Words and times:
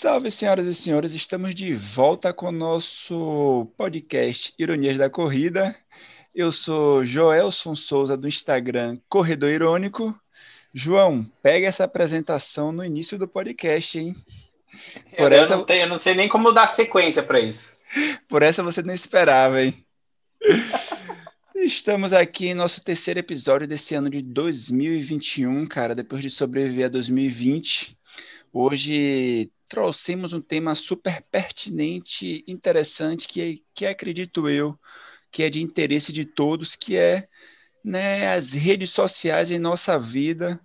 Salve, 0.00 0.30
senhoras 0.30 0.66
e 0.66 0.72
senhores, 0.74 1.12
estamos 1.12 1.54
de 1.54 1.74
volta 1.74 2.32
com 2.32 2.46
o 2.46 2.52
nosso 2.52 3.70
podcast 3.76 4.54
Ironias 4.58 4.96
da 4.96 5.10
Corrida. 5.10 5.76
Eu 6.34 6.50
sou 6.50 7.04
Joelson 7.04 7.76
Souza 7.76 8.16
do 8.16 8.26
Instagram 8.26 8.96
Corredor 9.10 9.50
Irônico. 9.50 10.18
João, 10.72 11.30
pega 11.42 11.66
essa 11.66 11.84
apresentação 11.84 12.72
no 12.72 12.82
início 12.82 13.18
do 13.18 13.28
podcast, 13.28 13.98
hein? 13.98 14.16
Por 15.18 15.32
eu, 15.32 15.42
essa... 15.42 15.54
não 15.54 15.64
tenho, 15.64 15.82
eu 15.82 15.88
não 15.88 15.98
sei 15.98 16.14
nem 16.14 16.30
como 16.30 16.50
dar 16.50 16.74
sequência 16.74 17.22
para 17.22 17.38
isso. 17.38 17.70
Por 18.26 18.42
essa 18.42 18.62
você 18.62 18.82
não 18.82 18.94
esperava, 18.94 19.62
hein? 19.62 19.84
Estamos 21.54 22.14
aqui 22.14 22.46
em 22.46 22.54
nosso 22.54 22.82
terceiro 22.82 23.20
episódio 23.20 23.68
desse 23.68 23.94
ano 23.94 24.08
de 24.08 24.22
2021, 24.22 25.66
cara, 25.66 25.94
depois 25.94 26.22
de 26.22 26.30
sobreviver 26.30 26.86
a 26.86 26.88
2020. 26.88 27.98
Hoje 28.50 29.50
trouxemos 29.70 30.32
um 30.32 30.40
tema 30.40 30.74
super 30.74 31.22
pertinente, 31.30 32.44
interessante, 32.46 33.26
que, 33.28 33.64
que 33.72 33.86
acredito 33.86 34.48
eu 34.48 34.78
que 35.30 35.44
é 35.44 35.50
de 35.50 35.62
interesse 35.62 36.12
de 36.12 36.24
todos, 36.24 36.74
que 36.74 36.96
é 36.96 37.28
né, 37.84 38.34
as 38.34 38.52
redes 38.52 38.90
sociais 38.90 39.50
em 39.50 39.60
nossa 39.60 39.98
vida, 39.98 40.60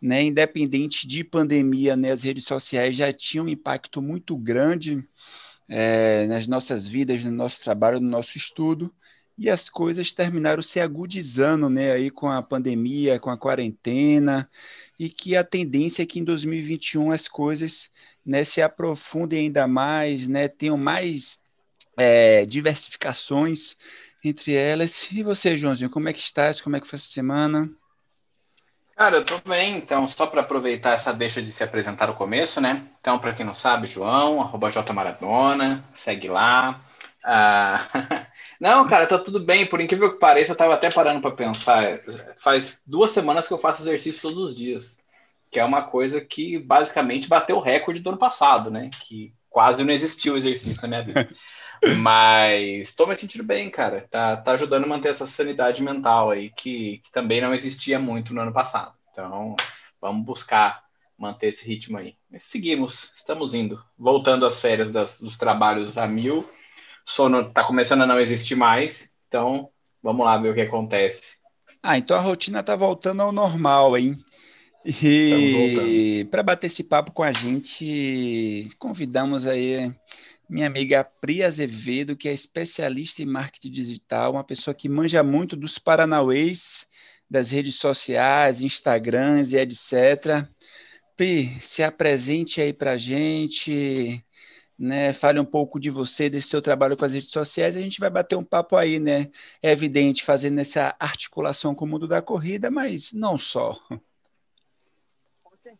né, 0.00 0.22
independente 0.22 1.06
de 1.06 1.24
pandemia, 1.24 1.96
né, 1.96 2.12
as 2.12 2.22
redes 2.22 2.44
sociais 2.44 2.94
já 2.94 3.12
tinham 3.12 3.46
um 3.46 3.48
impacto 3.48 4.00
muito 4.00 4.36
grande 4.36 5.04
é, 5.68 6.26
nas 6.26 6.46
nossas 6.46 6.86
vidas, 6.86 7.24
no 7.24 7.32
nosso 7.32 7.60
trabalho, 7.60 8.00
no 8.00 8.08
nosso 8.08 8.38
estudo, 8.38 8.94
e 9.36 9.50
as 9.50 9.68
coisas 9.68 10.12
terminaram 10.12 10.62
se 10.62 10.78
agudizando 10.78 11.68
né, 11.68 11.90
aí 11.90 12.08
com 12.08 12.28
a 12.28 12.40
pandemia, 12.40 13.18
com 13.18 13.30
a 13.30 13.38
quarentena, 13.38 14.48
e 14.98 15.10
que 15.10 15.36
a 15.36 15.42
tendência 15.42 16.04
é 16.04 16.06
que 16.06 16.20
em 16.20 16.24
2021 16.24 17.10
as 17.10 17.26
coisas 17.26 17.90
né, 18.24 18.44
se 18.44 18.62
aprofundem 18.62 19.40
ainda 19.46 19.66
mais, 19.66 20.26
né, 20.26 20.48
tenham 20.48 20.76
mais 20.76 21.40
é, 21.96 22.46
diversificações 22.46 23.76
entre 24.24 24.54
elas. 24.54 25.08
E 25.12 25.22
você, 25.22 25.56
Joãozinho, 25.56 25.90
como 25.90 26.08
é 26.08 26.12
que 26.12 26.20
estás? 26.20 26.60
Como 26.60 26.76
é 26.76 26.80
que 26.80 26.86
foi 26.86 26.96
essa 26.96 27.08
semana? 27.08 27.70
Cara, 28.96 29.16
eu 29.16 29.24
tô 29.24 29.38
bem, 29.48 29.76
então, 29.76 30.06
só 30.06 30.24
para 30.24 30.40
aproveitar 30.40 30.94
essa 30.94 31.12
deixa 31.12 31.42
de 31.42 31.50
se 31.50 31.64
apresentar 31.64 32.06
no 32.06 32.14
começo, 32.14 32.60
né? 32.60 32.86
Então, 33.00 33.18
para 33.18 33.32
quem 33.32 33.44
não 33.44 33.54
sabe, 33.54 33.88
João, 33.88 34.40
arroba 34.40 34.68
Maradona, 34.94 35.84
segue 35.92 36.28
lá. 36.28 36.80
Ah, 37.24 37.80
não, 38.60 38.86
cara, 38.86 39.06
tá 39.06 39.18
tudo 39.18 39.40
bem. 39.40 39.66
Por 39.66 39.80
incrível 39.80 40.12
que 40.12 40.20
pareça, 40.20 40.52
eu 40.52 40.56
tava 40.56 40.74
até 40.74 40.90
parando 40.90 41.20
para 41.20 41.32
pensar. 41.32 41.98
Faz 42.38 42.82
duas 42.86 43.10
semanas 43.10 43.48
que 43.48 43.54
eu 43.54 43.58
faço 43.58 43.82
exercício 43.82 44.22
todos 44.22 44.38
os 44.38 44.56
dias, 44.56 44.96
que 45.54 45.60
é 45.60 45.64
uma 45.64 45.82
coisa 45.82 46.20
que 46.20 46.58
basicamente 46.58 47.28
bateu 47.28 47.58
o 47.58 47.60
recorde 47.60 48.00
do 48.00 48.08
ano 48.08 48.18
passado, 48.18 48.72
né? 48.72 48.90
Que 49.00 49.32
quase 49.48 49.84
não 49.84 49.94
existiu 49.94 50.36
exercício 50.36 50.82
na 50.82 50.88
minha 50.88 51.02
vida. 51.04 51.30
Mas 51.98 52.88
estou 52.88 53.06
me 53.06 53.14
sentindo 53.14 53.44
bem, 53.44 53.70
cara. 53.70 54.00
Tá, 54.10 54.36
tá 54.36 54.50
ajudando 54.50 54.82
a 54.82 54.88
manter 54.88 55.10
essa 55.10 55.28
sanidade 55.28 55.80
mental 55.80 56.30
aí, 56.30 56.50
que, 56.50 56.98
que 57.04 57.12
também 57.12 57.40
não 57.40 57.54
existia 57.54 58.00
muito 58.00 58.34
no 58.34 58.40
ano 58.40 58.52
passado. 58.52 58.94
Então, 59.12 59.54
vamos 60.00 60.24
buscar 60.24 60.82
manter 61.16 61.46
esse 61.46 61.64
ritmo 61.64 61.98
aí. 61.98 62.16
Seguimos, 62.36 63.12
estamos 63.14 63.54
indo. 63.54 63.78
Voltando 63.96 64.44
às 64.46 64.60
férias 64.60 64.90
das, 64.90 65.20
dos 65.20 65.36
trabalhos 65.36 65.96
a 65.96 66.08
mil 66.08 66.44
sono 67.06 67.42
está 67.42 67.62
começando 67.62 68.02
a 68.02 68.06
não 68.06 68.18
existir 68.18 68.56
mais, 68.56 69.08
então 69.28 69.68
vamos 70.02 70.26
lá 70.26 70.36
ver 70.36 70.48
o 70.48 70.54
que 70.54 70.62
acontece. 70.62 71.36
Ah, 71.80 71.96
então 71.96 72.16
a 72.16 72.20
rotina 72.20 72.58
está 72.58 72.74
voltando 72.74 73.22
ao 73.22 73.30
normal, 73.30 73.96
hein? 73.96 74.18
E 74.86 76.26
para 76.30 76.42
bater 76.42 76.66
esse 76.66 76.84
papo 76.84 77.10
com 77.12 77.22
a 77.22 77.32
gente, 77.32 78.68
convidamos 78.78 79.46
aí 79.46 79.94
minha 80.48 80.66
amiga 80.66 81.02
Pri 81.04 81.42
Azevedo, 81.42 82.16
que 82.16 82.28
é 82.28 82.32
especialista 82.32 83.22
em 83.22 83.26
marketing 83.26 83.70
digital, 83.70 84.32
uma 84.32 84.44
pessoa 84.44 84.74
que 84.74 84.88
manja 84.88 85.22
muito 85.22 85.56
dos 85.56 85.78
paranauês, 85.78 86.86
das 87.30 87.50
redes 87.50 87.76
sociais, 87.76 88.60
Instagrams 88.62 89.52
e 89.54 89.58
etc. 89.58 90.46
Pri, 91.16 91.58
se 91.60 91.82
apresente 91.82 92.60
aí 92.60 92.72
para 92.72 92.92
a 92.92 92.98
gente, 92.98 94.22
né? 94.78 95.12
Fale 95.14 95.40
um 95.40 95.44
pouco 95.46 95.80
de 95.80 95.90
você, 95.90 96.28
desse 96.30 96.48
seu 96.48 96.62
trabalho 96.62 96.96
com 96.96 97.04
as 97.06 97.12
redes 97.12 97.30
sociais, 97.30 97.76
a 97.76 97.80
gente 97.80 98.00
vai 98.00 98.10
bater 98.10 98.36
um 98.36 98.44
papo 98.44 98.76
aí, 98.76 99.00
né? 99.00 99.30
É 99.62 99.72
evidente, 99.72 100.24
fazendo 100.24 100.58
essa 100.60 100.94
articulação 101.00 101.74
com 101.74 101.84
o 101.86 101.88
mundo 101.88 102.08
da 102.08 102.22
corrida, 102.22 102.70
mas 102.70 103.12
não 103.12 103.38
só. 103.38 103.78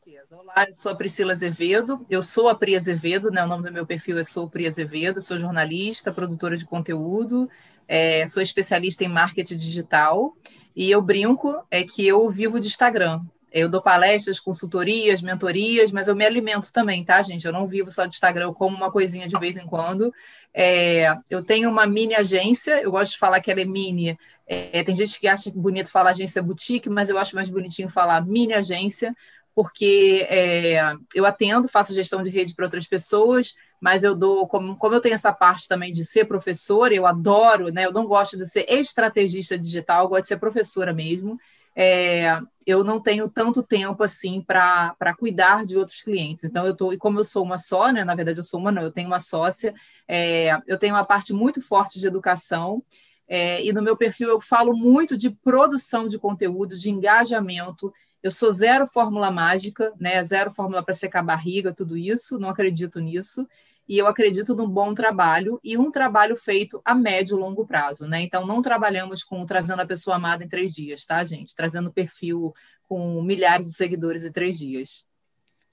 Certeza. 0.05 0.37
Olá, 0.37 0.67
eu 0.69 0.75
sou 0.75 0.93
a 0.93 0.95
Priscila 0.95 1.33
Azevedo, 1.33 2.05
eu 2.11 2.23
sou 2.23 2.51
a 2.51 2.55
Pri 2.55 2.77
Azevedo, 2.77 3.31
né? 3.31 3.43
O 3.43 3.47
nome 3.47 3.63
do 3.63 3.73
meu 3.73 3.87
perfil 3.87 4.19
é 4.19 4.23
Sou 4.23 4.51
Pri 4.51 4.67
Azevedo, 4.67 5.23
sou 5.23 5.39
jornalista, 5.39 6.13
produtora 6.13 6.59
de 6.59 6.67
conteúdo, 6.67 7.49
é, 7.89 8.27
sou 8.27 8.43
especialista 8.43 9.03
em 9.03 9.09
marketing 9.09 9.57
digital 9.57 10.35
e 10.77 10.91
eu 10.91 11.01
brinco 11.01 11.57
é 11.71 11.85
que 11.85 12.07
eu 12.07 12.29
vivo 12.29 12.61
de 12.61 12.67
Instagram. 12.67 13.23
Eu 13.51 13.67
dou 13.69 13.81
palestras, 13.81 14.39
consultorias, 14.39 15.23
mentorias, 15.23 15.91
mas 15.91 16.07
eu 16.07 16.15
me 16.15 16.27
alimento 16.27 16.71
também, 16.71 17.03
tá, 17.03 17.23
gente? 17.23 17.47
Eu 17.47 17.53
não 17.53 17.67
vivo 17.67 17.91
só 17.91 18.05
de 18.05 18.15
Instagram, 18.15 18.47
eu 18.47 18.55
como 18.55 18.77
uma 18.77 18.91
coisinha 18.91 19.27
de 19.27 19.39
vez 19.39 19.57
em 19.57 19.67
quando. 19.67 20.13
É, 20.53 21.17
eu 21.31 21.43
tenho 21.43 21.71
uma 21.71 21.87
mini 21.87 22.15
agência, 22.15 22.83
eu 22.83 22.91
gosto 22.91 23.13
de 23.13 23.19
falar 23.19 23.41
que 23.41 23.51
ela 23.51 23.63
é 23.63 23.65
mini. 23.65 24.19
É, 24.47 24.83
tem 24.83 24.95
gente 24.95 25.19
que 25.19 25.27
acha 25.27 25.51
bonito 25.55 25.91
falar 25.91 26.11
agência 26.11 26.43
boutique, 26.43 26.91
mas 26.91 27.09
eu 27.09 27.17
acho 27.17 27.35
mais 27.35 27.49
bonitinho 27.49 27.89
falar 27.89 28.21
mini 28.27 28.53
agência, 28.53 29.15
porque 29.55 30.27
é, 30.29 30.95
eu 31.15 31.25
atendo, 31.25 31.69
faço 31.69 31.95
gestão 31.95 32.23
de 32.23 32.31
rede 32.31 32.55
para 32.55 32.65
outras 32.65 32.87
pessoas, 32.87 33.55
mas 33.81 34.03
eu 34.03 34.15
dou, 34.15 34.49
como, 34.49 34.77
como 34.77 34.95
eu 34.95 35.01
tenho 35.01 35.15
essa 35.15 35.33
parte 35.33 35.69
também 35.69 35.93
de 35.93 36.05
ser 36.05 36.25
professora, 36.25 36.95
eu 36.95 37.07
adoro, 37.07 37.73
né? 37.73 37.85
Eu 37.87 37.93
não 37.93 38.07
gosto 38.07 38.37
de 38.37 38.47
ser 38.49 38.67
estrategista 38.69 39.59
digital, 39.59 40.05
eu 40.05 40.09
gosto 40.09 40.23
de 40.23 40.29
ser 40.29 40.39
professora 40.39 40.93
mesmo 40.93 41.39
é, 41.77 42.41
eu 42.67 42.85
não 42.85 43.01
tenho 43.01 43.29
tanto 43.29 43.63
tempo 43.63 44.03
assim 44.05 44.41
para 44.41 45.15
cuidar 45.19 45.65
de 45.65 45.77
outros 45.77 46.03
clientes. 46.03 46.45
Então, 46.45 46.67
eu 46.67 46.75
tô, 46.75 46.93
e 46.93 46.99
como 46.99 47.19
eu 47.19 47.25
sou 47.25 47.43
uma 47.43 47.59
só, 47.59 47.91
né, 47.91 48.05
na 48.05 48.15
verdade, 48.15 48.39
eu 48.39 48.45
sou 48.45 48.61
uma, 48.61 48.71
não, 48.71 48.83
eu 48.83 48.93
tenho 48.93 49.09
uma 49.09 49.21
sócia, 49.21 49.75
é, 50.07 50.57
eu 50.67 50.79
tenho 50.79 50.95
uma 50.95 51.05
parte 51.05 51.33
muito 51.33 51.61
forte 51.61 51.99
de 51.99 52.07
educação. 52.07 52.83
É, 53.27 53.65
e 53.65 53.73
no 53.73 53.83
meu 53.83 53.97
perfil 53.97 54.29
eu 54.29 54.41
falo 54.41 54.77
muito 54.77 55.17
de 55.17 55.31
produção 55.31 56.07
de 56.07 56.19
conteúdo, 56.19 56.77
de 56.79 56.91
engajamento. 56.91 57.93
Eu 58.25 58.31
sou 58.31 58.51
zero 58.51 58.87
fórmula 58.87 59.31
mágica, 59.31 59.93
né? 60.01 60.25
Zero 60.25 60.51
fórmula 60.51 60.83
para 60.83 60.95
secar 60.95 61.23
barriga, 61.23 61.75
tudo 61.75 61.95
isso. 61.95 62.39
Não 62.39 62.49
acredito 62.49 62.99
nisso 62.99 63.47
e 63.89 63.99
eu 63.99 64.07
acredito 64.07 64.55
num 64.55 64.69
bom 64.69 64.95
trabalho 64.95 65.61
e 65.63 65.77
um 65.77 65.91
trabalho 65.91 66.35
feito 66.35 66.81
a 66.85 66.95
médio 66.95 67.37
e 67.37 67.41
longo 67.41 67.67
prazo, 67.67 68.07
né? 68.07 68.23
Então, 68.23 68.47
não 68.47 68.63
trabalhamos 68.63 69.23
com 69.23 69.45
trazendo 69.45 69.83
a 69.83 69.87
pessoa 69.87 70.17
amada 70.17 70.43
em 70.43 70.49
três 70.49 70.73
dias, 70.73 71.05
tá, 71.05 71.23
gente? 71.23 71.55
Trazendo 71.55 71.93
perfil 71.93 72.55
com 72.89 73.23
milhares 73.23 73.67
de 73.67 73.75
seguidores 73.75 74.25
em 74.25 74.33
três 74.33 74.59
dias. 74.59 75.05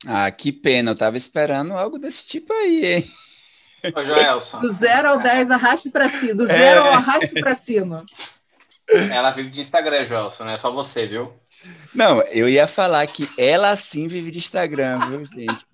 Ah, 0.06 0.30
que 0.30 0.52
pena, 0.52 0.92
eu 0.92 0.98
tava 0.98 1.16
esperando 1.16 1.72
algo 1.72 1.98
desse 1.98 2.28
tipo 2.28 2.52
aí, 2.52 2.86
hein? 2.86 3.12
Ô, 3.96 4.04
Joelson. 4.04 4.60
Do 4.60 4.68
zero 4.74 5.08
ao 5.08 5.20
dez, 5.20 5.50
arraste 5.50 5.90
para 5.90 6.10
cima. 6.10 6.36
Do 6.36 6.48
zero 6.48 6.82
é. 6.82 6.90
ao 6.90 6.94
arraste 6.94 7.40
para 7.40 7.56
cima. 7.56 8.06
Ela 8.92 9.32
vive 9.32 9.50
de 9.50 9.62
Instagram, 9.62 10.04
Joelson, 10.04 10.44
não 10.44 10.52
é 10.52 10.58
só 10.58 10.72
você, 10.72 11.06
viu? 11.06 11.34
Não, 11.94 12.22
eu 12.24 12.50
ia 12.50 12.68
falar 12.68 13.06
que 13.08 13.28
ela 13.38 13.76
sim 13.76 14.08
vive 14.08 14.32
de 14.32 14.40
Instagram, 14.40 15.00
viu, 15.10 15.26
gente? 15.26 15.66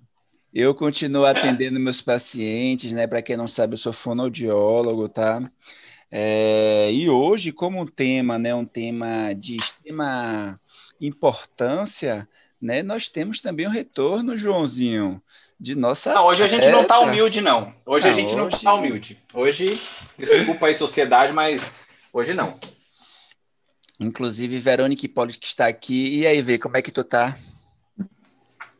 Eu 0.53 0.73
continuo 0.73 1.25
atendendo 1.25 1.79
meus 1.79 2.01
pacientes, 2.01 2.91
né? 2.91 3.06
Para 3.07 3.22
quem 3.22 3.38
não 3.38 3.47
sabe, 3.47 3.73
eu 3.73 3.77
sou 3.77 3.94
fonoaudiólogo, 3.94 5.07
tá? 5.09 5.41
É, 6.11 6.89
e 6.91 7.09
hoje, 7.09 7.51
como 7.51 7.81
um 7.81 7.85
tema, 7.85 8.39
né, 8.39 8.56
um 8.56 8.66
tema 8.66 9.33
de 9.33 9.56
extrema 9.56 10.59
importância, 11.00 12.27
né, 12.61 12.81
nós 12.81 13.09
temos 13.09 13.41
também 13.41 13.67
o 13.67 13.72
retorno, 13.72 14.38
Joãozinho, 14.38 15.21
de 15.59 15.75
nossa. 15.75 16.13
Não, 16.13 16.25
hoje 16.25 16.44
a 16.44 16.47
gente 16.47 16.69
não 16.69 16.81
está 16.81 17.00
humilde, 17.00 17.42
não. 17.42 17.74
Hoje 17.86 18.06
não, 18.06 18.12
a 18.12 18.13
gente 18.13 18.27
hoje... 18.27 18.38
não 18.38 18.47
está 18.47 18.74
humilde. 18.74 19.21
Hoje, 19.33 19.80
desculpa 20.18 20.68
aí, 20.68 20.74
sociedade, 20.74 21.33
mas 21.33 21.89
hoje 22.13 22.33
não. 22.33 22.57
Inclusive, 23.99 24.59
Verônica 24.59 25.05
Hipólito 25.05 25.39
que 25.39 25.47
está 25.47 25.67
aqui. 25.67 26.19
E 26.19 26.27
aí, 26.27 26.41
Vê, 26.41 26.57
como 26.59 26.77
é 26.77 26.81
que 26.81 26.91
tu 26.91 27.03
tá? 27.03 27.38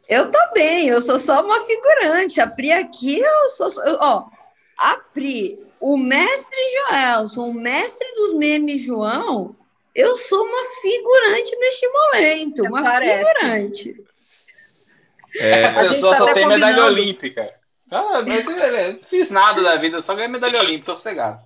Eu 0.07 0.31
tô 0.31 0.39
bem, 0.53 0.87
eu 0.87 1.01
sou 1.01 1.19
só 1.19 1.43
uma 1.43 1.65
figurante. 1.65 2.39
A 2.39 2.47
Pri 2.47 2.71
aqui, 2.71 3.19
eu 3.19 3.49
sou. 3.49 3.69
Eu, 3.83 3.97
ó, 3.99 4.29
a 4.77 4.95
Pri, 4.95 5.59
o 5.79 5.97
mestre 5.97 6.57
Joelson, 6.87 7.49
o 7.49 7.53
mestre 7.53 8.07
dos 8.15 8.33
memes 8.33 8.81
João, 8.81 9.55
eu 9.93 10.15
sou 10.15 10.45
uma 10.45 10.65
figurante 10.81 11.57
neste 11.57 11.87
momento. 11.89 12.63
uma 12.63 12.83
parece. 12.83 13.25
figurante. 13.25 14.03
É, 15.35 15.65
a 15.65 15.73
pessoa 15.73 16.13
tá 16.13 16.17
só 16.19 16.33
tem 16.33 16.43
combinando. 16.43 16.65
medalha 16.65 16.85
olímpica. 16.85 17.53
Ah, 17.89 18.21
não 18.21 18.99
fiz 18.99 19.29
nada 19.29 19.61
da 19.61 19.75
vida, 19.75 20.01
só 20.01 20.13
ganhei 20.13 20.29
medalha 20.29 20.59
olímpica, 20.59 20.93
tô 20.93 20.99
cegado. 20.99 21.41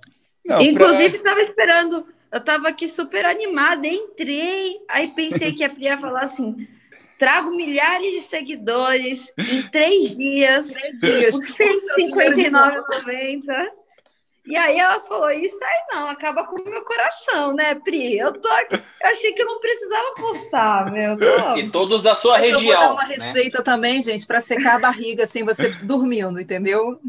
Inclusive, 0.60 1.18
estava 1.18 1.36
pra... 1.36 1.44
esperando, 1.44 2.08
eu 2.32 2.40
estava 2.40 2.70
aqui 2.70 2.88
super 2.88 3.26
animada, 3.26 3.88
entrei, 3.88 4.78
aí 4.88 5.10
pensei 5.10 5.54
que 5.54 5.64
a 5.64 5.70
Pri 5.70 5.84
ia 5.84 5.98
falar 5.98 6.22
assim 6.22 6.68
trago 7.22 7.52
milhares 7.52 8.14
de 8.14 8.22
seguidores 8.22 9.32
em 9.38 9.62
três 9.70 10.18
dias, 10.18 10.72
Três 10.72 11.00
dias. 11.00 11.36
por 11.36 11.44
R$ 11.44 11.76
159,90. 12.00 13.44
E 14.48 14.56
aí 14.56 14.80
ela 14.80 15.00
falou, 15.02 15.30
isso 15.30 15.64
aí 15.64 15.80
não, 15.92 16.10
acaba 16.10 16.48
com 16.48 16.60
o 16.60 16.66
meu 16.66 16.84
coração, 16.84 17.54
né, 17.54 17.76
Pri? 17.76 18.18
Eu 18.18 18.34
tô 18.34 18.50
aqui, 18.50 18.74
eu 18.74 19.08
achei 19.08 19.34
que 19.34 19.42
eu 19.44 19.46
não 19.46 19.60
precisava 19.60 20.16
postar, 20.16 20.92
meu. 20.92 21.16
Tô... 21.16 21.58
E 21.58 21.70
todos 21.70 22.02
da 22.02 22.16
sua 22.16 22.44
Eu 22.44 22.54
vou 22.54 22.64
dar 22.64 22.80
região. 22.80 22.94
uma 22.94 23.08
né? 23.08 23.16
receita 23.16 23.62
também, 23.62 24.02
gente, 24.02 24.26
para 24.26 24.42
secar 24.42 24.78
a 24.78 24.80
barriga 24.80 25.28
sem 25.28 25.44
você 25.44 25.70
dormindo, 25.84 26.42
entendeu? 26.42 27.00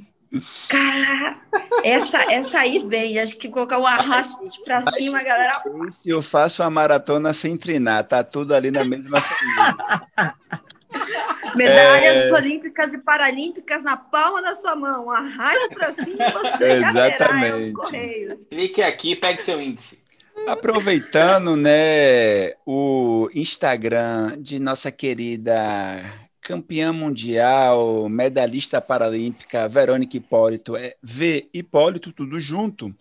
Cara, 0.68 1.36
essa, 1.84 2.18
essa 2.32 2.60
aí 2.60 2.82
vem, 2.86 3.18
acho 3.18 3.36
que 3.36 3.48
colocar 3.48 3.78
o 3.78 3.86
arrasto 3.86 4.38
pra 4.64 4.80
cima, 4.92 5.18
a 5.18 5.22
galera. 5.22 5.62
Se 5.90 6.08
eu 6.08 6.22
faço 6.22 6.62
uma 6.62 6.70
maratona 6.70 7.34
sem 7.34 7.56
treinar, 7.56 8.04
tá 8.04 8.24
tudo 8.24 8.54
ali 8.54 8.70
na 8.70 8.84
mesma 8.84 9.20
família. 9.20 10.42
Medalhas 11.54 12.32
olímpicas 12.32 12.94
e 12.94 13.02
paralímpicas 13.02 13.84
na 13.84 13.96
palma 13.96 14.40
da 14.40 14.54
sua 14.54 14.74
mão. 14.74 15.10
Arraste 15.10 15.74
pra 15.74 15.92
cima 15.92 16.16
e 16.26 16.32
você 16.32 16.64
é 16.64 16.72
Exatamente. 16.78 17.72
Correios. 17.72 18.46
Clique 18.46 18.82
aqui 18.82 19.12
e 19.12 19.16
pegue 19.16 19.42
seu 19.42 19.60
índice. 19.60 20.00
Aproveitando, 20.46 21.56
né, 21.56 22.54
o 22.66 23.28
Instagram 23.34 24.36
de 24.38 24.58
nossa 24.58 24.90
querida 24.90 26.02
campeã 26.42 26.92
mundial, 26.92 28.08
medalhista 28.08 28.80
paralímpica, 28.80 29.68
Verônica 29.68 30.16
Hipólito, 30.16 30.76
é 30.76 30.96
V 31.00 31.48
Hipólito, 31.54 32.12
tudo 32.12 32.40
junto. 32.40 32.92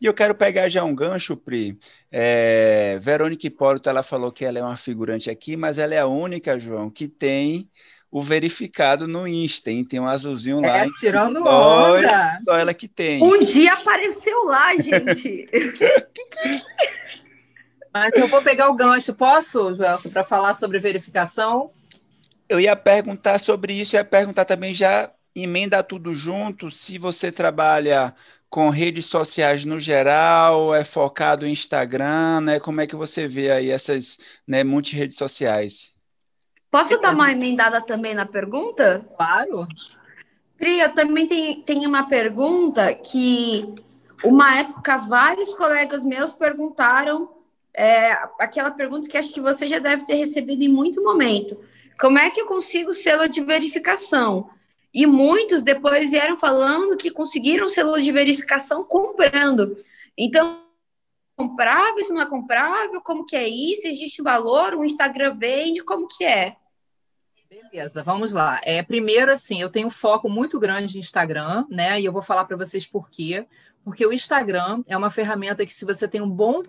E 0.00 0.06
eu 0.06 0.12
quero 0.12 0.34
pegar 0.34 0.68
já 0.68 0.82
um 0.82 0.94
gancho, 0.94 1.36
Pri. 1.36 1.78
É, 2.10 2.98
Verônica 3.00 3.46
Hipólito, 3.46 3.88
ela 3.88 4.02
falou 4.02 4.32
que 4.32 4.44
ela 4.44 4.58
é 4.58 4.62
uma 4.62 4.76
figurante 4.76 5.30
aqui, 5.30 5.56
mas 5.56 5.78
ela 5.78 5.94
é 5.94 6.00
a 6.00 6.06
única, 6.06 6.58
João, 6.58 6.90
que 6.90 7.06
tem 7.06 7.70
o 8.10 8.20
verificado 8.20 9.06
no 9.06 9.28
Insta, 9.28 9.70
hein? 9.70 9.84
Tem 9.84 10.00
um 10.00 10.08
azulzinho 10.08 10.60
lá. 10.60 10.78
É, 10.78 10.88
tirando 10.98 11.46
onda. 11.46 12.38
Só 12.44 12.56
ela 12.56 12.74
que 12.74 12.88
tem. 12.88 13.22
Um 13.22 13.38
dia 13.42 13.74
apareceu 13.74 14.44
lá, 14.44 14.76
gente. 14.76 15.48
Mas 17.94 18.12
eu 18.14 18.26
vou 18.28 18.42
pegar 18.42 18.68
o 18.68 18.74
gancho. 18.74 19.14
Posso, 19.14 19.74
Joelson, 19.74 20.10
para 20.10 20.24
falar 20.24 20.54
sobre 20.54 20.80
verificação? 20.80 21.70
Eu 22.48 22.58
ia 22.58 22.74
perguntar 22.74 23.38
sobre 23.38 23.74
isso, 23.74 23.96
ia 23.96 24.04
perguntar 24.04 24.44
também 24.44 24.74
já 24.74 25.12
emenda 25.34 25.82
tudo 25.82 26.14
junto, 26.14 26.70
se 26.70 26.98
você 26.98 27.30
trabalha 27.30 28.14
com 28.50 28.70
redes 28.70 29.06
sociais 29.06 29.64
no 29.64 29.78
geral, 29.78 30.74
é 30.74 30.84
focado 30.84 31.46
em 31.46 31.52
Instagram, 31.52 32.40
né? 32.40 32.60
Como 32.60 32.80
é 32.80 32.86
que 32.86 32.96
você 32.96 33.28
vê 33.28 33.50
aí 33.50 33.70
essas, 33.70 34.18
né, 34.46 34.64
multi-redes 34.64 35.16
sociais? 35.16 35.92
Posso 36.70 36.98
dar 36.98 37.14
uma 37.14 37.30
emendada 37.30 37.80
também 37.80 38.14
na 38.14 38.26
pergunta? 38.26 39.06
Claro. 39.16 39.66
Pri, 40.56 40.80
eu 40.80 40.94
também 40.94 41.26
tenho, 41.26 41.62
tenho 41.62 41.88
uma 41.88 42.08
pergunta 42.08 42.92
que 42.94 43.74
uma 44.24 44.58
época 44.58 44.98
vários 44.98 45.54
colegas 45.54 46.04
meus 46.04 46.32
perguntaram 46.32 47.30
é, 47.74 48.12
aquela 48.40 48.70
pergunta 48.70 49.08
que 49.08 49.16
acho 49.16 49.32
que 49.32 49.40
você 49.40 49.68
já 49.68 49.78
deve 49.78 50.04
ter 50.04 50.14
recebido 50.14 50.62
em 50.62 50.68
muito 50.68 51.02
momento. 51.02 51.58
Como 51.98 52.18
é 52.18 52.30
que 52.30 52.40
eu 52.40 52.46
consigo 52.46 52.94
selo 52.94 53.28
de 53.28 53.40
verificação? 53.42 54.50
E 54.94 55.06
muitos 55.06 55.62
depois 55.62 56.10
vieram 56.10 56.38
falando 56.38 56.96
que 56.96 57.10
conseguiram 57.10 57.68
selo 57.68 58.00
de 58.00 58.10
verificação 58.12 58.84
comprando. 58.84 59.76
Então, 60.16 60.62
comprável, 61.36 61.98
isso 61.98 62.14
não 62.14 62.22
é 62.22 62.26
comprável? 62.26 63.00
Como 63.02 63.24
que 63.24 63.36
é 63.36 63.48
isso? 63.48 63.86
Existe 63.86 64.22
valor? 64.22 64.74
O 64.74 64.84
Instagram 64.84 65.34
vende? 65.34 65.82
Como 65.82 66.06
que 66.08 66.24
é? 66.24 66.56
Beleza, 67.48 68.02
vamos 68.02 68.32
lá. 68.32 68.60
É, 68.62 68.82
primeiro, 68.82 69.32
assim, 69.32 69.60
eu 69.60 69.70
tenho 69.70 69.88
um 69.88 69.90
foco 69.90 70.28
muito 70.28 70.58
grande 70.58 70.92
de 70.92 70.98
Instagram, 70.98 71.64
né? 71.70 72.00
E 72.00 72.04
eu 72.04 72.12
vou 72.12 72.22
falar 72.22 72.44
para 72.44 72.56
vocês 72.56 72.86
por 72.86 73.08
quê. 73.08 73.46
Porque 73.84 74.04
o 74.04 74.12
Instagram 74.12 74.82
é 74.86 74.96
uma 74.96 75.10
ferramenta 75.10 75.64
que, 75.64 75.72
se 75.72 75.84
você 75.84 76.06
tem 76.06 76.20
um, 76.20 76.28
bom- 76.28 76.62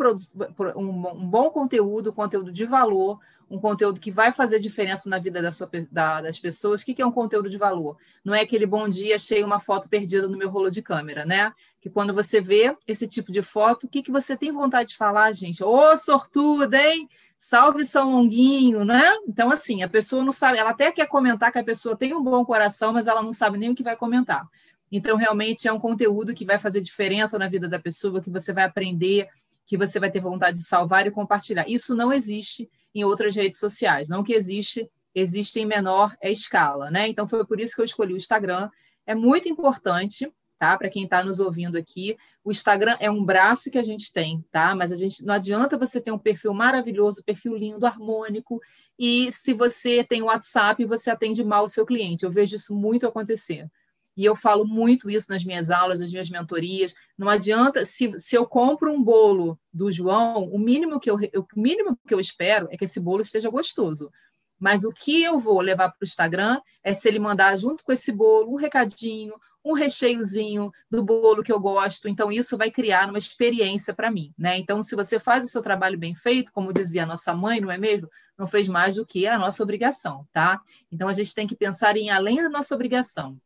um 0.76 1.28
bom 1.28 1.50
conteúdo, 1.50 2.14
conteúdo 2.14 2.52
de 2.52 2.66
valor, 2.66 3.20
um 3.50 3.58
conteúdo 3.58 4.00
que 4.00 4.12
vai 4.12 4.32
fazer 4.32 4.60
diferença 4.60 5.10
na 5.10 5.18
vida 5.18 5.42
da 5.42 5.52
sua 5.52 5.70
da- 5.92 6.22
das 6.22 6.40
pessoas, 6.40 6.82
o 6.82 6.86
que, 6.86 6.94
que 6.94 7.02
é 7.02 7.06
um 7.06 7.12
conteúdo 7.12 7.50
de 7.50 7.58
valor? 7.58 7.98
Não 8.24 8.36
é 8.36 8.42
aquele 8.42 8.66
bom 8.66 8.88
dia, 8.88 9.16
achei 9.16 9.44
uma 9.44 9.60
foto 9.60 9.90
perdida 9.90 10.28
no 10.28 10.38
meu 10.38 10.50
rolo 10.50 10.70
de 10.70 10.82
câmera, 10.82 11.26
né? 11.26 11.52
Que 11.82 11.90
quando 11.90 12.14
você 12.14 12.40
vê 12.40 12.76
esse 12.88 13.08
tipo 13.08 13.32
de 13.32 13.42
foto, 13.42 13.86
o 13.86 13.90
que, 13.90 14.04
que 14.04 14.12
você 14.12 14.38
tem 14.38 14.52
vontade 14.52 14.90
de 14.90 14.98
falar, 14.98 15.32
gente? 15.32 15.64
Ô, 15.64 15.98
sortuda, 15.98 16.78
hein? 16.78 17.10
Salve 17.38 17.86
São 17.86 18.12
Longuinho, 18.12 18.84
né? 18.84 19.16
Então, 19.28 19.50
assim, 19.50 19.82
a 19.82 19.90
pessoa 19.90 20.24
não 20.24 20.32
sabe, 20.32 20.60
ela 20.60 20.72
até 20.72 20.92
quer 20.92 21.08
comentar 21.08 21.52
que 21.52 21.58
a 21.58 21.64
pessoa 21.64 21.96
tem 21.96 22.14
um 22.14 22.22
bom 22.22 22.44
coração, 22.46 22.94
mas 22.94 23.08
ela 23.08 23.24
não 23.24 23.34
sabe 23.34 23.58
nem 23.58 23.70
o 23.72 23.76
que 23.76 23.84
vai 23.84 23.96
comentar. 23.96 24.46
Então, 24.92 25.18
realmente 25.18 25.68
é 25.68 25.74
um 25.74 25.80
conteúdo 25.80 26.36
que 26.36 26.46
vai 26.46 26.60
fazer 26.60 26.82
diferença 26.82 27.40
na 27.40 27.48
vida 27.48 27.68
da 27.68 27.80
pessoa, 27.80 28.22
que 28.22 28.30
você 28.30 28.52
vai 28.52 28.66
aprender, 28.66 29.28
que 29.66 29.78
você 29.78 30.00
vai 30.00 30.12
ter 30.12 30.20
vontade 30.20 30.58
de 30.58 30.64
salvar 30.64 31.08
e 31.08 31.12
compartilhar. 31.12 31.70
Isso 31.70 31.96
não 31.96 32.12
existe 32.12 32.70
em 32.94 33.04
outras 33.04 33.36
redes 33.36 33.60
sociais. 33.60 34.10
Não 34.10 34.24
que 34.24 34.34
existe, 34.34 34.90
existe 35.14 35.60
em 35.60 35.66
menor 35.66 36.16
escala, 36.22 36.90
né? 36.90 37.08
Então, 37.08 37.28
foi 37.28 37.46
por 37.46 37.60
isso 37.60 37.76
que 37.76 37.82
eu 37.82 37.86
escolhi 37.86 38.14
o 38.14 38.18
Instagram. 38.18 38.70
É 39.06 39.16
muito 39.16 39.48
importante, 39.48 40.32
tá? 40.58 40.78
Para 40.78 40.90
quem 40.90 41.04
está 41.04 41.24
nos 41.24 41.40
ouvindo 41.40 41.78
aqui, 41.78 42.18
o 42.44 42.52
Instagram 42.52 42.98
é 43.00 43.10
um 43.10 43.24
braço 43.24 43.72
que 43.72 43.78
a 43.78 43.84
gente 43.84 44.12
tem, 44.12 44.44
tá? 44.52 44.76
Mas 44.76 44.92
a 44.92 44.96
gente 44.96 45.24
não 45.26 45.34
adianta 45.34 45.78
você 45.78 46.02
ter 46.02 46.12
um 46.12 46.20
perfil 46.20 46.54
maravilhoso, 46.54 47.24
perfil 47.24 47.56
lindo, 47.56 47.86
harmônico, 47.86 48.60
e 48.98 49.32
se 49.32 49.54
você 49.54 50.04
tem 50.04 50.22
WhatsApp, 50.22 50.84
você 50.84 51.10
atende 51.10 51.44
mal 51.44 51.64
o 51.64 51.70
seu 51.70 51.86
cliente. 51.86 52.26
Eu 52.26 52.32
vejo 52.32 52.56
isso 52.56 52.76
muito 52.76 53.08
acontecer. 53.08 53.66
E 54.20 54.26
eu 54.26 54.36
falo 54.36 54.66
muito 54.66 55.10
isso 55.10 55.32
nas 55.32 55.46
minhas 55.46 55.72
aulas, 55.72 56.02
nas 56.02 56.12
minhas 56.12 56.30
mentorias. 56.30 56.94
Não 57.18 57.30
adianta, 57.30 57.86
se, 57.86 58.12
se 58.18 58.36
eu 58.36 58.46
compro 58.46 58.92
um 58.92 59.02
bolo 59.02 59.58
do 59.72 59.90
João, 59.90 60.44
o 60.44 60.60
mínimo, 60.60 61.00
que 61.00 61.10
eu, 61.10 61.16
o 61.16 61.46
mínimo 61.56 61.98
que 62.06 62.14
eu 62.14 62.20
espero 62.20 62.68
é 62.70 62.76
que 62.76 62.84
esse 62.84 63.00
bolo 63.00 63.22
esteja 63.22 63.50
gostoso. 63.50 64.12
Mas 64.60 64.84
o 64.84 64.92
que 64.92 65.24
eu 65.24 65.40
vou 65.40 65.62
levar 65.62 65.88
para 65.88 66.00
o 66.02 66.04
Instagram 66.04 66.60
é 66.84 66.94
se 66.94 67.08
ele 67.08 67.18
mandar 67.18 67.58
junto 67.58 67.82
com 67.82 67.94
esse 67.94 68.12
bolo 68.12 68.52
um 68.52 68.58
recadinho, 68.58 69.36
um 69.64 69.72
recheiozinho 69.72 70.70
do 70.92 71.02
bolo 71.02 71.42
que 71.42 71.54
eu 71.54 71.60
gosto. 71.62 72.10
Então, 72.10 72.30
isso 72.30 72.58
vai 72.58 72.70
criar 72.70 73.08
uma 73.08 73.18
experiência 73.18 73.94
para 73.94 74.12
mim. 74.12 74.34
Né? 74.38 74.58
Então, 74.58 74.84
se 74.84 74.98
você 74.98 75.18
faz 75.18 75.46
o 75.46 75.48
seu 75.48 75.64
trabalho 75.64 75.98
bem 75.98 76.14
feito, 76.14 76.52
como 76.52 76.74
dizia 76.74 77.04
a 77.04 77.06
nossa 77.06 77.34
mãe, 77.34 77.62
não 77.62 77.72
é 77.72 77.78
mesmo? 77.78 78.10
Não 78.38 78.46
fez 78.46 78.68
mais 78.68 78.96
do 78.96 79.06
que 79.06 79.26
a 79.26 79.40
nossa 79.40 79.64
obrigação, 79.64 80.28
tá? 80.34 80.60
Então, 80.92 81.08
a 81.08 81.14
gente 81.14 81.34
tem 81.34 81.48
que 81.48 81.56
pensar 81.56 81.96
em 81.96 82.10
além 82.10 82.44
da 82.44 82.50
nossa 82.50 82.76
obrigação. 82.76 83.40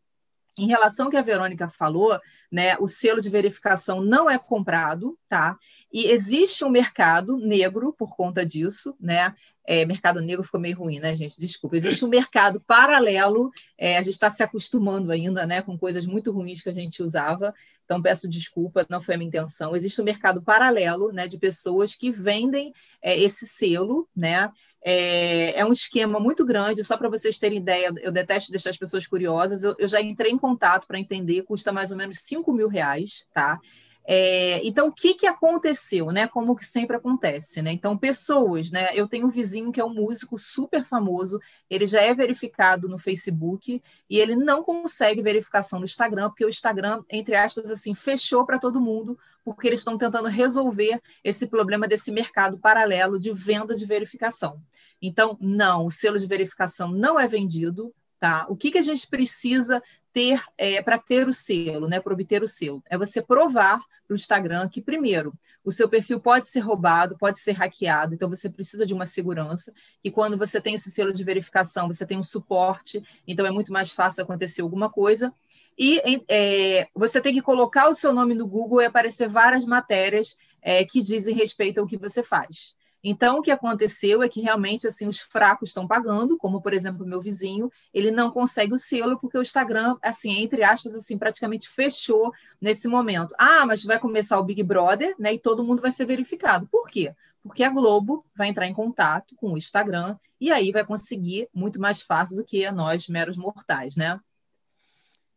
Em 0.57 0.67
relação 0.67 1.05
ao 1.05 1.11
que 1.11 1.17
a 1.17 1.21
Verônica 1.21 1.67
falou, 1.69 2.19
né, 2.51 2.77
o 2.79 2.87
selo 2.87 3.19
de 3.19 3.29
verificação 3.29 4.01
não 4.01 4.29
é 4.29 4.37
comprado, 4.37 5.17
tá? 5.27 5.57
E 5.91 6.05
existe 6.05 6.63
um 6.63 6.69
mercado 6.69 7.37
negro 7.37 7.91
por 7.93 8.15
conta 8.15 8.45
disso, 8.45 8.95
né? 8.99 9.33
É, 9.65 9.85
mercado 9.85 10.21
negro 10.21 10.43
ficou 10.43 10.59
meio 10.59 10.77
ruim, 10.77 10.99
né, 10.99 11.15
gente? 11.15 11.39
Desculpa. 11.39 11.77
Existe 11.77 12.03
um 12.03 12.09
mercado 12.09 12.59
paralelo, 12.59 13.51
é, 13.77 13.97
a 13.97 14.01
gente 14.01 14.13
está 14.13 14.29
se 14.29 14.43
acostumando 14.43 15.11
ainda, 15.11 15.45
né, 15.45 15.61
com 15.61 15.77
coisas 15.77 16.05
muito 16.05 16.31
ruins 16.31 16.61
que 16.61 16.69
a 16.69 16.73
gente 16.73 17.01
usava. 17.01 17.53
Então, 17.85 18.01
peço 18.01 18.27
desculpa, 18.27 18.85
não 18.89 19.01
foi 19.01 19.15
a 19.15 19.17
minha 19.17 19.27
intenção. 19.27 19.75
Existe 19.75 20.01
um 20.01 20.05
mercado 20.05 20.41
paralelo, 20.41 21.11
né, 21.11 21.27
de 21.27 21.37
pessoas 21.37 21.95
que 21.95 22.11
vendem 22.11 22.73
é, 23.01 23.17
esse 23.17 23.47
selo, 23.47 24.07
né? 24.15 24.51
É, 24.85 25.59
é, 25.59 25.65
um 25.65 25.71
esquema 25.71 26.19
muito 26.19 26.45
grande, 26.45 26.83
só 26.83 26.97
para 26.97 27.07
vocês 27.07 27.37
terem 27.39 27.59
ideia, 27.59 27.93
eu 28.01 28.11
detesto 28.11 28.51
deixar 28.51 28.69
as 28.69 28.77
pessoas 28.77 29.07
curiosas, 29.07 29.63
eu, 29.63 29.73
eu 29.79 29.87
já 29.87 30.01
entrei 30.01 30.29
em 30.29 30.37
contato 30.37 30.85
para 30.85 30.99
entender, 30.99 31.43
custa 31.43 31.71
mais 31.71 31.89
ou 31.89 31.95
menos 31.95 32.19
5 32.19 32.51
mil 32.51 32.67
reais, 32.67 33.25
tá? 33.33 33.57
É, 34.05 34.65
então, 34.65 34.87
o 34.87 34.91
que, 34.91 35.13
que 35.13 35.25
aconteceu, 35.25 36.11
né? 36.11 36.27
Como 36.27 36.55
que 36.55 36.65
sempre 36.65 36.95
acontece, 36.95 37.61
né? 37.61 37.71
Então, 37.71 37.97
pessoas, 37.97 38.69
né? 38.71 38.89
Eu 38.93 39.07
tenho 39.07 39.27
um 39.27 39.29
vizinho 39.29 39.71
que 39.71 39.79
é 39.79 39.85
um 39.85 39.93
músico 39.93 40.37
super 40.37 40.83
famoso, 40.83 41.39
ele 41.69 41.87
já 41.87 42.01
é 42.01 42.13
verificado 42.13 42.89
no 42.89 42.97
Facebook 42.97 43.81
e 44.09 44.19
ele 44.19 44.35
não 44.35 44.61
consegue 44.63 45.21
verificação 45.21 45.79
no 45.79 45.85
Instagram, 45.85 46.29
porque 46.29 46.45
o 46.45 46.49
Instagram, 46.49 47.01
entre 47.09 47.35
aspas, 47.35 47.69
assim, 47.71 47.93
fechou 47.93 48.45
para 48.45 48.59
todo 48.59 48.81
mundo, 48.81 49.17
porque 49.43 49.67
eles 49.67 49.79
estão 49.79 49.97
tentando 49.97 50.27
resolver 50.27 51.01
esse 51.23 51.47
problema 51.47 51.87
desse 51.87 52.11
mercado 52.11 52.57
paralelo 52.57 53.19
de 53.19 53.31
venda 53.31 53.75
de 53.75 53.85
verificação. 53.85 54.61
Então, 55.01 55.37
não, 55.39 55.85
o 55.85 55.91
selo 55.91 56.19
de 56.19 56.27
verificação 56.27 56.91
não 56.91 57.19
é 57.19 57.27
vendido, 57.27 57.93
tá? 58.19 58.45
O 58.49 58.55
que, 58.55 58.71
que 58.71 58.77
a 58.77 58.81
gente 58.81 59.07
precisa 59.07 59.81
ter 60.13 60.41
é, 60.57 60.81
para 60.81 60.97
ter 60.97 61.27
o 61.27 61.33
selo, 61.33 61.87
né? 61.87 61.99
Para 61.99 62.13
obter 62.13 62.43
o 62.43 62.47
selo? 62.47 62.81
É 62.89 62.97
você 62.97 63.21
provar 63.21 63.81
para 64.13 64.15
o 64.15 64.15
Instagram 64.15 64.69
que, 64.69 64.81
primeiro, 64.81 65.33
o 65.63 65.71
seu 65.71 65.89
perfil 65.89 66.19
pode 66.19 66.47
ser 66.47 66.59
roubado, 66.59 67.17
pode 67.17 67.39
ser 67.39 67.53
hackeado, 67.53 68.13
então 68.13 68.29
você 68.29 68.49
precisa 68.49 68.85
de 68.85 68.93
uma 68.93 69.05
segurança, 69.05 69.73
que 70.01 70.11
quando 70.11 70.37
você 70.37 70.61
tem 70.61 70.75
esse 70.75 70.91
selo 70.91 71.11
de 71.11 71.23
verificação, 71.23 71.87
você 71.87 72.05
tem 72.05 72.17
um 72.17 72.23
suporte, 72.23 73.03
então 73.27 73.45
é 73.45 73.51
muito 73.51 73.71
mais 73.71 73.91
fácil 73.91 74.23
acontecer 74.23 74.61
alguma 74.61 74.89
coisa. 74.89 75.33
E 75.77 75.99
é, 76.29 76.87
você 76.93 77.19
tem 77.19 77.33
que 77.33 77.41
colocar 77.41 77.89
o 77.89 77.95
seu 77.95 78.13
nome 78.13 78.35
no 78.35 78.45
Google 78.45 78.81
e 78.81 78.85
aparecer 78.85 79.27
várias 79.27 79.65
matérias 79.65 80.37
é, 80.61 80.85
que 80.85 81.01
dizem 81.01 81.35
respeito 81.35 81.79
ao 81.79 81.87
que 81.87 81.97
você 81.97 82.21
faz. 82.21 82.75
Então, 83.03 83.39
o 83.39 83.41
que 83.41 83.51
aconteceu 83.51 84.23
é 84.23 84.29
que 84.29 84.39
realmente 84.39 84.87
assim 84.87 85.07
os 85.07 85.19
fracos 85.19 85.69
estão 85.69 85.85
pagando, 85.85 86.37
como 86.37 86.61
por 86.61 86.73
exemplo 86.73 87.05
o 87.05 87.07
meu 87.07 87.21
vizinho, 87.21 87.69
ele 87.93 88.11
não 88.11 88.31
consegue 88.31 88.73
o 88.73 88.77
selo 88.77 89.19
porque 89.19 89.37
o 89.37 89.41
Instagram, 89.41 89.97
assim, 90.01 90.41
entre 90.41 90.63
aspas, 90.63 90.93
assim, 90.95 91.17
praticamente 91.17 91.69
fechou 91.69 92.31
nesse 92.61 92.87
momento. 92.87 93.35
Ah, 93.37 93.65
mas 93.65 93.83
vai 93.83 93.99
começar 93.99 94.39
o 94.39 94.43
Big 94.43 94.63
Brother, 94.63 95.13
né? 95.19 95.33
E 95.33 95.39
todo 95.39 95.63
mundo 95.63 95.81
vai 95.81 95.91
ser 95.91 96.05
verificado. 96.05 96.67
Por 96.67 96.87
quê? 96.87 97.13
Porque 97.41 97.63
a 97.63 97.69
Globo 97.69 98.25
vai 98.35 98.47
entrar 98.47 98.67
em 98.67 98.73
contato 98.73 99.35
com 99.35 99.51
o 99.51 99.57
Instagram 99.57 100.17
e 100.39 100.49
aí 100.51 100.71
vai 100.71 100.85
conseguir 100.85 101.49
muito 101.53 101.79
mais 101.79 102.01
fácil 102.01 102.37
do 102.37 102.45
que 102.45 102.69
nós 102.71 103.07
meros 103.07 103.35
mortais, 103.35 103.97
né? 103.97 104.19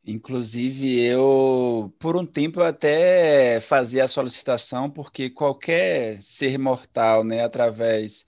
Inclusive, 0.07 1.01
eu, 1.01 1.93
por 1.99 2.17
um 2.17 2.25
tempo, 2.25 2.61
eu 2.61 2.65
até 2.65 3.61
fazia 3.61 4.05
a 4.05 4.09
solicitação, 4.09 4.89
porque 4.89 5.29
qualquer 5.29 6.23
ser 6.23 6.57
mortal, 6.59 7.25
né, 7.25 7.43
através 7.43 8.25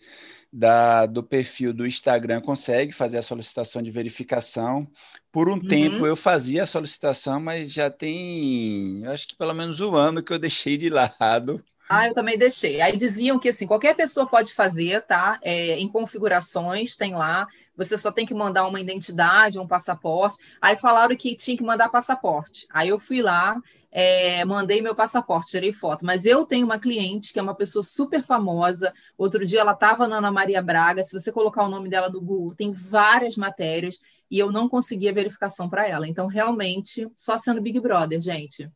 da, 0.53 1.07
do 1.07 1.23
perfil 1.23 1.73
do 1.73 1.87
Instagram, 1.87 2.41
consegue 2.41 2.91
fazer 2.93 3.19
a 3.19 3.23
solicitação 3.23 3.81
de 3.81 3.93
verificação. 3.93 4.89
Por 5.31 5.49
um 5.49 5.53
uhum. 5.53 5.69
tempo, 5.69 6.05
eu 6.05 6.17
fazia 6.17 6.65
a 6.65 6.67
solicitação, 6.67 7.39
mas 7.39 7.73
já 7.73 7.89
tem, 7.89 9.07
acho 9.07 9.29
que 9.29 9.37
pelo 9.37 9.55
menos 9.55 9.81
um 9.81 9.95
ano 9.95 10.21
que 10.21 10.33
eu 10.33 10.39
deixei 10.39 10.77
de 10.77 10.91
lado. 10.91 11.63
Ah, 11.89 12.09
eu 12.09 12.13
também 12.13 12.37
deixei. 12.37 12.81
Aí 12.81 12.97
diziam 12.97 13.39
que 13.39 13.49
assim, 13.49 13.67
qualquer 13.67 13.95
pessoa 13.95 14.27
pode 14.27 14.53
fazer, 14.53 15.01
tá? 15.03 15.39
É, 15.43 15.79
em 15.79 15.89
configurações, 15.89 16.97
tem 16.97 17.15
lá. 17.15 17.47
Você 17.79 17.97
só 17.97 18.11
tem 18.11 18.27
que 18.27 18.35
mandar 18.35 18.67
uma 18.67 18.81
identidade, 18.81 19.59
um 19.59 19.67
passaporte. 19.67 20.37
Aí 20.61 20.77
falaram 20.77 21.17
que 21.17 21.37
tinha 21.37 21.57
que 21.57 21.63
mandar 21.63 21.89
passaporte. 21.89 22.67
Aí 22.71 22.89
eu 22.89 22.99
fui 22.99 23.23
lá, 23.23 23.57
é, 23.93 24.45
mandei 24.45 24.83
meu 24.83 24.97
passaporte, 24.97 25.53
tirei 25.53 25.73
foto. 25.73 26.05
Mas 26.05 26.27
eu 26.27 26.45
tenho 26.45 26.67
uma 26.67 26.81
cliente 26.81 27.33
que 27.33 27.39
é 27.39 27.43
uma 27.43 27.55
pessoa 27.55 27.85
super 27.85 28.21
famosa. 28.21 28.93
Outro 29.17 29.47
dia 29.47 29.61
ela 29.61 29.73
estava 29.73 30.09
na 30.09 30.17
Ana 30.17 30.33
Maria 30.33 30.61
Braga. 30.61 31.05
Se 31.05 31.13
você 31.13 31.31
colocar 31.31 31.63
o 31.63 31.69
nome 31.69 31.89
dela 31.89 32.11
no 32.11 32.21
Google, 32.21 32.53
tem 32.53 32.73
várias 32.73 33.37
matérias 33.37 34.01
e 34.29 34.41
eu 34.41 34.51
não 34.51 34.69
consegui 34.69 35.09
a 35.09 35.13
verificação 35.13 35.71
para 35.71 35.87
ela. 35.87 36.09
Então, 36.09 36.27
realmente, 36.27 37.09
só 37.15 37.39
sendo 37.39 37.63
Big 37.63 37.79
Brother, 37.79 38.21
gente. 38.21 38.69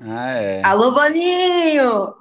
Ah, 0.00 0.32
é. 0.32 0.62
Alô, 0.64 0.92
Boninho! 0.92 2.14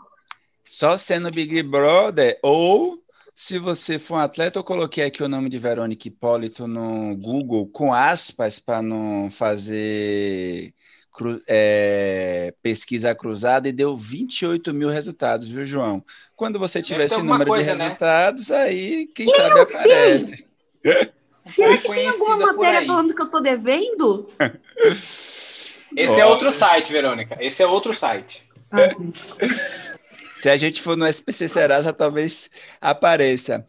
Só 0.66 0.96
sendo 0.98 1.32
Big 1.32 1.64
Brother, 1.64 2.40
ou 2.44 3.01
se 3.36 3.58
você 3.58 3.98
for 3.98 4.16
um 4.16 4.20
atleta, 4.20 4.60
eu 4.60 4.64
coloquei 4.64 5.06
aqui 5.06 5.24
o 5.24 5.30
nome 5.30 5.50
de 5.50 5.58
Verônica 5.58 6.08
Hipólito 6.08 6.68
no 6.68 7.16
Google 7.16 7.68
com 7.68 7.94
aspas 7.94 8.60
para 8.60 8.82
não 8.82 9.32
fazer 9.32 10.74
cru, 11.12 11.42
é, 11.48 12.54
pesquisa 12.62 13.14
cruzada 13.16 13.68
e 13.68 13.72
deu 13.72 13.96
28 13.96 14.74
mil 14.74 14.90
resultados, 14.90 15.50
viu, 15.50 15.66
João? 15.66 16.04
Quando 16.36 16.60
você 16.60 16.82
tiver 16.82 17.06
esse 17.06 17.22
número 17.22 17.50
coisa, 17.50 17.72
de 17.72 17.78
né? 17.78 17.84
resultados, 17.86 18.50
né? 18.50 18.62
aí 18.64 19.08
quem 19.08 19.30
eu 19.30 19.36
sabe 19.36 19.66
sim. 19.66 19.76
aparece. 19.76 20.48
Será 21.44 21.78
que 21.78 21.88
tem 21.88 22.08
alguma 22.08 22.54
matéria 22.54 22.86
falando 22.86 23.16
que 23.16 23.22
eu 23.22 23.26
estou 23.26 23.42
devendo? 23.42 24.30
Esse 25.96 26.20
é 26.20 26.26
outro 26.26 26.52
site, 26.52 26.92
Verônica. 26.92 27.38
Esse 27.40 27.64
é 27.64 27.68
outro 27.68 27.94
site. 27.94 28.48
Ah, 28.72 28.96
Se 30.42 30.50
a 30.50 30.58
gente 30.58 30.82
for 30.82 30.98
no 30.98 31.06
SPC 31.06 31.48
Serasa, 31.48 31.94
talvez 31.94 32.50
apareça. 32.82 33.64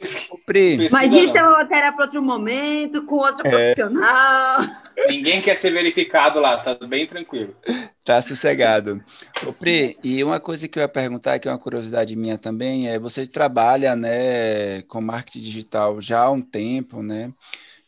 Pri. 0.46 0.88
Mas 0.90 1.12
isso 1.12 1.36
é 1.36 1.42
uma 1.42 1.58
matéria 1.58 1.92
para 1.92 2.06
outro 2.06 2.22
momento, 2.22 3.04
com 3.04 3.16
outro 3.16 3.46
é. 3.46 3.50
profissional. 3.50 4.62
Ninguém 5.06 5.42
quer 5.42 5.54
ser 5.54 5.70
verificado 5.70 6.40
lá, 6.40 6.56
tá 6.56 6.74
bem 6.86 7.06
tranquilo. 7.06 7.54
Tá 8.02 8.22
sossegado. 8.22 9.04
Ô, 9.46 9.52
Pri, 9.52 9.98
e 10.02 10.24
uma 10.24 10.40
coisa 10.40 10.66
que 10.66 10.78
eu 10.78 10.80
ia 10.80 10.88
perguntar, 10.88 11.38
que 11.38 11.46
é 11.46 11.50
uma 11.50 11.58
curiosidade 11.58 12.16
minha 12.16 12.38
também, 12.38 12.88
é 12.88 12.98
você 12.98 13.26
trabalha 13.26 13.94
né, 13.94 14.80
com 14.88 15.02
marketing 15.02 15.40
digital 15.40 16.00
já 16.00 16.20
há 16.20 16.30
um 16.30 16.40
tempo, 16.40 17.02
né? 17.02 17.30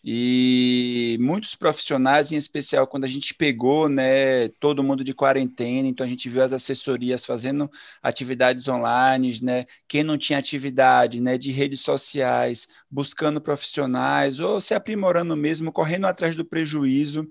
E 0.06 1.16
muitos 1.18 1.54
profissionais, 1.54 2.30
em 2.30 2.36
especial 2.36 2.86
quando 2.86 3.04
a 3.04 3.08
gente 3.08 3.32
pegou, 3.32 3.88
né, 3.88 4.48
todo 4.60 4.84
mundo 4.84 5.02
de 5.02 5.14
quarentena, 5.14 5.88
então 5.88 6.04
a 6.04 6.08
gente 6.08 6.28
viu 6.28 6.42
as 6.42 6.52
assessorias 6.52 7.24
fazendo 7.24 7.70
atividades 8.02 8.68
online, 8.68 9.40
né, 9.42 9.64
quem 9.88 10.02
não 10.04 10.18
tinha 10.18 10.38
atividade, 10.38 11.22
né, 11.22 11.38
de 11.38 11.50
redes 11.50 11.80
sociais, 11.80 12.68
buscando 12.90 13.40
profissionais 13.40 14.40
ou 14.40 14.60
se 14.60 14.74
aprimorando 14.74 15.34
mesmo, 15.38 15.72
correndo 15.72 16.06
atrás 16.06 16.36
do 16.36 16.44
prejuízo. 16.44 17.26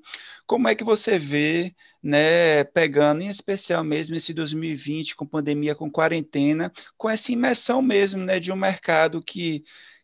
Como 0.48 0.68
é 0.68 0.74
que 0.74 0.84
você 0.84 1.20
vê, 1.20 1.76
né, 2.02 2.64
pegando 2.64 3.22
em 3.22 3.28
especial 3.30 3.84
mesmo 3.84 4.16
esse 4.16 4.34
2020 4.34 5.16
com 5.16 5.28
pandemia, 5.28 5.76
com 5.76 5.92
quarentena, 5.92 6.72
com 6.98 7.08
essa 7.08 7.32
imersão 7.32 7.84
mesmo, 7.84 8.24
né, 8.24 8.40
de 8.40 8.52
um 8.52 8.56
mercado 8.56 9.22
que 9.22 9.64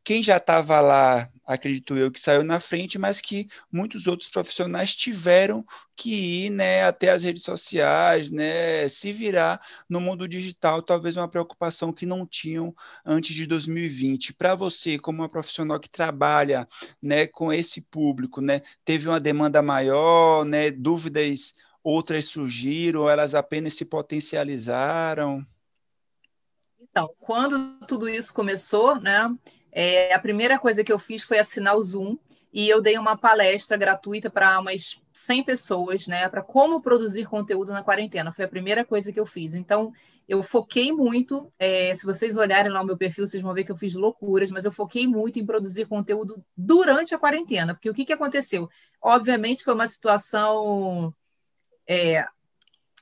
quem 0.10 0.24
já 0.24 0.38
estava 0.38 0.82
lá, 0.82 1.30
acredito 1.46 1.96
eu, 1.96 2.10
que 2.10 2.20
saiu 2.20 2.44
na 2.44 2.60
frente, 2.60 2.98
mas 2.98 3.22
que 3.22 3.48
muitos 3.72 4.08
outros 4.08 4.28
profissionais 4.28 4.96
tiveram 4.96 5.63
que 5.96 6.46
ir 6.46 6.50
né, 6.50 6.84
até 6.84 7.12
as 7.12 7.24
redes 7.24 7.44
sociais, 7.44 8.32
né, 8.32 8.88
se 8.88 9.13
virar 9.13 9.62
no 9.88 10.01
mundo 10.01 10.28
digital, 10.28 10.82
talvez 10.82 11.16
uma 11.16 11.28
preocupação 11.28 11.94
que 11.94 12.08
não 12.08 12.25
tinham 12.25 12.74
antes 13.06 13.36
de 13.36 13.46
2020. 13.46 14.34
Para 14.34 14.56
você, 14.56 14.98
como 14.98 15.22
uma 15.22 15.30
profissional 15.30 15.80
que 15.80 15.88
trabalha 15.92 16.68
né, 17.00 17.28
com 17.28 17.54
esse 17.54 17.80
público, 17.80 18.42
né, 18.42 18.63
teve 18.84 19.08
uma 19.08 19.20
demanda 19.20 19.62
maior, 19.62 20.44
né, 20.44 20.72
dúvidas 20.72 21.54
outras 21.84 22.25
surgiram, 22.25 23.08
elas 23.08 23.36
apenas 23.36 23.75
se 23.75 23.86
potencializaram? 23.86 25.46
Então, 26.82 27.13
quando 27.20 27.80
tudo 27.86 28.10
isso 28.10 28.34
começou, 28.34 29.00
né, 29.00 29.30
é, 29.72 30.14
a 30.14 30.20
primeira 30.20 30.58
coisa 30.58 30.84
que 30.84 30.92
eu 30.92 31.00
fiz 31.00 31.24
foi 31.24 31.40
assinar 31.40 31.76
o 31.76 31.84
Zoom 31.84 32.18
e 32.52 32.68
eu 32.68 32.82
dei 32.82 32.98
uma 32.98 33.16
palestra 33.16 33.78
gratuita 33.78 34.30
para 34.30 34.60
umas 34.60 35.00
100 35.14 35.44
pessoas, 35.44 36.08
né, 36.08 36.28
para 36.28 36.42
como 36.42 36.82
produzir 36.82 37.28
conteúdo 37.28 37.72
na 37.72 37.84
quarentena. 37.84 38.32
Foi 38.32 38.46
a 38.46 38.50
primeira 38.50 38.84
coisa 38.84 39.12
que 39.12 39.20
eu 39.20 39.26
fiz. 39.26 39.54
Então, 39.54 39.94
eu 40.28 40.44
foquei 40.44 40.92
muito. 40.92 41.52
É, 41.58 41.94
se 41.96 42.06
vocês 42.06 42.38
olharem 42.38 42.72
lá 42.72 42.82
o 42.82 42.86
meu 42.86 42.96
perfil, 42.96 43.26
vocês 43.26 43.42
vão 43.42 43.54
ver 43.54 43.64
que 43.64 43.72
eu 43.72 43.76
fiz 43.76 43.96
loucuras, 43.96 44.52
mas 44.52 44.64
eu 44.64 44.72
foquei 44.72 45.08
muito 45.08 45.40
em 45.40 45.46
produzir 45.46 45.88
conteúdo 45.88 46.44
durante 46.56 47.16
a 47.16 47.20
quarentena, 47.20 47.74
porque 47.74 47.90
o 47.90 47.94
que, 47.94 48.06
que 48.06 48.14
aconteceu? 48.14 48.70
Obviamente, 49.02 49.64
foi 49.64 49.74
uma 49.74 49.88
situação. 49.88 51.14
É, 51.88 52.24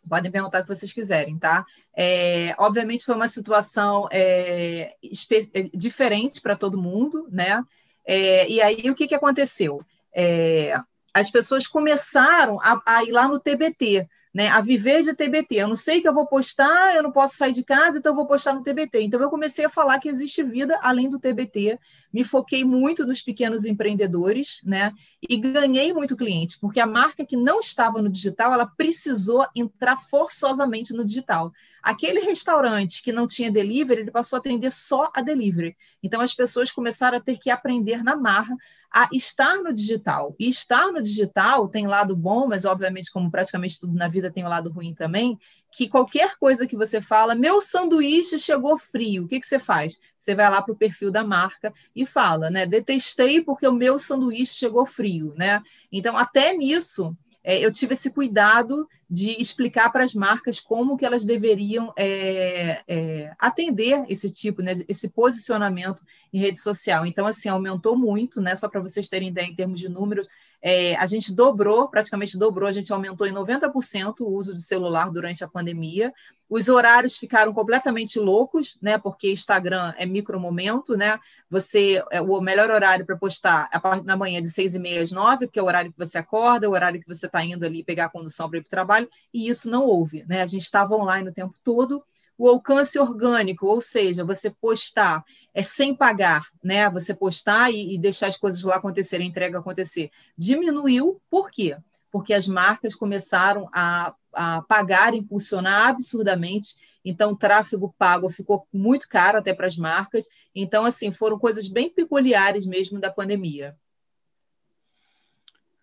Podem 0.08 0.32
perguntar 0.32 0.60
o 0.60 0.64
que 0.64 0.76
vocês 0.76 0.94
quiserem, 0.94 1.38
tá? 1.38 1.66
É, 1.96 2.56
obviamente 2.58 3.06
foi 3.06 3.16
uma 3.16 3.28
situação 3.28 4.08
é, 4.12 4.94
é 5.04 5.70
diferente 5.74 6.42
para 6.42 6.56
todo 6.56 6.82
mundo, 6.82 7.28
né? 7.32 7.64
É, 8.06 8.50
e 8.50 8.62
aí 8.62 8.90
o 8.90 8.96
que, 8.96 9.08
que 9.08 9.16
aconteceu? 9.16 9.82
É, 10.16 10.80
as 11.14 11.30
pessoas 11.30 11.68
começaram 11.68 12.60
a, 12.62 12.82
a, 12.86 13.04
ir 13.04 13.12
lá 13.12 13.28
no 13.28 13.40
TBT, 13.40 14.08
né, 14.34 14.50
a 14.50 14.62
viver 14.62 15.04
de 15.04 15.16
TBT. 15.16 15.56
Eu 15.56 15.68
não 15.68 15.76
sei 15.76 16.00
que 16.00 16.08
eu 16.08 16.14
vou 16.14 16.28
postar, 16.28 16.96
eu 16.96 17.02
não 17.02 17.12
posso 17.12 17.36
sair 17.36 17.54
de 17.54 17.64
casa, 17.64 17.98
então 17.98 18.12
eu 18.12 18.16
vou 18.16 18.28
postar 18.28 18.54
no 18.54 18.62
TBT. 18.62 19.02
Então 19.02 19.20
eu 19.20 19.30
comecei 19.30 19.66
a 19.66 19.70
falar 19.70 20.00
que 20.00 20.08
existe 20.08 20.44
vida 20.44 20.80
além 20.82 21.10
do 21.10 21.20
TBT. 21.20 21.80
Me 22.18 22.24
foquei 22.24 22.66
muito 22.66 23.06
nos 23.06 23.22
pequenos 23.22 23.64
empreendedores, 23.64 24.60
né? 24.66 24.92
E 25.22 25.38
ganhei 25.38 25.94
muito 25.94 26.18
cliente, 26.18 26.58
porque 26.60 26.80
a 26.80 26.88
marca 26.88 27.24
que 27.24 27.38
não 27.38 27.60
estava 27.60 28.02
no 28.02 28.10
digital, 28.10 28.52
ela 28.52 28.66
precisou 28.66 29.46
entrar 29.56 29.98
forçosamente 29.98 30.94
no 30.94 31.06
digital. 31.06 31.54
Aquele 31.84 32.22
restaurante 32.22 33.04
que 33.04 33.12
não 33.12 33.28
tinha 33.28 33.52
delivery, 33.52 34.02
ele 34.02 34.10
passou 34.10 34.38
a 34.38 34.40
atender 34.40 34.72
só 34.72 35.12
a 35.14 35.22
delivery. 35.22 35.78
Então 36.02 36.20
as 36.20 36.34
pessoas 36.34 36.72
começaram 36.72 37.20
a 37.20 37.22
ter 37.22 37.38
que 37.38 37.52
aprender 37.52 38.04
na 38.04 38.16
marra 38.16 38.58
a 38.92 39.08
estar 39.14 39.58
no 39.58 39.72
digital. 39.72 40.36
E 40.40 40.50
estar 40.50 40.92
no 40.92 41.04
digital 41.04 41.68
tem 41.68 41.86
lado 41.86 42.16
bom, 42.16 42.48
mas 42.48 42.66
obviamente, 42.66 43.12
como 43.12 43.30
praticamente 43.30 43.80
tudo 43.80 43.94
na 43.94 44.08
vida 44.08 44.32
tem 44.32 44.44
o 44.44 44.50
lado 44.50 44.72
ruim 44.72 44.96
também, 44.96 45.38
que 45.72 45.88
qualquer 45.88 46.38
coisa 46.38 46.66
que 46.66 46.76
você 46.76 47.02
fala, 47.02 47.36
meu 47.36 47.62
sanduíche 47.62 48.40
chegou 48.40 48.78
frio, 48.78 49.26
o 49.26 49.28
que, 49.28 49.40
que 49.40 49.48
você 49.48 49.60
faz? 49.60 50.00
Você 50.18 50.34
vai 50.34 50.50
lá 50.50 50.62
para 50.62 50.74
o 50.74 50.78
perfil 50.78 51.12
da 51.12 51.24
marca 51.24 51.74
e 51.96 52.06
fala, 52.06 52.50
né? 52.50 52.66
Detestei 52.66 53.42
porque 53.42 53.68
o 53.68 53.74
meu 53.74 54.00
sanduíche 54.00 54.56
chegou 54.56 54.86
frio, 54.86 55.34
né? 55.36 55.62
Então, 55.92 56.18
até 56.18 56.54
nisso, 56.54 57.16
é, 57.44 57.60
eu 57.60 57.72
tive 57.72 57.94
esse 57.94 58.10
cuidado 58.10 58.88
de 59.10 59.40
explicar 59.42 59.90
para 59.90 60.04
as 60.04 60.14
marcas 60.14 60.60
como 60.60 60.98
que 60.98 61.06
elas 61.06 61.24
deveriam 61.24 61.94
é, 61.96 62.84
é, 62.88 63.34
atender 63.40 64.06
esse 64.10 64.30
tipo, 64.30 64.62
né, 64.62 64.74
esse 64.88 65.08
posicionamento 65.08 66.04
em 66.34 66.40
rede 66.40 66.60
social. 66.60 67.06
Então, 67.06 67.26
assim, 67.26 67.48
aumentou 67.48 67.98
muito, 67.98 68.42
né? 68.42 68.56
Só 68.56 68.68
para 68.68 68.82
vocês 68.82 69.08
terem 69.08 69.30
ideia 69.30 69.48
em 69.48 69.56
termos 69.56 69.80
de 69.80 69.88
números, 69.88 70.28
é, 70.62 70.96
a 70.96 71.06
gente 71.06 71.32
dobrou, 71.34 71.88
praticamente 71.88 72.38
dobrou, 72.38 72.68
a 72.68 72.72
gente 72.72 72.92
aumentou 72.92 73.28
em 73.28 73.32
90% 73.32 74.22
o 74.22 74.28
uso 74.28 74.56
de 74.56 74.62
celular 74.62 75.12
durante 75.12 75.44
a 75.44 75.48
pandemia. 75.48 76.12
Os 76.50 76.68
horários 76.68 77.18
ficaram 77.18 77.54
completamente 77.54 78.20
loucos, 78.20 78.78
né? 78.82 78.98
Porque 78.98 79.32
Instagram 79.32 79.94
é 79.98 80.06
micromomento, 80.06 80.98
né? 80.98 81.20
Você 81.50 82.04
é 82.10 82.22
o 82.22 82.42
melhor 82.42 82.72
horário 82.72 83.06
para 83.06 83.16
postar 83.16 83.70
a 83.72 83.80
parte 83.80 84.04
da 84.04 84.18
manhã 84.18 84.42
de 84.42 84.50
seis 84.50 84.74
e 84.74 84.80
meia 84.80 85.04
às 85.04 85.12
nove, 85.12 85.46
porque 85.46 85.60
é 85.60 85.62
o 85.62 85.66
horário 85.66 85.92
que 85.92 85.98
você 85.98 86.18
acorda, 86.18 86.70
o 86.70 86.74
horário 86.74 87.00
que 87.00 87.08
você 87.08 87.28
está 87.28 87.44
indo 87.44 87.66
ali 87.66 87.84
pegar 87.84 88.06
a 88.06 88.10
condução 88.10 88.50
para 88.50 88.58
ir 88.58 88.62
para 88.62 88.68
o 88.68 88.72
trabalho, 88.72 88.97
e 89.34 89.50
isso 89.50 89.70
não 89.70 89.86
houve, 89.86 90.24
né? 90.28 90.42
A 90.42 90.46
gente 90.46 90.62
estava 90.62 90.96
online 90.96 91.30
o 91.30 91.34
tempo 91.34 91.56
todo 91.64 92.04
o 92.38 92.48
alcance 92.48 93.00
orgânico, 93.00 93.66
ou 93.66 93.82
seja, 93.82 94.24
você 94.24 94.52
postar 94.52 95.24
é 95.54 95.64
sem 95.64 95.96
pagar, 95.96 96.48
né? 96.64 96.90
Você 96.92 97.14
postar 97.14 97.72
e, 97.72 97.96
e 97.96 97.98
deixar 97.98 98.28
as 98.28 98.38
coisas 98.38 98.62
lá 98.62 98.76
acontecerem, 98.76 99.26
a 99.26 99.30
entrega 99.30 99.58
acontecer, 99.58 100.12
diminuiu. 100.38 101.20
Por 101.30 101.50
quê? 101.50 101.76
Porque 102.12 102.34
as 102.34 102.48
marcas 102.48 102.94
começaram 102.94 103.68
a, 103.74 104.14
a 104.32 104.62
pagar, 104.62 105.16
impulsionar 105.16 105.90
absurdamente. 105.90 106.76
Então, 107.04 107.32
o 107.32 107.38
tráfego 107.38 107.94
pago 107.98 108.30
ficou 108.30 108.68
muito 108.72 109.08
caro 109.10 109.40
até 109.40 109.54
para 109.54 109.66
as 109.66 109.76
marcas. 109.76 110.28
Então, 110.54 110.86
assim, 110.86 111.12
foram 111.12 111.40
coisas 111.40 111.68
bem 111.68 111.90
peculiares 111.90 112.66
mesmo 112.68 113.00
da 113.00 113.10
pandemia. 113.10 113.76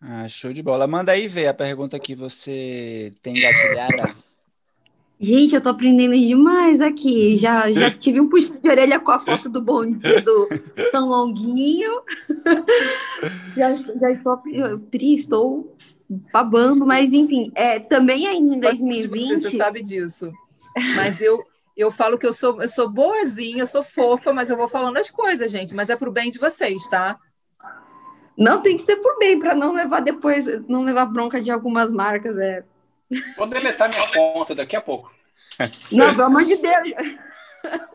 Ah, 0.07 0.29
show 0.29 0.53
de 0.53 0.63
bola. 0.63 0.87
Manda 0.87 1.13
aí 1.13 1.27
ver 1.27 1.47
a 1.47 1.55
pergunta 1.55 1.99
que 1.99 2.15
você 2.15 3.11
tem 3.23 3.35
gatilhada. 3.41 4.15
Gente, 5.19 5.55
eu 5.55 5.63
tô 5.63 5.71
aprendendo 5.71 6.13
demais 6.13 6.83
aqui. 6.83 7.39
Já, 7.39 7.73
já 7.73 7.91
tive 7.97 8.21
um 8.21 8.29
puxão 8.29 8.57
de 8.61 8.69
orelha 8.69 9.01
com 9.01 9.11
a 9.11 9.19
foto 9.19 9.49
do 9.49 9.63
bom 9.63 9.91
do 9.91 10.49
São 10.91 11.09
Longuinho. 11.09 12.03
já, 13.57 13.73
já 13.73 14.11
estou, 14.11 14.37
Pri, 14.91 15.15
estou 15.15 15.75
babando, 16.31 16.85
mas 16.85 17.15
enfim, 17.15 17.51
é, 17.55 17.81
também 17.81 18.27
ainda 18.27 18.57
em 18.57 18.61
2020. 18.61 19.29
Você, 19.29 19.51
você 19.51 19.57
sabe 19.57 19.83
disso. 19.83 20.31
Mas 20.95 21.23
eu, 21.23 21.43
eu 21.75 21.91
falo 21.91 22.19
que 22.19 22.27
eu 22.27 22.33
sou, 22.35 22.61
eu 22.61 22.69
sou 22.69 22.91
boazinha, 22.91 23.63
eu 23.63 23.67
sou 23.67 23.83
fofa, 23.83 24.35
mas 24.35 24.51
eu 24.51 24.57
vou 24.57 24.69
falando 24.69 24.99
as 24.99 25.11
coisas, 25.11 25.51
gente. 25.51 25.75
Mas 25.75 25.89
é 25.89 25.97
pro 25.97 26.13
bem 26.13 26.31
de 26.31 26.39
vocês, 26.39 26.87
tá? 26.91 27.19
Não 28.37 28.61
tem 28.61 28.77
que 28.77 28.83
ser 28.83 28.97
por 28.97 29.19
bem, 29.19 29.39
para 29.39 29.55
não 29.55 29.73
levar 29.73 30.01
depois, 30.01 30.47
não 30.69 30.83
levar 30.83 31.07
bronca 31.07 31.41
de 31.41 31.51
algumas 31.51 31.91
marcas. 31.91 32.37
É, 32.37 32.65
Vou 33.37 33.47
deletar 33.47 33.89
minha 33.89 34.07
conta 34.13 34.55
daqui 34.55 34.77
a 34.77 34.81
pouco. 34.81 35.13
Não, 35.93 36.11
pelo 36.11 36.25
amor 36.25 36.45
de 36.45 36.57
Deus. 36.57 36.93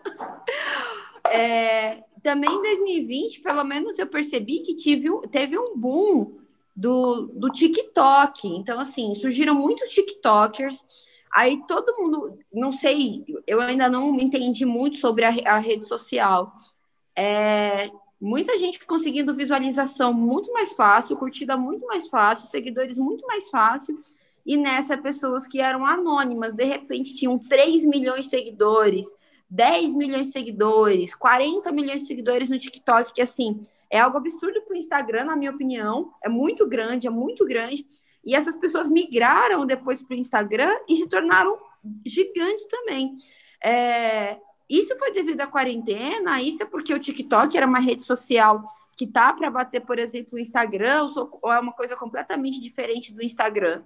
É, 1.32 2.02
também 2.24 2.50
em 2.50 2.62
2020, 2.62 3.42
pelo 3.42 3.64
menos 3.64 4.00
eu 4.00 4.08
percebi 4.08 4.62
que 4.62 4.76
tive, 4.76 5.10
teve 5.28 5.60
um 5.60 5.78
boom 5.78 6.40
do, 6.76 7.28
do 7.28 7.50
TikTok. 7.52 8.48
Então, 8.48 8.80
assim, 8.80 9.14
surgiram 9.14 9.54
muitos 9.54 9.90
TikTokers. 9.90 10.84
Aí 11.32 11.62
todo 11.68 11.96
mundo, 11.98 12.40
não 12.52 12.74
sei, 12.74 13.24
eu 13.46 13.62
ainda 13.62 13.88
não 13.88 14.16
entendi 14.16 14.66
muito 14.66 14.98
sobre 14.98 15.24
a, 15.24 15.30
a 15.54 15.60
rede 15.60 15.88
social. 15.88 16.52
É, 17.16 17.92
muita 18.20 18.58
gente 18.58 18.86
conseguindo 18.86 19.34
visualização 19.34 20.14
muito 20.14 20.52
mais 20.52 20.74
fácil, 20.74 21.18
curtida 21.18 21.56
muito 21.56 21.86
mais 21.86 22.10
fácil, 22.10 22.48
seguidores 22.48 22.98
muito 22.98 23.26
mais 23.26 23.50
fácil 23.50 24.04
e 24.46 24.58
nessa 24.58 24.98
pessoas 24.98 25.46
que 25.46 25.62
eram 25.62 25.86
anônimas, 25.86 26.54
de 26.54 26.64
repente 26.64 27.16
tinham 27.16 27.38
3 27.38 27.86
milhões 27.86 28.26
de 28.26 28.32
seguidores, 28.32 29.08
10 29.50 29.96
milhões 29.96 30.28
de 30.28 30.34
seguidores, 30.34 31.16
40 31.16 31.72
milhões 31.72 32.02
de 32.02 32.08
seguidores 32.08 32.50
no 32.50 32.60
TikTok, 32.60 33.14
que 33.14 33.22
assim, 33.22 33.66
é 33.90 34.00
algo 34.00 34.18
absurdo 34.18 34.62
para 34.62 34.74
o 34.74 34.78
Instagram, 34.78 35.26
na 35.26 35.36
minha 35.36 35.52
opinião, 35.52 36.14
é 36.24 36.30
muito 36.30 36.68
grande, 36.68 37.08
é 37.08 37.10
muito 37.10 37.46
grande, 37.46 37.86
e 38.24 38.36
essas 38.36 38.56
pessoas 38.56 38.90
migraram 38.90 39.66
depois 39.66 40.02
para 40.02 40.16
o 40.16 40.20
Instagram 40.20 40.76
e 40.88 40.96
se 40.98 41.08
tornaram 41.08 41.58
gigantes 42.06 42.66
também. 42.68 43.18
É, 43.64 44.38
isso 44.70 44.96
foi 44.98 45.12
devido 45.12 45.42
à 45.42 45.48
quarentena, 45.48 46.42
isso 46.42 46.62
é 46.62 46.66
porque 46.66 46.94
o 46.94 47.00
TikTok 47.00 47.58
era 47.58 47.66
uma 47.66 47.80
rede 47.80 48.06
social 48.06 48.64
que 48.96 49.08
tá 49.08 49.34
para 49.34 49.50
bater, 49.50 49.82
por 49.82 49.98
exemplo, 49.98 50.36
o 50.36 50.40
Instagram, 50.40 51.08
ou 51.42 51.52
é 51.52 51.60
uma 51.60 51.72
coisa 51.72 51.96
completamente 51.96 52.60
diferente 52.60 53.14
do 53.14 53.24
Instagram? 53.24 53.82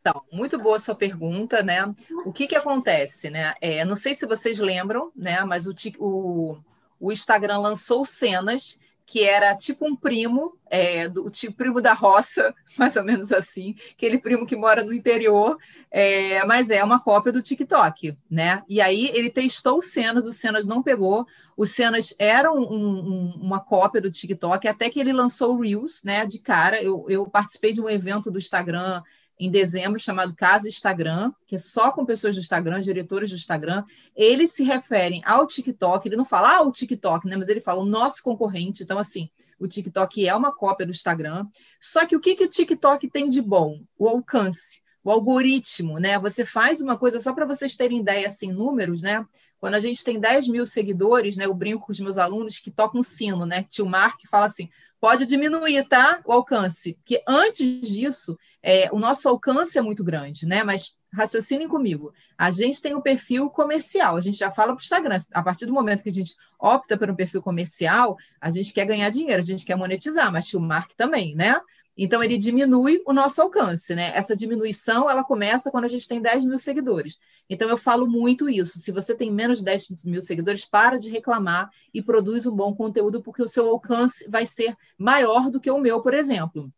Então, 0.00 0.22
muito 0.30 0.58
boa 0.58 0.78
sua 0.78 0.94
pergunta, 0.94 1.62
né? 1.62 1.94
O 2.26 2.32
que 2.32 2.46
que 2.46 2.56
acontece, 2.56 3.30
né? 3.30 3.54
É, 3.60 3.84
não 3.84 3.96
sei 3.96 4.14
se 4.14 4.26
vocês 4.26 4.58
lembram, 4.58 5.10
né? 5.16 5.42
Mas 5.44 5.66
o, 5.66 5.74
o, 5.98 6.58
o 7.00 7.12
Instagram 7.12 7.58
lançou 7.58 8.04
cenas 8.04 8.78
que 9.06 9.22
era 9.22 9.54
tipo 9.54 9.86
um 9.86 9.94
primo, 9.94 10.58
é, 10.70 11.08
do 11.08 11.28
tipo 11.28 11.56
primo 11.56 11.80
da 11.80 11.92
roça, 11.92 12.54
mais 12.76 12.96
ou 12.96 13.04
menos 13.04 13.32
assim, 13.32 13.74
aquele 13.92 14.18
primo 14.18 14.46
que 14.46 14.56
mora 14.56 14.82
no 14.82 14.92
interior, 14.92 15.58
é, 15.90 16.44
mas 16.46 16.70
é 16.70 16.82
uma 16.82 16.98
cópia 16.98 17.32
do 17.32 17.42
TikTok, 17.42 18.16
né? 18.30 18.62
E 18.68 18.80
aí 18.80 19.10
ele 19.12 19.30
testou 19.30 19.82
cenas, 19.82 20.26
o 20.26 20.32
cenas 20.32 20.66
não 20.66 20.82
pegou, 20.82 21.26
os 21.56 21.70
cenas 21.70 22.14
eram 22.18 22.56
um, 22.56 22.64
um, 22.72 23.40
uma 23.40 23.60
cópia 23.60 24.00
do 24.00 24.10
TikTok, 24.10 24.66
até 24.66 24.90
que 24.90 24.98
ele 24.98 25.12
lançou 25.12 25.54
o 25.54 25.60
Reels, 25.60 26.02
né? 26.02 26.26
De 26.26 26.38
cara, 26.38 26.82
eu, 26.82 27.04
eu 27.08 27.26
participei 27.26 27.72
de 27.72 27.80
um 27.80 27.88
evento 27.88 28.30
do 28.30 28.38
Instagram 28.38 29.02
em 29.38 29.50
dezembro, 29.50 29.98
chamado 29.98 30.34
Casa 30.34 30.68
Instagram, 30.68 31.32
que 31.46 31.56
é 31.56 31.58
só 31.58 31.90
com 31.90 32.04
pessoas 32.04 32.36
do 32.36 32.40
Instagram, 32.40 32.80
diretores 32.80 33.30
do 33.30 33.36
Instagram. 33.36 33.84
Eles 34.14 34.52
se 34.52 34.62
referem 34.62 35.22
ao 35.24 35.46
TikTok, 35.46 36.06
ele 36.06 36.16
não 36.16 36.24
fala 36.24 36.56
ah, 36.56 36.62
o 36.62 36.70
TikTok, 36.70 37.26
né? 37.26 37.36
mas 37.36 37.48
ele 37.48 37.60
fala 37.60 37.80
o 37.80 37.86
nosso 37.86 38.22
concorrente. 38.22 38.82
Então, 38.82 38.98
assim, 38.98 39.28
o 39.58 39.66
TikTok 39.66 40.26
é 40.26 40.34
uma 40.34 40.54
cópia 40.54 40.86
do 40.86 40.92
Instagram. 40.92 41.46
Só 41.80 42.06
que 42.06 42.14
o 42.14 42.20
que, 42.20 42.36
que 42.36 42.44
o 42.44 42.48
TikTok 42.48 43.08
tem 43.10 43.28
de 43.28 43.42
bom? 43.42 43.80
O 43.98 44.08
alcance, 44.08 44.80
o 45.04 45.10
algoritmo, 45.10 45.98
né? 45.98 46.18
Você 46.18 46.46
faz 46.46 46.80
uma 46.80 46.96
coisa, 46.96 47.20
só 47.20 47.34
para 47.34 47.44
vocês 47.44 47.76
terem 47.76 48.00
ideia, 48.00 48.26
assim, 48.26 48.50
números, 48.50 49.02
né? 49.02 49.24
Quando 49.60 49.74
a 49.74 49.80
gente 49.80 50.02
tem 50.02 50.18
10 50.18 50.48
mil 50.48 50.64
seguidores, 50.64 51.36
né? 51.36 51.44
Eu 51.44 51.54
brinco 51.54 51.86
com 51.86 51.92
os 51.92 52.00
meus 52.00 52.16
alunos 52.16 52.58
que 52.58 52.70
tocam 52.70 53.02
sino, 53.02 53.44
né? 53.44 53.64
Tio 53.68 53.86
Mark 53.86 54.18
fala 54.30 54.46
assim: 54.46 54.70
pode 54.98 55.26
diminuir, 55.26 55.86
tá? 55.86 56.20
O 56.24 56.32
alcance. 56.32 56.94
Porque 56.94 57.22
antes 57.28 57.88
disso, 57.88 58.38
é, 58.62 58.88
o 58.90 58.98
nosso 58.98 59.28
alcance 59.28 59.76
é 59.76 59.82
muito 59.82 60.02
grande, 60.02 60.46
né? 60.46 60.64
Mas 60.64 60.96
raciocinem 61.12 61.68
comigo. 61.68 62.12
A 62.36 62.50
gente 62.50 62.80
tem 62.80 62.94
um 62.94 63.00
perfil 63.00 63.48
comercial, 63.48 64.16
a 64.16 64.20
gente 64.20 64.36
já 64.36 64.50
fala 64.50 64.68
para 64.68 64.80
o 64.80 64.82
Instagram. 64.82 65.18
A 65.32 65.42
partir 65.42 65.66
do 65.66 65.72
momento 65.72 66.02
que 66.02 66.08
a 66.08 66.12
gente 66.12 66.34
opta 66.58 66.96
por 66.96 67.10
um 67.10 67.14
perfil 67.14 67.42
comercial, 67.42 68.16
a 68.40 68.50
gente 68.50 68.72
quer 68.72 68.84
ganhar 68.84 69.10
dinheiro, 69.10 69.40
a 69.40 69.44
gente 69.44 69.64
quer 69.64 69.76
monetizar, 69.76 70.32
mas 70.32 70.52
o 70.54 70.60
Mark 70.60 70.92
também, 70.96 71.34
né? 71.34 71.60
Então, 71.96 72.22
ele 72.22 72.36
diminui 72.36 73.00
o 73.06 73.12
nosso 73.12 73.40
alcance, 73.40 73.94
né? 73.94 74.10
Essa 74.14 74.34
diminuição, 74.34 75.08
ela 75.08 75.22
começa 75.22 75.70
quando 75.70 75.84
a 75.84 75.88
gente 75.88 76.08
tem 76.08 76.20
10 76.20 76.44
mil 76.44 76.58
seguidores. 76.58 77.18
Então, 77.48 77.68
eu 77.68 77.76
falo 77.76 78.06
muito 78.06 78.48
isso. 78.48 78.78
Se 78.78 78.90
você 78.90 79.14
tem 79.14 79.30
menos 79.30 79.60
de 79.60 79.64
10 79.64 80.04
mil 80.04 80.20
seguidores, 80.20 80.64
para 80.64 80.98
de 80.98 81.08
reclamar 81.08 81.70
e 81.92 82.02
produz 82.02 82.46
um 82.46 82.54
bom 82.54 82.74
conteúdo, 82.74 83.22
porque 83.22 83.42
o 83.42 83.48
seu 83.48 83.68
alcance 83.68 84.28
vai 84.28 84.44
ser 84.44 84.76
maior 84.98 85.50
do 85.50 85.60
que 85.60 85.70
o 85.70 85.78
meu, 85.78 86.02
por 86.02 86.14
exemplo. 86.14 86.72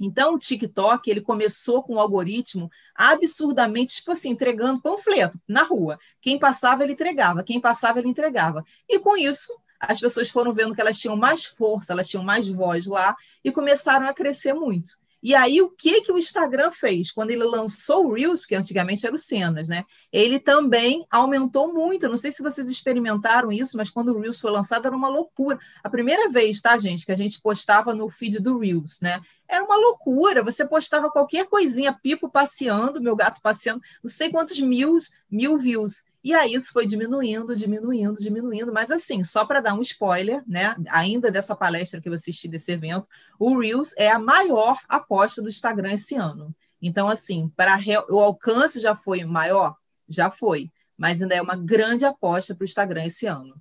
Então, 0.00 0.34
o 0.34 0.38
TikTok, 0.38 1.08
ele 1.10 1.20
começou 1.20 1.82
com 1.82 1.94
um 1.94 2.00
algoritmo 2.00 2.70
absurdamente, 2.94 3.96
tipo 3.96 4.10
assim, 4.10 4.30
entregando 4.30 4.80
panfleto 4.80 5.38
na 5.46 5.62
rua. 5.62 5.98
Quem 6.20 6.38
passava, 6.38 6.82
ele 6.82 6.94
entregava. 6.94 7.44
Quem 7.44 7.60
passava, 7.60 7.98
ele 7.98 8.08
entregava. 8.08 8.64
E 8.88 8.98
com 8.98 9.16
isso, 9.16 9.52
as 9.88 10.00
pessoas 10.00 10.28
foram 10.28 10.52
vendo 10.52 10.74
que 10.74 10.80
elas 10.80 10.98
tinham 10.98 11.16
mais 11.16 11.44
força, 11.44 11.92
elas 11.92 12.08
tinham 12.08 12.24
mais 12.24 12.46
voz 12.46 12.86
lá 12.86 13.14
e 13.42 13.50
começaram 13.50 14.08
a 14.08 14.14
crescer 14.14 14.52
muito. 14.52 14.92
E 15.24 15.34
aí, 15.34 15.62
o 15.62 15.70
que, 15.70 16.02
que 16.02 16.12
o 16.12 16.18
Instagram 16.18 16.70
fez? 16.70 17.10
Quando 17.10 17.30
ele 17.30 17.44
lançou 17.44 18.04
o 18.04 18.12
Reels, 18.12 18.40
porque 18.40 18.54
antigamente 18.54 19.06
era 19.06 19.14
o 19.14 19.18
Cenas, 19.18 19.66
né? 19.66 19.86
Ele 20.12 20.38
também 20.38 21.06
aumentou 21.10 21.72
muito. 21.72 22.04
Eu 22.04 22.10
não 22.10 22.16
sei 22.18 22.30
se 22.30 22.42
vocês 22.42 22.68
experimentaram 22.68 23.50
isso, 23.50 23.74
mas 23.74 23.88
quando 23.88 24.10
o 24.10 24.20
Reels 24.20 24.38
foi 24.38 24.50
lançado 24.50 24.86
era 24.86 24.94
uma 24.94 25.08
loucura. 25.08 25.58
A 25.82 25.88
primeira 25.88 26.28
vez, 26.28 26.60
tá, 26.60 26.76
gente, 26.76 27.06
que 27.06 27.12
a 27.12 27.14
gente 27.14 27.40
postava 27.40 27.94
no 27.94 28.10
feed 28.10 28.38
do 28.38 28.58
Reels, 28.58 29.00
né? 29.00 29.22
Era 29.48 29.64
uma 29.64 29.76
loucura. 29.76 30.42
Você 30.42 30.62
postava 30.66 31.10
qualquer 31.10 31.46
coisinha, 31.46 31.98
pipo 32.02 32.28
passeando, 32.28 33.00
meu 33.00 33.16
gato 33.16 33.40
passeando, 33.40 33.80
não 34.02 34.10
sei 34.10 34.28
quantos 34.28 34.60
mil, 34.60 34.98
mil 35.30 35.56
views. 35.56 36.02
E 36.24 36.32
aí 36.32 36.54
isso 36.54 36.72
foi 36.72 36.86
diminuindo, 36.86 37.54
diminuindo, 37.54 38.18
diminuindo, 38.18 38.72
mas 38.72 38.90
assim, 38.90 39.22
só 39.22 39.44
para 39.44 39.60
dar 39.60 39.74
um 39.74 39.82
spoiler, 39.82 40.42
né? 40.46 40.74
Ainda 40.88 41.30
dessa 41.30 41.54
palestra 41.54 42.00
que 42.00 42.08
eu 42.08 42.14
assisti 42.14 42.48
desse 42.48 42.72
evento, 42.72 43.06
o 43.38 43.58
Reels 43.58 43.92
é 43.94 44.10
a 44.10 44.18
maior 44.18 44.80
aposta 44.88 45.42
do 45.42 45.48
Instagram 45.48 45.92
esse 45.92 46.14
ano. 46.14 46.56
Então, 46.80 47.10
assim, 47.10 47.52
para 47.54 47.78
o 48.08 48.20
alcance 48.20 48.80
já 48.80 48.96
foi 48.96 49.22
maior? 49.22 49.76
Já 50.08 50.30
foi, 50.30 50.72
mas 50.96 51.20
ainda 51.20 51.34
é 51.34 51.42
uma 51.42 51.56
grande 51.56 52.06
aposta 52.06 52.54
para 52.54 52.62
o 52.62 52.64
Instagram 52.64 53.04
esse 53.04 53.26
ano. 53.26 53.60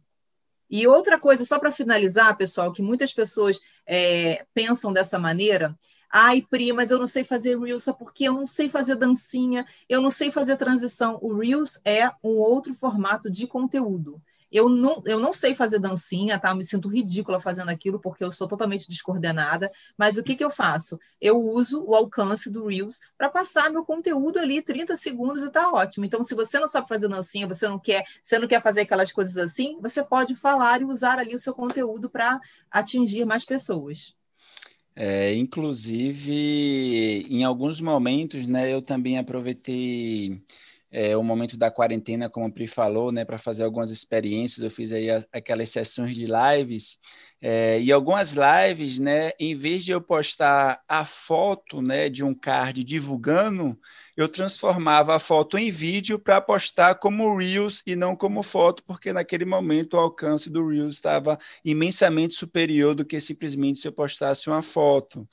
E 0.70 0.88
outra 0.88 1.20
coisa, 1.20 1.46
só 1.46 1.60
para 1.60 1.72
finalizar, 1.72 2.36
pessoal, 2.38 2.72
que 2.72 2.82
muitas 2.82 3.14
pessoas 3.14 3.60
é, 3.86 4.46
pensam 4.54 4.92
dessa 4.92 5.20
maneira, 5.20 5.76
Ai, 6.16 6.44
Pri, 6.44 6.72
mas 6.72 6.92
eu 6.92 7.00
não 7.00 7.08
sei 7.08 7.24
fazer 7.24 7.58
Reels, 7.60 7.86
porque 7.98 8.26
eu 8.26 8.34
não 8.34 8.46
sei 8.46 8.70
fazer 8.70 8.96
dancinha, 8.96 9.66
eu 9.90 10.00
não 10.00 10.12
sei 10.12 10.32
fazer 10.32 10.58
transição. 10.58 11.18
O 11.24 11.34
Reels 11.40 11.80
é 11.84 12.08
um 12.24 12.38
outro 12.38 12.72
formato 12.76 13.32
de 13.32 13.48
conteúdo. 13.48 14.22
Eu 14.54 14.70
não, 14.70 15.02
eu 15.06 15.20
não 15.20 15.34
sei 15.34 15.56
fazer 15.56 15.80
dancinha, 15.80 16.38
tá? 16.38 16.50
Eu 16.50 16.56
me 16.56 16.64
sinto 16.64 16.88
ridícula 16.88 17.40
fazendo 17.40 17.70
aquilo 17.70 18.00
porque 18.00 18.24
eu 18.24 18.32
sou 18.32 18.48
totalmente 18.48 18.88
descoordenada. 18.88 19.72
Mas 19.98 20.18
o 20.18 20.24
que, 20.24 20.36
que 20.36 20.44
eu 20.44 20.52
faço? 20.52 21.00
Eu 21.20 21.42
uso 21.42 21.84
o 21.84 21.96
alcance 21.96 22.52
do 22.52 22.68
Reels 22.68 23.00
para 23.18 23.30
passar 23.30 23.72
meu 23.72 23.84
conteúdo 23.84 24.38
ali 24.38 24.62
30 24.62 24.96
segundos 24.96 25.42
e 25.42 25.50
tá 25.50 25.72
ótimo. 25.72 26.06
Então, 26.06 26.22
se 26.22 26.36
você 26.36 26.60
não 26.60 26.68
sabe 26.68 26.88
fazer 26.88 27.08
dancinha, 27.08 27.48
você 27.48 27.68
não 27.68 27.80
quer, 27.80 28.06
você 28.22 28.38
não 28.38 28.48
quer 28.48 28.62
fazer 28.62 28.82
aquelas 28.82 29.12
coisas 29.12 29.38
assim, 29.38 29.80
você 29.82 30.04
pode 30.04 30.36
falar 30.36 30.82
e 30.82 30.86
usar 30.86 31.18
ali 31.18 31.34
o 31.34 31.40
seu 31.40 31.54
conteúdo 31.54 32.08
para 32.08 32.40
atingir 32.70 33.26
mais 33.26 33.44
pessoas. 33.44 34.16
É, 34.96 35.34
inclusive, 35.34 37.26
em 37.28 37.44
alguns 37.44 37.82
momentos, 37.82 38.48
né, 38.48 38.72
eu 38.72 38.82
também 38.82 39.18
aproveitei 39.18 40.40
é, 40.94 41.18
o 41.18 41.24
momento 41.24 41.58
da 41.58 41.72
quarentena, 41.72 42.30
como 42.30 42.46
a 42.46 42.52
Pri 42.52 42.68
falou, 42.68 43.12
né, 43.12 43.26
para 43.26 43.40
fazer 43.40 43.64
algumas 43.64 43.90
experiências. 43.90 44.64
Eu 44.64 44.70
fiz 44.70 44.92
aí 44.92 45.10
a, 45.10 45.26
aquelas 45.34 45.70
sessões 45.70 46.16
de 46.16 46.28
lives 46.28 47.00
é, 47.42 47.82
e 47.82 47.92
algumas 47.92 48.36
lives, 48.36 49.00
né, 49.00 49.32
em 49.40 49.56
vez 49.56 49.84
de 49.84 49.92
eu 49.92 50.00
postar 50.00 50.82
a 50.88 51.04
foto, 51.04 51.82
né, 51.82 52.10
de 52.10 52.24
um 52.24 52.34
card 52.34 52.84
divulgando, 52.84 53.76
eu 54.16 54.30
transformava 54.30 55.16
a 55.16 55.20
foto 55.20 55.58
em 55.58 55.72
vídeo 55.72 56.20
para 56.20 56.40
postar 56.40 56.96
como 56.96 57.36
Reels 57.36 57.82
e 57.88 57.96
não 57.96 58.16
como 58.16 58.44
foto, 58.44 58.84
porque 58.84 59.12
naquele 59.12 59.46
momento 59.46 59.96
o 59.96 60.00
alcance 60.00 60.48
do 60.48 60.68
Reels 60.68 60.94
estava 60.94 61.40
imensamente 61.66 62.36
superior 62.36 62.94
do 62.94 63.04
que 63.04 63.20
simplesmente 63.20 63.80
se 63.80 63.88
eu 63.88 63.92
postasse 63.92 64.48
uma 64.48 64.62
foto. 64.62 65.28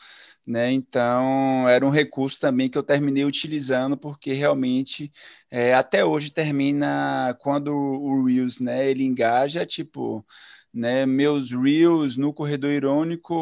Né? 0.46 0.72
Então, 0.72 1.68
era 1.68 1.86
um 1.86 1.90
recurso 1.90 2.40
também 2.40 2.68
que 2.68 2.76
eu 2.76 2.82
terminei 2.82 3.24
utilizando, 3.24 3.96
porque 3.96 4.32
realmente 4.32 5.12
é, 5.50 5.74
até 5.74 6.04
hoje 6.04 6.30
termina 6.32 7.36
quando 7.40 7.72
o 7.72 8.24
Reels 8.24 8.58
né, 8.58 8.90
ele 8.90 9.04
engaja, 9.04 9.64
tipo, 9.66 10.24
né, 10.72 11.04
meus 11.06 11.50
Reels 11.52 12.16
no 12.16 12.32
Corredor 12.32 12.70
Irônico, 12.70 13.34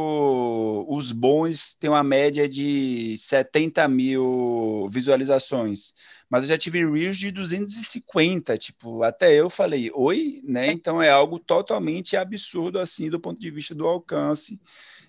os 0.89 1.13
bons 1.13 1.75
têm 1.75 1.91
uma 1.91 2.03
média 2.03 2.49
de 2.49 3.15
70 3.19 3.87
mil 3.89 4.87
visualizações, 4.91 5.93
mas 6.29 6.45
eu 6.45 6.49
já 6.51 6.59
tive 6.59 6.85
Reels 6.85 7.17
de 7.17 7.31
250, 7.31 8.57
tipo, 8.59 9.03
até 9.03 9.33
eu 9.35 9.49
falei, 9.51 9.91
oi, 9.95 10.41
né? 10.45 10.71
Então 10.73 11.03
é 11.03 11.11
algo 11.11 11.39
totalmente 11.39 12.17
absurdo, 12.17 12.79
assim, 12.79 13.09
do 13.11 13.21
ponto 13.21 13.41
de 13.41 13.51
vista 13.51 13.75
do 13.75 13.87
alcance 13.87 14.59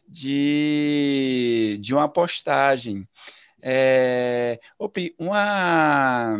de, 0.10 1.78
de 1.80 1.93
uma 1.93 2.10
postagem. 2.10 3.08
É, 3.62 4.60
Opi, 4.78 5.13
uma, 5.17 6.38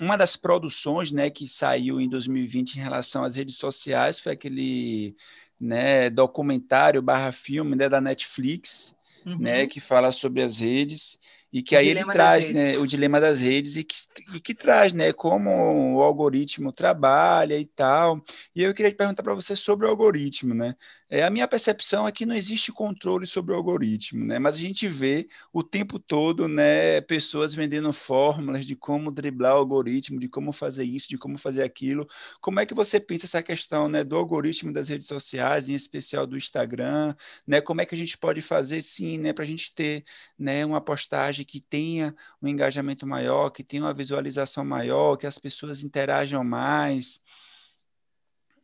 uma 0.00 0.16
das 0.16 0.36
produções 0.36 1.10
né, 1.10 1.30
que 1.30 1.48
saiu 1.48 2.00
em 2.00 2.08
2020 2.08 2.74
em 2.76 2.82
relação 2.82 3.24
às 3.24 3.36
redes 3.36 3.56
sociais 3.56 4.20
foi 4.20 4.32
aquele 4.32 5.14
né, 5.58 6.10
documentário 6.10 7.00
barra 7.00 7.32
filme 7.32 7.74
né, 7.74 7.88
da 7.88 8.00
Netflix, 8.00 8.94
uhum. 9.24 9.38
né, 9.38 9.66
que 9.66 9.80
fala 9.80 10.12
sobre 10.12 10.42
as 10.42 10.58
redes 10.58 11.18
e 11.52 11.62
que 11.62 11.74
o 11.74 11.78
aí 11.78 11.88
ele 11.88 12.04
traz 12.04 12.50
né, 12.50 12.76
o 12.76 12.86
dilema 12.86 13.18
das 13.18 13.40
redes 13.40 13.76
e 13.76 13.84
que, 13.84 13.96
e 14.34 14.40
que 14.40 14.54
traz 14.54 14.92
né, 14.92 15.10
como 15.12 15.94
o 15.94 16.02
algoritmo 16.02 16.70
trabalha 16.70 17.58
e 17.58 17.64
tal. 17.64 18.22
E 18.54 18.62
eu 18.62 18.74
queria 18.74 18.90
te 18.90 18.96
perguntar 18.96 19.22
para 19.22 19.34
você 19.34 19.56
sobre 19.56 19.86
o 19.86 19.88
algoritmo. 19.88 20.52
Né? 20.52 20.76
É, 21.08 21.22
a 21.22 21.30
minha 21.30 21.46
percepção 21.46 22.06
é 22.06 22.10
que 22.10 22.26
não 22.26 22.34
existe 22.34 22.72
controle 22.72 23.26
sobre 23.28 23.52
o 23.52 23.56
algoritmo, 23.56 24.24
né? 24.24 24.40
mas 24.40 24.56
a 24.56 24.58
gente 24.58 24.88
vê 24.88 25.28
o 25.52 25.62
tempo 25.62 26.00
todo 26.00 26.48
né, 26.48 27.00
pessoas 27.02 27.54
vendendo 27.54 27.92
fórmulas 27.92 28.66
de 28.66 28.74
como 28.74 29.12
driblar 29.12 29.54
o 29.54 29.58
algoritmo, 29.58 30.18
de 30.18 30.28
como 30.28 30.52
fazer 30.52 30.82
isso, 30.82 31.08
de 31.08 31.16
como 31.16 31.38
fazer 31.38 31.62
aquilo. 31.62 32.08
Como 32.40 32.58
é 32.58 32.66
que 32.66 32.74
você 32.74 32.98
pensa 32.98 33.26
essa 33.26 33.40
questão 33.40 33.88
né, 33.88 34.02
do 34.02 34.16
algoritmo 34.16 34.72
das 34.72 34.88
redes 34.88 35.06
sociais, 35.06 35.68
em 35.68 35.74
especial 35.74 36.26
do 36.26 36.36
Instagram? 36.36 37.14
Né? 37.46 37.60
Como 37.60 37.80
é 37.80 37.86
que 37.86 37.94
a 37.94 37.98
gente 37.98 38.18
pode 38.18 38.42
fazer, 38.42 38.82
sim, 38.82 39.16
né, 39.16 39.32
para 39.32 39.44
a 39.44 39.46
gente 39.46 39.72
ter 39.72 40.04
né, 40.36 40.66
uma 40.66 40.80
postagem 40.80 41.44
que 41.44 41.60
tenha 41.60 42.16
um 42.42 42.48
engajamento 42.48 43.06
maior, 43.06 43.50
que 43.50 43.62
tenha 43.62 43.84
uma 43.84 43.94
visualização 43.94 44.64
maior, 44.64 45.16
que 45.16 45.26
as 45.26 45.38
pessoas 45.38 45.84
interajam 45.84 46.42
mais. 46.42 47.22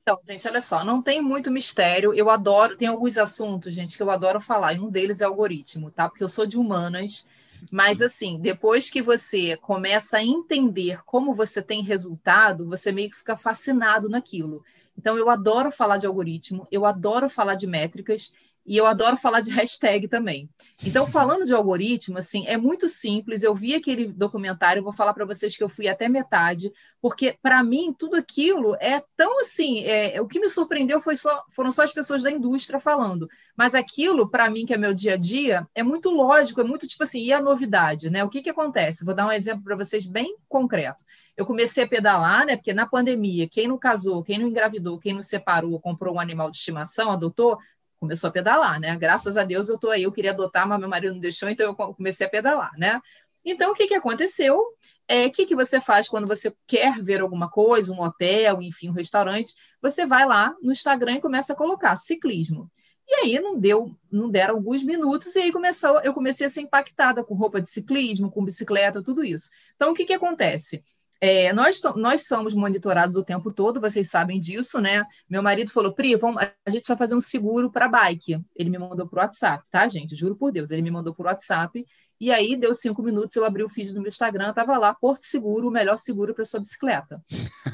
Então, 0.02 0.18
gente, 0.24 0.48
olha 0.48 0.60
só, 0.60 0.84
não 0.84 1.00
tem 1.00 1.22
muito 1.22 1.50
mistério. 1.50 2.12
Eu 2.12 2.28
adoro, 2.28 2.76
tem 2.76 2.88
alguns 2.88 3.16
assuntos, 3.16 3.72
gente, 3.72 3.96
que 3.96 4.02
eu 4.02 4.10
adoro 4.10 4.40
falar, 4.40 4.74
e 4.74 4.80
um 4.80 4.90
deles 4.90 5.20
é 5.20 5.24
algoritmo, 5.24 5.90
tá? 5.92 6.08
Porque 6.08 6.24
eu 6.24 6.28
sou 6.28 6.44
de 6.44 6.56
humanas, 6.58 7.24
mas 7.70 8.02
assim, 8.02 8.38
depois 8.40 8.90
que 8.90 9.00
você 9.00 9.56
começa 9.58 10.16
a 10.18 10.24
entender 10.24 11.00
como 11.04 11.34
você 11.34 11.62
tem 11.62 11.82
resultado, 11.82 12.66
você 12.68 12.90
meio 12.90 13.10
que 13.10 13.16
fica 13.16 13.36
fascinado 13.36 14.08
naquilo. 14.08 14.64
Então, 14.98 15.16
eu 15.16 15.30
adoro 15.30 15.70
falar 15.70 15.98
de 15.98 16.06
algoritmo, 16.06 16.66
eu 16.70 16.84
adoro 16.84 17.30
falar 17.30 17.54
de 17.54 17.66
métricas, 17.68 18.32
e 18.64 18.76
eu 18.76 18.86
adoro 18.86 19.16
falar 19.16 19.40
de 19.40 19.50
hashtag 19.50 20.06
também. 20.06 20.48
Então, 20.84 21.06
falando 21.06 21.44
de 21.44 21.52
algoritmo, 21.52 22.18
assim, 22.18 22.46
é 22.46 22.56
muito 22.56 22.88
simples. 22.88 23.42
Eu 23.42 23.54
vi 23.54 23.74
aquele 23.74 24.06
documentário, 24.06 24.82
vou 24.82 24.92
falar 24.92 25.12
para 25.12 25.24
vocês 25.24 25.56
que 25.56 25.62
eu 25.62 25.68
fui 25.68 25.88
até 25.88 26.08
metade, 26.08 26.72
porque 27.00 27.36
para 27.42 27.62
mim 27.62 27.92
tudo 27.96 28.16
aquilo 28.16 28.76
é 28.80 29.02
tão 29.16 29.40
assim. 29.40 29.84
É, 29.84 30.20
o 30.20 30.28
que 30.28 30.38
me 30.38 30.48
surpreendeu 30.48 31.00
foi 31.00 31.16
só, 31.16 31.42
foram 31.50 31.72
só 31.72 31.82
as 31.82 31.92
pessoas 31.92 32.22
da 32.22 32.30
indústria 32.30 32.78
falando. 32.78 33.28
Mas 33.56 33.74
aquilo, 33.74 34.28
para 34.28 34.48
mim, 34.48 34.64
que 34.64 34.74
é 34.74 34.78
meu 34.78 34.94
dia 34.94 35.14
a 35.14 35.16
dia, 35.16 35.66
é 35.74 35.82
muito 35.82 36.10
lógico, 36.10 36.60
é 36.60 36.64
muito 36.64 36.86
tipo 36.86 37.02
assim, 37.02 37.20
e 37.20 37.32
a 37.32 37.40
novidade, 37.40 38.10
né? 38.10 38.22
O 38.22 38.28
que, 38.28 38.42
que 38.42 38.50
acontece? 38.50 39.04
Vou 39.04 39.14
dar 39.14 39.26
um 39.26 39.32
exemplo 39.32 39.64
para 39.64 39.76
vocês 39.76 40.06
bem 40.06 40.36
concreto. 40.48 41.04
Eu 41.36 41.44
comecei 41.44 41.82
a 41.82 41.88
pedalar, 41.88 42.46
né? 42.46 42.56
Porque 42.56 42.72
na 42.72 42.86
pandemia, 42.86 43.48
quem 43.48 43.66
não 43.66 43.78
casou, 43.78 44.22
quem 44.22 44.38
não 44.38 44.46
engravidou, 44.46 44.98
quem 44.98 45.14
não 45.14 45.22
separou, 45.22 45.80
comprou 45.80 46.14
um 46.14 46.20
animal 46.20 46.50
de 46.50 46.58
estimação, 46.58 47.10
adotou, 47.10 47.58
começou 48.02 48.26
a 48.26 48.32
pedalar, 48.32 48.80
né? 48.80 48.96
Graças 48.96 49.36
a 49.36 49.44
Deus 49.44 49.68
eu 49.68 49.76
estou 49.76 49.90
aí, 49.90 50.02
eu 50.02 50.10
queria 50.10 50.32
adotar, 50.32 50.66
mas 50.66 50.80
meu 50.80 50.88
marido 50.88 51.14
não 51.14 51.20
deixou, 51.20 51.48
então 51.48 51.66
eu 51.66 51.74
comecei 51.94 52.26
a 52.26 52.30
pedalar, 52.30 52.72
né? 52.76 53.00
Então, 53.44 53.70
o 53.70 53.74
que, 53.74 53.86
que 53.86 53.94
aconteceu? 53.94 54.60
É, 55.06 55.26
o 55.26 55.30
que, 55.30 55.46
que 55.46 55.54
você 55.54 55.80
faz 55.80 56.08
quando 56.08 56.26
você 56.26 56.52
quer 56.66 57.00
ver 57.00 57.20
alguma 57.20 57.48
coisa, 57.48 57.92
um 57.92 58.00
hotel, 58.00 58.60
enfim, 58.60 58.88
um 58.88 58.92
restaurante? 58.92 59.54
Você 59.80 60.04
vai 60.04 60.26
lá 60.26 60.52
no 60.60 60.72
Instagram 60.72 61.14
e 61.14 61.20
começa 61.20 61.52
a 61.52 61.56
colocar 61.56 61.94
ciclismo. 61.94 62.68
E 63.08 63.14
aí 63.14 63.38
não 63.38 63.56
deu, 63.56 63.96
não 64.10 64.28
deram 64.28 64.56
alguns 64.56 64.82
minutos, 64.82 65.36
e 65.36 65.40
aí 65.40 65.52
começou, 65.52 66.00
eu 66.00 66.12
comecei 66.12 66.46
a 66.46 66.50
ser 66.50 66.62
impactada 66.62 67.22
com 67.22 67.34
roupa 67.34 67.60
de 67.60 67.68
ciclismo, 67.68 68.32
com 68.32 68.44
bicicleta, 68.44 69.02
tudo 69.02 69.22
isso. 69.24 69.48
Então, 69.76 69.92
o 69.92 69.94
que, 69.94 70.04
que 70.04 70.12
acontece? 70.12 70.82
É, 71.20 71.52
nós, 71.52 71.80
nós 71.94 72.26
somos 72.26 72.52
monitorados 72.52 73.14
o 73.14 73.24
tempo 73.24 73.52
todo, 73.52 73.80
vocês 73.80 74.10
sabem 74.10 74.40
disso, 74.40 74.80
né? 74.80 75.04
Meu 75.30 75.42
marido 75.42 75.70
falou, 75.70 75.92
Pri, 75.92 76.16
vamos, 76.16 76.42
a 76.42 76.70
gente 76.70 76.80
precisa 76.80 76.96
fazer 76.96 77.14
um 77.14 77.20
seguro 77.20 77.70
para 77.70 77.88
bike. 77.88 78.40
Ele 78.56 78.70
me 78.70 78.78
mandou 78.78 79.06
por 79.06 79.18
WhatsApp, 79.20 79.64
tá, 79.70 79.86
gente? 79.86 80.16
Juro 80.16 80.34
por 80.34 80.50
Deus, 80.50 80.70
ele 80.70 80.82
me 80.82 80.90
mandou 80.90 81.14
por 81.14 81.26
WhatsApp. 81.26 81.86
E 82.20 82.30
aí, 82.30 82.54
deu 82.54 82.72
cinco 82.72 83.02
minutos, 83.02 83.34
eu 83.34 83.44
abri 83.44 83.64
o 83.64 83.68
feed 83.68 83.92
do 83.92 84.00
meu 84.00 84.08
Instagram, 84.08 84.52
tava 84.52 84.78
lá, 84.78 84.94
Porto 84.94 85.24
Seguro, 85.24 85.66
o 85.66 85.70
melhor 85.72 85.98
seguro 85.98 86.32
para 86.32 86.44
sua 86.44 86.60
bicicleta. 86.60 87.20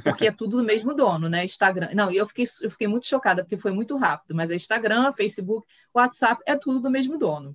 Porque 0.03 0.27
é 0.27 0.33
tudo 0.33 0.57
do 0.57 0.65
mesmo 0.65 0.95
dono, 0.95 1.29
né? 1.29 1.45
Instagram. 1.45 1.91
Não, 1.95 2.11
eu 2.11 2.27
fiquei, 2.27 2.47
eu 2.63 2.71
fiquei 2.71 2.89
muito 2.89 3.05
chocada, 3.05 3.43
porque 3.43 3.59
foi 3.59 3.73
muito 3.73 3.95
rápido, 3.99 4.35
mas 4.35 4.51
é 4.51 4.55
Instagram, 4.55 5.13
Facebook, 5.13 5.67
WhatsApp, 5.95 6.43
é 6.47 6.57
tudo 6.57 6.81
do 6.81 6.91
mesmo 6.91 7.19
dono. 7.19 7.55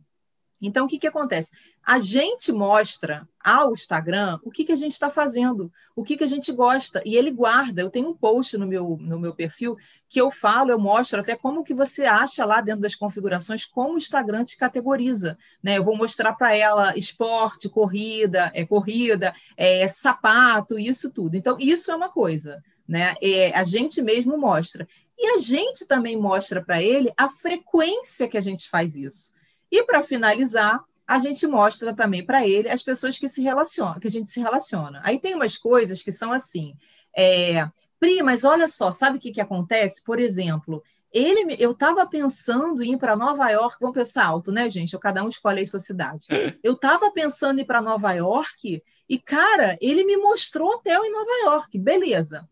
Então, 0.65 0.85
o 0.85 0.87
que, 0.87 0.97
que 0.97 1.07
acontece? 1.07 1.51
A 1.83 1.99
gente 1.99 2.53
mostra 2.53 3.27
ao 3.43 3.73
Instagram 3.73 4.39
o 4.43 4.49
que, 4.49 4.63
que 4.63 4.71
a 4.71 4.77
gente 4.77 4.93
está 4.93 5.09
fazendo, 5.09 5.69
o 5.93 6.03
que, 6.03 6.15
que 6.15 6.23
a 6.23 6.27
gente 6.27 6.53
gosta, 6.53 7.01
e 7.05 7.17
ele 7.17 7.29
guarda. 7.29 7.81
Eu 7.81 7.89
tenho 7.89 8.09
um 8.09 8.15
post 8.15 8.57
no 8.57 8.65
meu, 8.65 8.97
no 9.01 9.19
meu 9.19 9.35
perfil 9.35 9.75
que 10.07 10.21
eu 10.21 10.31
falo, 10.31 10.71
eu 10.71 10.79
mostro 10.79 11.19
até 11.19 11.35
como 11.35 11.63
que 11.63 11.73
você 11.73 12.05
acha 12.05 12.45
lá 12.45 12.61
dentro 12.61 12.81
das 12.81 12.95
configurações, 12.95 13.65
como 13.65 13.95
o 13.95 13.97
Instagram 13.97 14.45
te 14.45 14.55
categoriza. 14.55 15.37
Né? 15.61 15.77
Eu 15.77 15.83
vou 15.83 15.97
mostrar 15.97 16.33
para 16.33 16.55
ela 16.55 16.97
esporte, 16.97 17.67
corrida, 17.67 18.49
é, 18.53 18.65
corrida, 18.65 19.35
é, 19.57 19.85
sapato, 19.89 20.79
isso 20.79 21.11
tudo. 21.11 21.35
Então, 21.35 21.57
isso 21.59 21.91
é 21.91 21.95
uma 21.95 22.09
coisa. 22.09 22.63
Né? 22.87 23.15
É, 23.21 23.53
a 23.53 23.65
gente 23.65 24.01
mesmo 24.01 24.37
mostra. 24.37 24.87
E 25.17 25.35
a 25.35 25.37
gente 25.39 25.85
também 25.85 26.15
mostra 26.15 26.63
para 26.63 26.81
ele 26.81 27.11
a 27.17 27.27
frequência 27.27 28.27
que 28.27 28.37
a 28.37 28.41
gente 28.41 28.69
faz 28.69 28.95
isso. 28.95 29.32
E 29.73 29.83
para 29.83 30.03
finalizar, 30.03 30.83
a 31.07 31.17
gente 31.17 31.47
mostra 31.47 31.95
também 31.95 32.23
para 32.23 32.47
ele 32.47 32.69
as 32.69 32.83
pessoas 32.83 33.17
que 33.17 33.27
se 33.27 33.41
relacionam, 33.41 33.99
que 33.99 34.07
a 34.07 34.11
gente 34.11 34.29
se 34.29 34.39
relaciona. 34.39 35.01
Aí 35.03 35.17
tem 35.17 35.33
umas 35.33 35.57
coisas 35.57 36.03
que 36.03 36.11
são 36.11 36.31
assim, 36.31 36.75
é, 37.17 37.67
Pri, 37.99 38.21
mas 38.21 38.43
olha 38.43 38.67
só, 38.67 38.91
sabe 38.91 39.17
o 39.17 39.19
que, 39.19 39.31
que 39.31 39.41
acontece? 39.41 40.03
Por 40.03 40.19
exemplo, 40.19 40.83
ele, 41.11 41.55
eu 41.57 41.71
estava 41.71 42.05
pensando 42.05 42.83
em 42.83 42.93
ir 42.93 42.97
para 42.97 43.15
Nova 43.15 43.49
York, 43.49 43.77
vamos 43.81 43.95
pensar 43.95 44.25
alto, 44.25 44.51
né, 44.51 44.69
gente? 44.69 44.93
Eu, 44.93 44.99
cada 44.99 45.23
um 45.23 45.27
escolhe 45.27 45.61
a 45.61 45.65
sua 45.65 45.79
cidade. 45.79 46.27
É. 46.29 46.53
Eu 46.61 46.73
estava 46.73 47.09
pensando 47.09 47.57
em 47.57 47.63
ir 47.63 47.65
para 47.65 47.81
Nova 47.81 48.13
York 48.13 48.79
e, 49.09 49.17
cara, 49.17 49.75
ele 49.81 50.05
me 50.05 50.17
mostrou 50.17 50.69
hotel 50.69 51.03
em 51.03 51.11
Nova 51.11 51.31
York. 51.45 51.79
Beleza. 51.79 52.47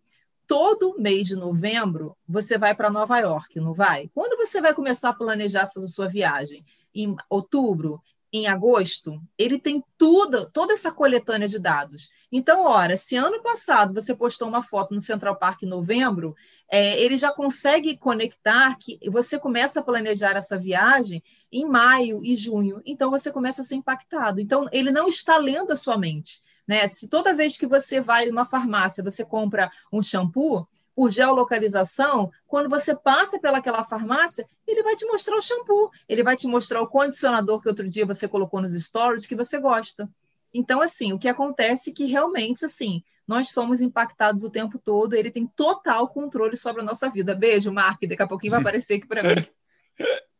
Todo 0.47 0.97
mês 0.97 1.27
de 1.27 1.35
novembro 1.35 2.17
você 2.27 2.57
vai 2.57 2.73
para 2.73 2.89
Nova 2.89 3.19
York, 3.19 3.59
não 3.59 3.73
vai? 3.73 4.09
Quando 4.11 4.35
você 4.37 4.59
vai 4.59 4.73
começar 4.73 5.09
a 5.09 5.13
planejar 5.13 5.63
a 5.63 5.87
sua 5.87 6.07
viagem? 6.07 6.65
Em 6.93 7.15
outubro, 7.29 8.01
em 8.33 8.47
agosto, 8.47 9.21
ele 9.37 9.59
tem 9.59 9.83
tudo, 9.97 10.49
toda 10.51 10.73
essa 10.73 10.89
coletânea 10.89 11.49
de 11.49 11.59
dados. 11.59 12.09
Então, 12.31 12.63
ora, 12.63 12.95
se 12.95 13.17
ano 13.17 13.41
passado 13.43 13.93
você 13.93 14.15
postou 14.15 14.47
uma 14.47 14.63
foto 14.63 14.95
no 14.95 15.01
Central 15.01 15.35
Park 15.35 15.63
em 15.63 15.67
novembro, 15.67 16.33
é, 16.71 16.97
ele 17.01 17.17
já 17.17 17.29
consegue 17.29 17.97
conectar 17.97 18.77
que 18.79 18.97
você 19.09 19.37
começa 19.37 19.81
a 19.81 19.83
planejar 19.83 20.37
essa 20.37 20.57
viagem 20.57 21.21
em 21.51 21.65
maio 21.65 22.21
e 22.23 22.37
junho. 22.37 22.81
Então, 22.85 23.11
você 23.11 23.31
começa 23.31 23.61
a 23.61 23.65
ser 23.65 23.75
impactado. 23.75 24.39
Então, 24.39 24.69
ele 24.71 24.91
não 24.91 25.09
está 25.09 25.37
lendo 25.37 25.71
a 25.71 25.75
sua 25.75 25.97
mente. 25.97 26.39
Né? 26.65 26.87
Se 26.87 27.09
toda 27.09 27.35
vez 27.35 27.57
que 27.57 27.67
você 27.67 27.99
vai 27.99 28.27
numa 28.27 28.45
farmácia, 28.45 29.03
você 29.03 29.25
compra 29.25 29.69
um 29.91 30.01
shampoo, 30.01 30.65
por 30.95 31.09
geolocalização, 31.09 32.31
quando 32.47 32.69
você 32.69 32.95
passa 32.95 33.39
pelaquela 33.39 33.83
farmácia, 33.83 34.45
ele 34.67 34.83
vai 34.83 34.95
te 34.95 35.05
mostrar 35.05 35.37
o 35.37 35.41
shampoo, 35.41 35.89
ele 36.07 36.23
vai 36.23 36.35
te 36.35 36.47
mostrar 36.47 36.81
o 36.81 36.87
condicionador 36.87 37.61
que 37.61 37.69
outro 37.69 37.87
dia 37.87 38.05
você 38.05 38.27
colocou 38.27 38.61
nos 38.61 38.73
stories 38.73 39.25
que 39.25 39.35
você 39.35 39.59
gosta. 39.59 40.09
Então, 40.53 40.81
assim, 40.81 41.13
o 41.13 41.19
que 41.19 41.29
acontece 41.29 41.91
é 41.91 41.93
que 41.93 42.05
realmente, 42.05 42.65
assim, 42.65 43.03
nós 43.25 43.49
somos 43.49 43.79
impactados 43.79 44.43
o 44.43 44.49
tempo 44.49 44.77
todo, 44.77 45.13
ele 45.13 45.31
tem 45.31 45.47
total 45.47 46.07
controle 46.09 46.57
sobre 46.57 46.81
a 46.81 46.85
nossa 46.85 47.09
vida. 47.09 47.33
Beijo, 47.33 47.71
Mark, 47.71 48.01
daqui 48.01 48.21
a 48.21 48.27
pouquinho 48.27 48.51
vai 48.51 48.59
aparecer 48.59 48.95
aqui 48.95 49.07
para 49.07 49.23
mim. 49.23 49.45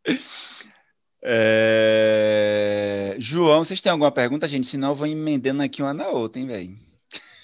É... 1.24 3.16
João, 3.20 3.64
vocês 3.64 3.80
têm 3.80 3.92
alguma 3.92 4.12
pergunta, 4.12 4.48
gente? 4.48 4.66
Senão 4.66 4.90
eu 4.90 4.96
vou 4.96 5.06
emendando 5.06 5.62
aqui 5.62 5.84
uma 5.84 5.94
na 5.94 6.08
outra, 6.08 6.42
hein, 6.42 6.48
velho? 6.48 6.76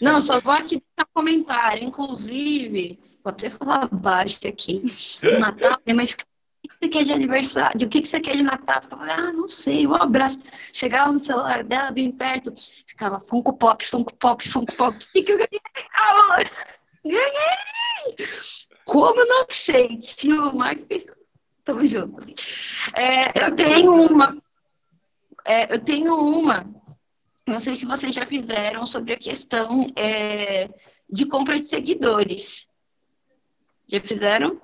Não, 0.02 0.22
só 0.22 0.40
vou 0.40 0.54
aqui 0.54 0.82
dar 0.96 1.06
um 1.06 1.14
comentário. 1.14 1.84
Inclusive, 1.84 3.00
vou 3.24 3.32
até 3.32 3.50
falar 3.50 3.88
baixo 3.88 4.48
aqui. 4.48 4.84
No 5.22 5.40
Natal, 5.40 5.80
minha 5.86 5.96
mãe 5.96 6.08
fica, 6.08 6.26
o 6.66 6.70
que 6.70 6.76
você 6.80 6.90
quer 6.90 7.04
de 7.04 7.14
aniversário? 7.14 7.86
O 7.86 7.90
que 7.90 8.06
você 8.06 8.20
quer 8.20 8.36
de 8.36 8.44
Natal? 8.44 8.82
Ficava, 8.82 9.04
ah, 9.04 9.32
não 9.32 9.48
sei, 9.48 9.88
um 9.88 9.96
abraço. 9.96 10.40
Chegava 10.74 11.12
no 11.12 11.20
celular 11.20 11.64
dela, 11.64 11.92
bem 11.92 12.12
perto, 12.12 12.54
ficava 12.86 13.20
Funko 13.20 13.54
Pop, 13.54 13.86
Funko 13.86 14.16
Pop, 14.16 14.48
Funko 14.48 14.76
Pop. 14.76 14.96
O 14.96 15.12
que, 15.12 15.32
eu 15.32 15.38
ganhei? 15.38 15.62
Ah, 15.96 16.44
ganhei! 17.04 18.28
Como 18.86 19.26
não 19.26 19.46
sei? 19.50 19.98
Tio, 19.98 20.50
o 20.50 20.58
Marcos 20.58 20.88
fez 20.88 21.04
tudo 21.04 21.28
Tamo 21.68 21.86
junto. 21.86 22.24
É, 22.96 23.46
eu 23.46 23.54
tenho 23.54 23.92
uma. 23.92 24.38
É, 25.46 25.74
eu 25.74 25.80
tenho 25.84 26.16
uma. 26.16 26.66
Não 27.48 27.60
sei 27.60 27.78
se 27.78 27.86
vocês 27.86 28.14
já 28.14 28.26
fizeram 28.26 28.86
sobre 28.86 29.14
a 29.14 29.18
questão 29.18 29.88
é, 29.96 30.70
de 31.10 31.26
compra 31.26 31.58
de 31.58 31.66
seguidores. 31.66 32.68
Já 33.88 34.02
fizeram? 34.02 34.62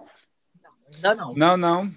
Ainda 0.93 1.15
não. 1.15 1.33
Não, 1.33 1.57
não. 1.57 1.95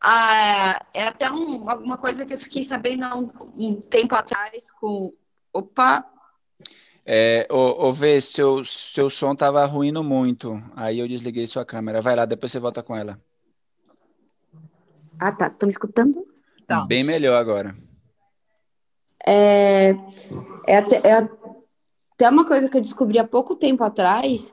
Ah, 0.00 0.84
é 0.94 1.04
até 1.04 1.30
um, 1.30 1.68
alguma 1.68 1.98
coisa 1.98 2.24
que 2.24 2.32
eu 2.32 2.38
fiquei 2.38 2.62
sabendo 2.62 3.04
há 3.04 3.14
um, 3.14 3.30
um 3.56 3.80
tempo 3.80 4.14
atrás 4.14 4.70
com. 4.80 5.12
Opa! 5.52 6.10
É, 7.04 7.46
ô, 7.50 7.88
ô 7.88 7.92
Vê, 7.92 8.18
seu, 8.18 8.64
seu 8.64 9.10
som 9.10 9.36
tava 9.36 9.64
ruindo 9.66 10.02
muito. 10.02 10.62
Aí 10.74 11.00
eu 11.00 11.08
desliguei 11.08 11.46
sua 11.46 11.66
câmera. 11.66 12.00
Vai 12.00 12.16
lá, 12.16 12.24
depois 12.24 12.50
você 12.50 12.58
volta 12.58 12.82
com 12.82 12.96
ela. 12.96 13.20
Ah, 15.18 15.32
tá. 15.32 15.48
Estão 15.48 15.66
me 15.66 15.72
escutando? 15.72 16.26
Tá. 16.66 16.86
Bem 16.86 17.04
melhor 17.04 17.38
agora. 17.38 17.76
É, 19.26 19.90
é, 20.66 20.76
até, 20.76 20.96
é 20.96 21.28
até 22.14 22.28
uma 22.30 22.46
coisa 22.46 22.68
que 22.68 22.76
eu 22.76 22.80
descobri 22.80 23.18
há 23.18 23.26
pouco 23.26 23.56
tempo 23.56 23.82
atrás, 23.82 24.52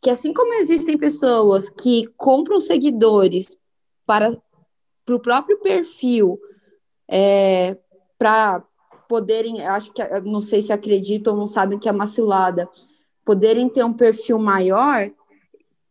que 0.00 0.10
assim 0.10 0.32
como 0.32 0.54
existem 0.54 0.96
pessoas 0.96 1.68
que 1.68 2.06
compram 2.16 2.60
seguidores 2.60 3.56
para 4.06 4.30
o 5.08 5.18
próprio 5.18 5.58
perfil, 5.60 6.38
é, 7.08 7.76
para 8.18 8.64
poderem, 9.08 9.60
acho 9.66 9.92
que, 9.92 10.02
não 10.20 10.40
sei 10.40 10.62
se 10.62 10.72
acreditam 10.72 11.34
ou 11.34 11.38
não 11.40 11.46
sabem 11.46 11.78
que 11.78 11.88
é 11.88 11.92
uma 11.92 12.06
cilada, 12.06 12.68
poderem 13.24 13.68
ter 13.68 13.84
um 13.84 13.92
perfil 13.92 14.38
maior, 14.38 15.10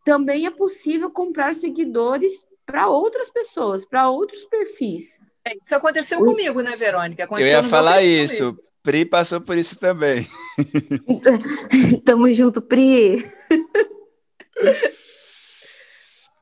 também 0.03 0.45
é 0.45 0.49
possível 0.49 1.09
comprar 1.11 1.53
seguidores 1.53 2.43
para 2.65 2.89
outras 2.89 3.29
pessoas, 3.29 3.85
para 3.85 4.09
outros 4.09 4.43
perfis. 4.45 5.19
Isso 5.61 5.75
aconteceu 5.75 6.19
comigo, 6.19 6.61
né, 6.61 6.75
Verônica? 6.75 7.23
Aconteceu 7.23 7.57
Eu 7.57 7.63
ia 7.63 7.69
falar 7.69 8.03
isso. 8.03 8.37
Comigo. 8.37 8.63
Pri 8.83 9.05
passou 9.05 9.39
por 9.39 9.57
isso 9.57 9.75
também. 9.75 10.27
Tamo 12.03 12.31
junto, 12.31 12.61
Pri. 12.61 13.23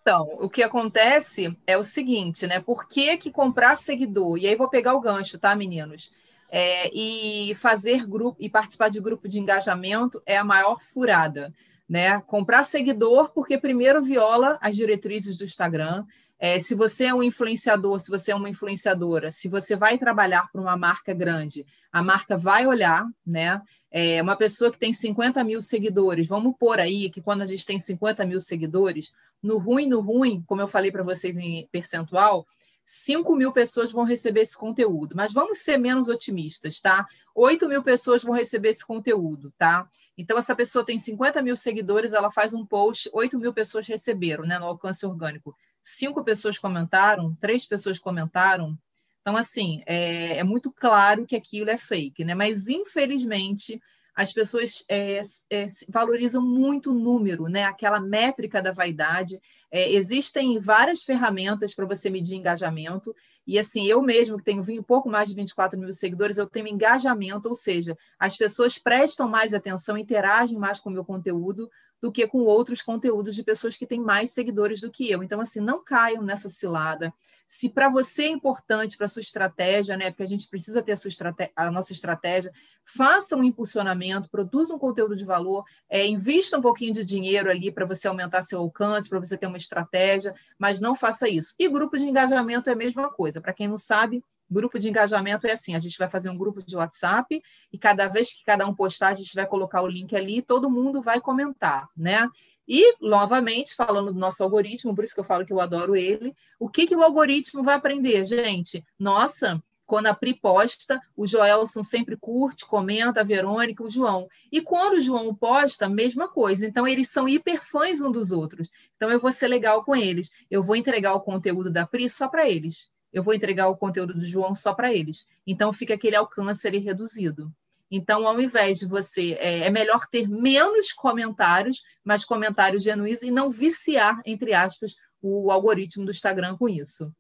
Então, 0.02 0.26
o 0.40 0.50
que 0.50 0.64
acontece 0.64 1.56
é 1.68 1.78
o 1.78 1.84
seguinte, 1.84 2.48
né? 2.48 2.62
Por 2.62 2.88
que, 2.88 3.18
que 3.18 3.30
comprar 3.30 3.76
seguidor? 3.76 4.38
E 4.38 4.48
aí 4.48 4.56
vou 4.56 4.70
pegar 4.70 4.94
o 4.94 5.02
gancho, 5.02 5.38
tá, 5.38 5.54
meninos? 5.54 6.12
É, 6.50 6.90
e 6.94 7.54
fazer 7.56 8.08
grupo 8.08 8.38
e 8.40 8.50
participar 8.50 8.90
de 8.90 9.02
grupo 9.02 9.28
de 9.28 9.38
engajamento 9.38 10.22
é 10.26 10.38
a 10.38 10.44
maior 10.44 10.82
furada 10.82 11.54
né? 11.90 12.22
Comprar 12.22 12.64
seguidor, 12.64 13.32
porque 13.34 13.58
primeiro 13.58 14.04
viola 14.04 14.60
as 14.62 14.76
diretrizes 14.76 15.36
do 15.36 15.44
Instagram. 15.44 16.06
É, 16.40 16.58
se 16.58 16.74
você 16.74 17.06
é 17.06 17.14
um 17.14 17.22
influenciador, 17.22 18.00
se 18.00 18.10
você 18.10 18.32
é 18.32 18.36
uma 18.36 18.50
influenciadora, 18.50 19.30
se 19.30 19.50
você 19.50 19.76
vai 19.76 19.98
trabalhar 19.98 20.50
para 20.50 20.62
uma 20.62 20.78
marca 20.78 21.14
grande, 21.14 21.66
a 21.92 22.02
marca 22.02 22.38
vai 22.38 22.66
olhar, 22.66 23.06
né? 23.28 23.62
É, 23.92 24.22
uma 24.22 24.38
pessoa 24.38 24.72
que 24.72 24.80
tem 24.80 24.94
50 24.94 25.44
mil 25.44 25.62
seguidores, 25.62 26.28
vamos 26.28 26.56
pôr 26.58 26.80
aí 26.80 27.10
que 27.10 27.22
quando 27.22 27.42
a 27.42 27.46
gente 27.46 27.66
tem 27.66 27.78
50 27.78 28.26
mil 28.26 28.40
seguidores, 28.40 29.12
no 29.44 29.58
ruim, 29.58 29.88
no 29.88 30.00
ruim, 30.00 30.42
como 30.48 30.62
eu 30.62 30.68
falei 30.68 30.92
para 30.92 31.04
vocês 31.04 31.36
em 31.38 31.68
percentual, 31.72 32.46
5 32.86 33.36
mil 33.36 33.52
pessoas 33.52 33.92
vão 33.92 34.04
receber 34.04 34.42
esse 34.42 34.58
conteúdo, 34.58 35.16
mas 35.16 35.32
vamos 35.32 35.60
ser 35.60 35.78
menos 35.78 36.08
otimistas, 36.08 36.80
tá? 36.82 37.06
8 37.36 37.68
mil 37.68 37.84
pessoas 37.84 38.24
vão 38.24 38.34
receber 38.34 38.70
esse 38.70 38.84
conteúdo, 38.84 39.54
tá? 39.58 39.88
Então, 40.18 40.38
essa 40.38 40.56
pessoa 40.56 40.84
tem 40.84 40.98
50 40.98 41.42
mil 41.44 41.56
seguidores, 41.56 42.14
ela 42.14 42.32
faz 42.32 42.52
um 42.52 42.66
post, 42.66 43.08
8 43.14 43.38
mil 43.38 43.54
pessoas 43.54 43.86
receberam, 43.86 44.44
né, 44.44 44.58
no 44.58 44.66
alcance 44.66 45.06
orgânico. 45.06 45.56
Cinco 45.82 46.24
pessoas 46.24 46.58
comentaram, 46.58 47.36
três 47.40 47.66
pessoas 47.66 48.00
comentaram. 48.00 48.78
Então, 49.22 49.36
assim, 49.36 49.84
é, 49.86 50.38
é 50.38 50.44
muito 50.44 50.72
claro 50.72 51.26
que 51.26 51.36
aquilo 51.36 51.70
é 51.70 51.78
fake, 51.78 52.24
né? 52.24 52.34
Mas, 52.34 52.68
infelizmente, 52.68 53.80
as 54.20 54.34
pessoas 54.34 54.84
é, 54.90 55.22
é, 55.50 55.66
valorizam 55.88 56.42
muito 56.42 56.92
o 56.92 56.94
número, 56.94 57.48
né? 57.48 57.64
aquela 57.64 58.02
métrica 58.02 58.62
da 58.62 58.74
vaidade. 58.74 59.40
É, 59.72 59.94
existem 59.94 60.60
várias 60.60 61.04
ferramentas 61.04 61.74
para 61.74 61.86
você 61.86 62.10
medir 62.10 62.36
engajamento, 62.36 63.16
e 63.48 63.58
assim, 63.58 63.86
eu 63.88 64.02
mesmo, 64.02 64.38
que 64.38 64.44
tenho 64.44 64.62
um 64.62 64.84
pouco 64.84 65.10
mais 65.10 65.30
de 65.30 65.36
24 65.36 65.80
mil 65.80 65.94
seguidores, 65.94 66.38
eu 66.38 66.46
tenho 66.46 66.68
engajamento, 66.68 67.48
ou 67.48 67.56
seja, 67.56 67.98
as 68.20 68.36
pessoas 68.36 68.78
prestam 68.78 69.26
mais 69.26 69.54
atenção, 69.54 69.98
interagem 69.98 70.60
mais 70.60 70.82
com 70.82 70.90
o 70.90 70.94
meu 70.94 71.06
conteúdo 71.06 71.70
do 72.02 72.12
que 72.12 72.26
com 72.28 72.40
outros 72.40 72.82
conteúdos 72.82 73.36
de 73.36 73.44
pessoas 73.44 73.76
que 73.76 73.86
têm 73.86 74.02
mais 74.02 74.32
seguidores 74.32 74.82
do 74.82 74.92
que 74.92 75.10
eu. 75.10 75.22
Então, 75.24 75.42
assim, 75.42 75.60
não 75.60 75.84
caiam 75.84 76.24
nessa 76.24 76.50
cilada. 76.50 77.14
Se 77.48 77.68
para 77.68 77.90
você 77.90 78.26
é 78.26 78.28
importante 78.28 78.96
para 78.96 79.08
sua 79.08 79.22
estratégia, 79.22 79.98
né? 79.98 80.12
Porque 80.12 80.22
a 80.22 80.28
gente 80.28 80.48
precisa 80.48 80.84
ter 80.84 80.92
a, 80.92 80.96
sua 80.96 81.10
estratégia, 81.10 81.52
a 81.56 81.72
nossa 81.72 81.92
estratégia, 81.92 82.52
faça 82.86 83.36
um 83.36 83.44
impulsionamento, 83.44 84.30
produza 84.30 84.76
um 84.76 84.78
conteúdo 84.78 85.16
de 85.16 85.26
valor, 85.26 85.66
é, 85.90 86.06
invista 86.06 86.58
um 86.60 86.62
pouquinho 86.62 86.94
de 86.94 87.04
dinheiro 87.04 87.50
ali 87.50 87.72
para 87.72 87.88
você 87.88 88.08
aumentar 88.08 88.44
seu 88.44 88.60
alcance, 88.60 89.10
para 89.10 89.20
você 89.20 89.36
ter 89.36 89.48
uma 89.48 89.58
estratégia, 89.58 90.34
mas 90.60 90.80
não 90.80 90.96
faça 90.96 91.28
isso. 91.28 91.56
E 91.58 91.68
grupo 91.68 91.98
de 91.98 92.04
engajamento 92.04 92.70
é 92.70 92.74
a 92.74 92.76
mesma 92.76 93.10
coisa. 93.10 93.42
Para 93.42 93.54
quem 93.54 93.68
não 93.68 93.78
sabe, 93.78 94.24
grupo 94.50 94.80
de 94.80 94.90
engajamento 94.90 95.48
é 95.48 95.52
assim: 95.52 95.76
a 95.76 95.80
gente 95.80 95.98
vai 95.98 96.10
fazer 96.10 96.30
um 96.30 96.38
grupo 96.38 96.64
de 96.64 96.76
WhatsApp 96.76 97.42
e 97.72 97.78
cada 97.78 98.08
vez 98.08 98.34
que 98.34 98.44
cada 98.44 98.66
um 98.68 98.74
postar, 98.74 99.10
a 99.10 99.14
gente 99.14 99.34
vai 99.36 99.46
colocar 99.46 99.82
o 99.82 99.88
link 99.88 100.16
ali, 100.16 100.42
todo 100.42 100.70
mundo 100.70 101.02
vai 101.02 101.20
comentar, 101.20 101.88
né? 101.96 102.30
E, 102.68 102.96
novamente, 103.02 103.74
falando 103.74 104.14
do 104.14 104.20
nosso 104.20 104.44
algoritmo, 104.44 104.94
por 104.94 105.04
isso 105.04 105.16
que 105.16 105.20
eu 105.20 105.24
falo 105.24 105.44
que 105.44 105.52
eu 105.52 105.60
adoro 105.60 105.96
ele, 105.96 106.36
o 106.60 106.70
que, 106.70 106.86
que 106.86 106.96
o 106.96 107.02
algoritmo 107.02 107.64
vai 107.64 107.74
aprender, 107.74 108.24
gente? 108.28 108.86
Nossa, 109.00 109.60
quando 109.88 110.06
a 110.06 110.14
Pri 110.14 110.36
posta, 110.36 111.02
o 111.18 111.26
Joelson 111.26 111.82
sempre 111.82 112.16
curte, 112.16 112.68
comenta, 112.68 113.22
a 113.22 113.24
Verônica, 113.24 113.84
o 113.84 113.90
João. 113.90 114.28
E 114.52 114.62
quando 114.62 114.98
o 114.98 115.02
João 115.02 115.34
posta, 115.34 115.90
mesma 115.90 116.28
coisa. 116.28 116.64
Então, 116.68 116.88
eles 116.88 117.10
são 117.10 117.28
hiperfãs 117.28 118.00
um 118.02 118.12
dos 118.12 118.32
outros. 118.32 118.70
Então, 118.96 119.10
eu 119.10 119.20
vou 119.20 119.32
ser 119.32 119.48
legal 119.48 119.84
com 119.84 119.96
eles. 119.96 120.30
Eu 120.50 120.62
vou 120.62 120.76
entregar 120.76 121.16
o 121.16 121.22
conteúdo 121.22 121.72
da 121.72 121.88
Pri 121.88 122.08
só 122.08 122.28
para 122.28 122.48
eles. 122.48 122.92
Eu 123.12 123.24
vou 123.24 123.34
entregar 123.34 123.68
o 123.68 123.78
conteúdo 123.78 124.14
do 124.14 124.24
João 124.24 124.56
só 124.56 124.74
para 124.74 124.94
eles. 124.94 125.26
Então, 125.46 125.74
fica 125.74 125.94
aquele 125.94 126.16
alcance 126.16 126.68
ali 126.68 126.78
reduzido. 126.78 127.52
Então, 127.92 128.28
ao 128.28 128.40
invés 128.40 128.80
de 128.80 128.86
você, 128.86 129.34
é, 129.40 129.62
é, 129.62 129.70
melhor 129.70 130.08
ter 130.08 130.28
menos 130.28 130.94
comentários, 130.94 131.82
mas 132.04 132.24
comentários 132.24 132.84
genuínos 132.84 133.24
e 133.24 133.32
não 133.32 133.50
viciar, 133.50 134.22
entre 134.26 134.54
aspas, 134.54 134.96
o 135.22 135.52
algoritmo 135.52 136.06
do 136.06 136.12
Instagram 136.12 136.56
com 136.56 136.70
isso. 136.70 137.12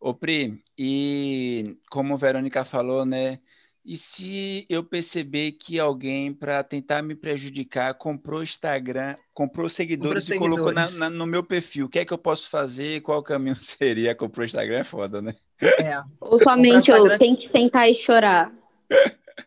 Ô 0.00 0.14
Pri, 0.14 0.62
e 0.76 1.76
como 1.90 2.14
a 2.14 2.16
Verônica 2.16 2.64
falou, 2.64 3.04
né? 3.04 3.40
E 3.88 3.96
se 3.96 4.66
eu 4.68 4.84
perceber 4.84 5.52
que 5.52 5.80
alguém, 5.80 6.30
para 6.30 6.62
tentar 6.62 7.00
me 7.00 7.14
prejudicar, 7.14 7.94
comprou 7.94 8.42
Instagram, 8.42 9.14
comprou 9.32 9.66
seguidores 9.66 10.28
comprou 10.28 10.46
e 10.46 10.50
colocou 10.50 10.72
na, 10.74 10.90
na, 10.90 11.08
no 11.08 11.26
meu 11.26 11.42
perfil, 11.42 11.86
o 11.86 11.88
que 11.88 11.98
é 11.98 12.04
que 12.04 12.12
eu 12.12 12.18
posso 12.18 12.50
fazer? 12.50 13.00
Qual 13.00 13.22
caminho 13.22 13.56
seria? 13.56 14.14
Comprou 14.14 14.44
Instagram 14.44 14.80
é 14.80 14.84
foda, 14.84 15.22
né? 15.22 15.34
É. 15.62 16.02
Ou 16.20 16.38
somente 16.38 16.90
eu 16.90 17.16
tenho 17.16 17.34
que 17.34 17.48
sentar 17.48 17.88
e 17.88 17.94
chorar. 17.94 18.52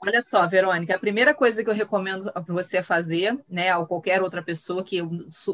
Olha 0.03 0.23
só, 0.23 0.47
Verônica, 0.47 0.95
a 0.95 0.99
primeira 0.99 1.35
coisa 1.35 1.63
que 1.63 1.69
eu 1.69 1.75
recomendo 1.75 2.31
para 2.33 2.41
você 2.47 2.81
fazer, 2.81 3.37
né, 3.47 3.77
ou 3.77 3.85
qualquer 3.85 4.23
outra 4.23 4.41
pessoa 4.41 4.83
que 4.83 4.97
eu, 4.97 5.11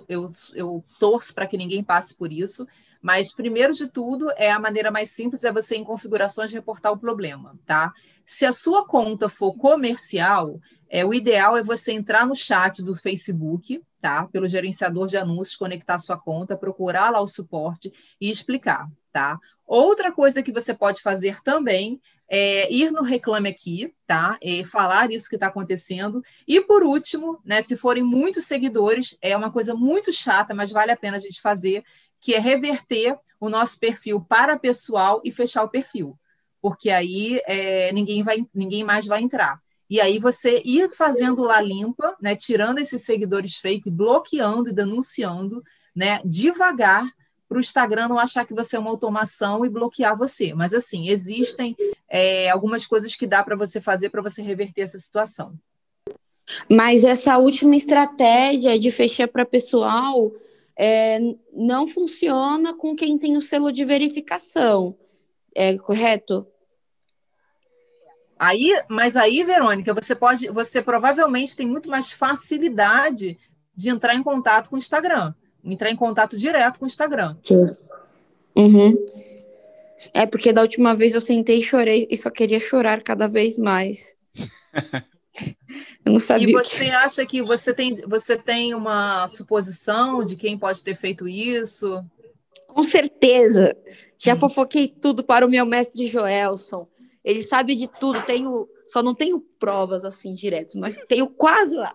eu, 0.08 0.32
eu 0.56 0.86
torço 0.98 1.34
para 1.34 1.46
que 1.46 1.58
ninguém 1.58 1.84
passe 1.84 2.16
por 2.16 2.32
isso, 2.32 2.66
Mas, 3.02 3.34
primeiro 3.34 3.74
de 3.74 3.88
tudo, 3.88 4.32
é 4.38 4.52
a 4.52 4.60
maneira 4.60 4.92
mais 4.92 5.12
simples 5.12 5.44
é 5.44 5.52
você, 5.52 5.76
em 5.76 5.84
configurações, 5.84 6.52
reportar 6.52 6.92
o 6.92 6.98
problema, 6.98 7.58
tá? 7.66 7.94
Se 8.26 8.46
a 8.46 8.52
sua 8.52 8.86
conta 8.86 9.30
for 9.30 9.54
comercial, 9.56 10.60
é, 10.90 11.06
o 11.06 11.14
ideal 11.14 11.58
é 11.58 11.64
você 11.64 11.92
entrar 11.92 12.26
no 12.26 12.36
chat 12.36 12.84
do 12.84 12.96
Facebook, 12.96 13.82
tá? 14.02 14.28
Pelo 14.28 14.48
gerenciador 14.48 15.08
de 15.08 15.18
anúncios, 15.18 15.56
conectar 15.56 15.96
a 15.96 16.00
sua 16.00 16.18
conta, 16.18 16.58
procurar 16.58 17.12
lá 17.12 17.22
o 17.22 17.28
suporte 17.28 17.92
e 18.20 18.30
explicar, 18.30 18.90
tá? 19.12 19.40
Outra 19.66 20.12
coisa 20.12 20.42
que 20.42 20.52
você 20.52 20.74
pode 20.74 21.02
fazer 21.02 21.42
também 21.44 22.00
é 22.30 22.72
ir 22.72 22.92
no 22.92 23.04
Reclame 23.04 23.50
Aqui, 23.50 23.94
tá? 24.06 24.38
E 24.42 24.64
falar 24.64 25.12
isso 25.12 25.30
que 25.30 25.36
está 25.36 25.48
acontecendo. 25.48 26.22
E 26.48 26.60
por 26.62 26.84
último, 26.84 27.40
né, 27.44 27.62
se 27.62 27.76
forem 27.76 28.04
muitos 28.04 28.46
seguidores, 28.46 29.18
é 29.22 29.36
uma 29.36 29.52
coisa 29.52 29.74
muito 29.74 30.12
chata, 30.12 30.54
mas 30.54 30.72
vale 30.72 30.92
a 30.92 30.98
pena 30.98 31.18
a 31.18 31.20
gente 31.20 31.42
fazer, 31.42 31.84
que 32.20 32.34
é 32.34 32.40
reverter 32.40 33.18
o 33.40 33.50
nosso 33.50 33.80
perfil 33.80 34.22
para 34.22 34.58
pessoal 34.58 35.22
e 35.24 35.32
fechar 35.32 35.64
o 35.64 35.70
perfil. 35.70 36.18
Porque 36.62 36.90
aí 36.90 37.40
é, 37.46 37.92
ninguém, 37.94 38.24
vai, 38.24 38.46
ninguém 38.54 38.84
mais 38.84 39.06
vai 39.06 39.22
entrar. 39.22 39.60
E 39.90 40.02
aí 40.02 40.20
você 40.20 40.62
ir 40.66 40.90
fazendo 40.90 41.44
lá 41.44 41.62
limpa, 41.62 42.16
né, 42.22 42.36
tirando 42.36 42.80
esses 42.80 43.04
seguidores 43.04 43.56
fake, 43.56 43.90
bloqueando 43.90 44.70
e 44.70 44.74
denunciando, 44.74 45.64
né, 45.96 46.20
devagar 46.26 47.10
para 47.48 47.58
o 47.58 47.62
Instagram 47.62 48.10
não 48.10 48.20
achar 48.20 48.46
que 48.46 48.54
você 48.54 48.76
é 48.76 48.80
uma 48.80 48.90
automação 48.90 49.66
e 49.66 49.70
bloquear 49.70 50.18
você. 50.18 50.54
Mas 50.54 50.74
assim, 50.74 51.10
existem 51.10 51.76
é, 52.10 52.50
algumas 52.50 52.86
coisas 52.86 53.16
que 53.16 53.26
dá 53.26 53.42
para 53.44 53.56
você 53.56 53.80
fazer 53.80 54.10
para 54.10 54.22
você 54.22 54.42
reverter 54.42 54.82
essa 54.82 55.00
situação. 55.00 55.54
Mas 56.70 57.04
essa 57.04 57.38
última 57.38 57.76
estratégia 57.76 58.78
de 58.78 58.92
fechar 58.92 59.28
para 59.28 59.46
pessoal 59.46 60.32
é, 60.78 61.20
não 61.52 61.88
funciona 61.88 62.76
com 62.76 62.96
quem 62.96 63.18
tem 63.18 63.36
o 63.36 63.42
selo 63.42 63.72
de 63.72 63.84
verificação. 63.84 64.96
É 65.56 65.78
correto? 65.78 66.46
Aí, 68.38 68.72
mas 68.88 69.16
aí, 69.16 69.44
Verônica, 69.44 69.94
você 69.94 70.14
pode, 70.14 70.48
você 70.50 70.82
provavelmente 70.82 71.56
tem 71.56 71.68
muito 71.68 71.90
mais 71.90 72.14
facilidade 72.14 73.38
de 73.76 73.90
entrar 73.90 74.14
em 74.14 74.22
contato 74.22 74.70
com 74.70 74.76
o 74.76 74.80
Instagram, 74.80 75.34
entrar 75.64 75.90
em 75.90 75.96
contato 75.96 76.38
direto 76.38 76.78
com 76.78 76.86
o 76.86 76.88
Instagram. 76.88 77.36
Uhum. 78.56 79.06
É 80.14 80.28
porque 80.28 80.54
da 80.54 80.62
última 80.62 80.96
vez 80.96 81.16
eu 81.16 81.22
sentei 81.22 81.60
e 81.60 81.64
chorei 81.64 82.08
e 82.12 82.16
só 82.16 82.30
queria 82.30 82.60
chorar 82.60 83.02
cada 83.02 83.28
vez 83.28 83.58
mais. 83.58 84.16
eu 86.06 86.14
não 86.14 86.20
sabia. 86.20 86.48
E 86.48 86.52
você 86.52 86.86
acha 86.86 87.26
que 87.26 87.42
você 87.42 87.74
tem, 87.74 87.96
você 88.08 88.38
tem 88.38 88.74
uma 88.74 89.28
suposição 89.28 90.24
de 90.24 90.36
quem 90.36 90.58
pode 90.58 90.84
ter 90.84 90.96
feito 90.96 91.28
isso? 91.28 92.04
Com 92.68 92.84
certeza. 92.84 93.76
Já 94.18 94.34
hum. 94.34 94.40
fofoquei 94.40 94.88
tudo 94.88 95.24
para 95.24 95.46
o 95.46 95.50
meu 95.50 95.66
mestre 95.66 96.08
Joelson. 96.08 96.88
Ele 97.24 97.44
sabe 97.44 97.76
de 97.76 97.88
tudo, 98.00 98.22
tenho, 98.24 98.68
só 98.88 99.04
não 99.04 99.14
tenho 99.14 99.40
provas 99.60 100.06
assim 100.06 100.34
diretas, 100.34 100.76
mas 100.76 100.96
tenho 101.08 101.28
quase 101.28 101.76
lá. 101.76 101.94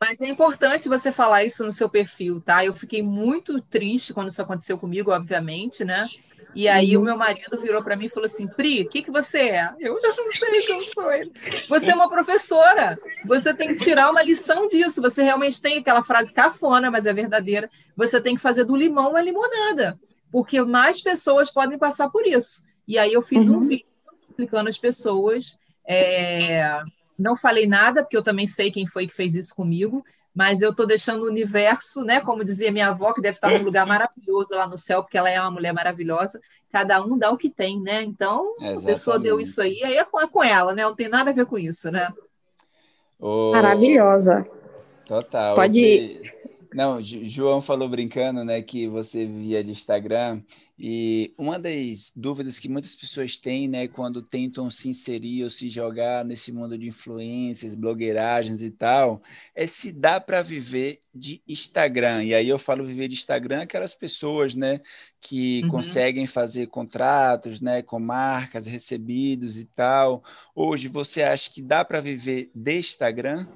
Mas 0.00 0.20
é 0.20 0.28
importante 0.28 0.88
você 0.88 1.12
falar 1.12 1.44
isso 1.44 1.64
no 1.64 1.72
seu 1.72 1.88
perfil, 1.88 2.40
tá? 2.40 2.64
Eu 2.64 2.72
fiquei 2.72 3.02
muito 3.02 3.60
triste 3.60 4.12
quando 4.12 4.28
isso 4.28 4.42
aconteceu 4.42 4.76
comigo, 4.76 5.12
obviamente, 5.12 5.84
né? 5.84 6.08
E 6.54 6.68
aí 6.68 6.96
uhum. 6.96 7.02
o 7.02 7.04
meu 7.04 7.16
marido 7.16 7.56
virou 7.56 7.82
para 7.82 7.96
mim 7.96 8.06
e 8.06 8.08
falou 8.08 8.26
assim: 8.26 8.46
Pri, 8.46 8.82
o 8.82 8.88
que, 8.88 9.02
que 9.02 9.10
você 9.10 9.38
é? 9.38 9.70
Eu, 9.78 9.98
eu 10.02 10.16
não 10.16 10.30
sei 10.30 10.60
quem 10.62 10.76
eu 10.76 10.80
sou 10.80 11.12
ele. 11.12 11.32
Você 11.68 11.90
é 11.90 11.94
uma 11.94 12.08
professora. 12.08 12.96
Você 13.26 13.54
tem 13.54 13.68
que 13.68 13.76
tirar 13.76 14.10
uma 14.10 14.22
lição 14.22 14.66
disso. 14.66 15.00
Você 15.02 15.22
realmente 15.22 15.60
tem 15.60 15.78
aquela 15.78 16.02
frase 16.02 16.32
cafona, 16.32 16.90
mas 16.90 17.06
é 17.06 17.12
verdadeira. 17.12 17.70
Você 17.96 18.20
tem 18.20 18.34
que 18.34 18.40
fazer 18.40 18.64
do 18.64 18.76
limão 18.76 19.10
uma 19.10 19.22
limonada. 19.22 19.98
Porque 20.30 20.60
mais 20.62 21.00
pessoas 21.00 21.50
podem 21.50 21.78
passar 21.78 22.08
por 22.08 22.26
isso. 22.26 22.62
E 22.86 22.98
aí 22.98 23.12
eu 23.12 23.22
fiz 23.22 23.48
uhum. 23.48 23.58
um 23.58 23.60
vídeo 23.60 23.86
explicando 24.28 24.68
às 24.68 24.78
pessoas. 24.78 25.56
É, 25.86 26.80
não 27.18 27.36
falei 27.36 27.66
nada, 27.66 28.02
porque 28.02 28.16
eu 28.16 28.22
também 28.22 28.46
sei 28.46 28.70
quem 28.70 28.86
foi 28.86 29.06
que 29.06 29.14
fez 29.14 29.34
isso 29.34 29.54
comigo, 29.54 30.04
mas 30.34 30.60
eu 30.60 30.70
estou 30.70 30.84
deixando 30.84 31.22
o 31.22 31.28
universo, 31.28 32.02
né? 32.02 32.20
Como 32.20 32.44
dizia 32.44 32.72
minha 32.72 32.88
avó, 32.88 33.12
que 33.12 33.20
deve 33.20 33.36
estar 33.36 33.50
num 33.50 33.62
lugar 33.62 33.86
maravilhoso 33.86 34.54
lá 34.54 34.66
no 34.66 34.76
céu, 34.76 35.02
porque 35.02 35.16
ela 35.16 35.30
é 35.30 35.40
uma 35.40 35.52
mulher 35.52 35.72
maravilhosa. 35.72 36.40
Cada 36.72 37.00
um 37.00 37.16
dá 37.16 37.30
o 37.30 37.36
que 37.36 37.48
tem, 37.48 37.80
né? 37.80 38.02
Então, 38.02 38.52
Exatamente. 38.56 38.82
a 38.82 38.86
pessoa 38.86 39.18
deu 39.18 39.38
isso 39.38 39.62
aí, 39.62 39.82
aí 39.84 39.96
é 39.96 40.04
com, 40.04 40.20
é 40.20 40.26
com 40.26 40.42
ela, 40.42 40.74
né? 40.74 40.82
Não 40.82 40.94
tem 40.94 41.08
nada 41.08 41.30
a 41.30 41.34
ver 41.34 41.46
com 41.46 41.56
isso, 41.56 41.88
né? 41.90 42.12
Maravilhosa. 43.52 44.44
Total. 45.06 45.54
Pode 45.54 45.80
ir. 45.80 46.43
Não, 46.74 47.00
João 47.00 47.60
falou 47.60 47.88
brincando, 47.88 48.44
né, 48.44 48.60
que 48.60 48.88
você 48.88 49.24
via 49.24 49.62
de 49.62 49.70
Instagram, 49.70 50.42
e 50.76 51.32
uma 51.38 51.56
das 51.56 52.12
dúvidas 52.16 52.58
que 52.58 52.68
muitas 52.68 52.96
pessoas 52.96 53.38
têm, 53.38 53.68
né, 53.68 53.86
quando 53.86 54.20
tentam 54.20 54.68
se 54.68 54.88
inserir 54.88 55.44
ou 55.44 55.50
se 55.50 55.70
jogar 55.70 56.24
nesse 56.24 56.50
mundo 56.50 56.76
de 56.76 56.88
influências, 56.88 57.76
blogueiragens 57.76 58.60
e 58.60 58.72
tal, 58.72 59.22
é 59.54 59.68
se 59.68 59.92
dá 59.92 60.18
para 60.18 60.42
viver 60.42 61.00
de 61.14 61.40
Instagram. 61.46 62.24
E 62.24 62.34
aí 62.34 62.48
eu 62.48 62.58
falo 62.58 62.84
viver 62.84 63.06
de 63.06 63.14
Instagram, 63.14 63.62
aquelas 63.62 63.94
pessoas, 63.94 64.56
né, 64.56 64.80
que 65.20 65.62
uhum. 65.62 65.68
conseguem 65.68 66.26
fazer 66.26 66.66
contratos, 66.66 67.60
né, 67.60 67.82
com 67.82 68.00
marcas, 68.00 68.66
recebidos 68.66 69.60
e 69.60 69.64
tal. 69.64 70.24
Hoje 70.56 70.88
você 70.88 71.22
acha 71.22 71.48
que 71.48 71.62
dá 71.62 71.84
para 71.84 72.00
viver 72.00 72.50
de 72.52 72.78
Instagram? 72.78 73.46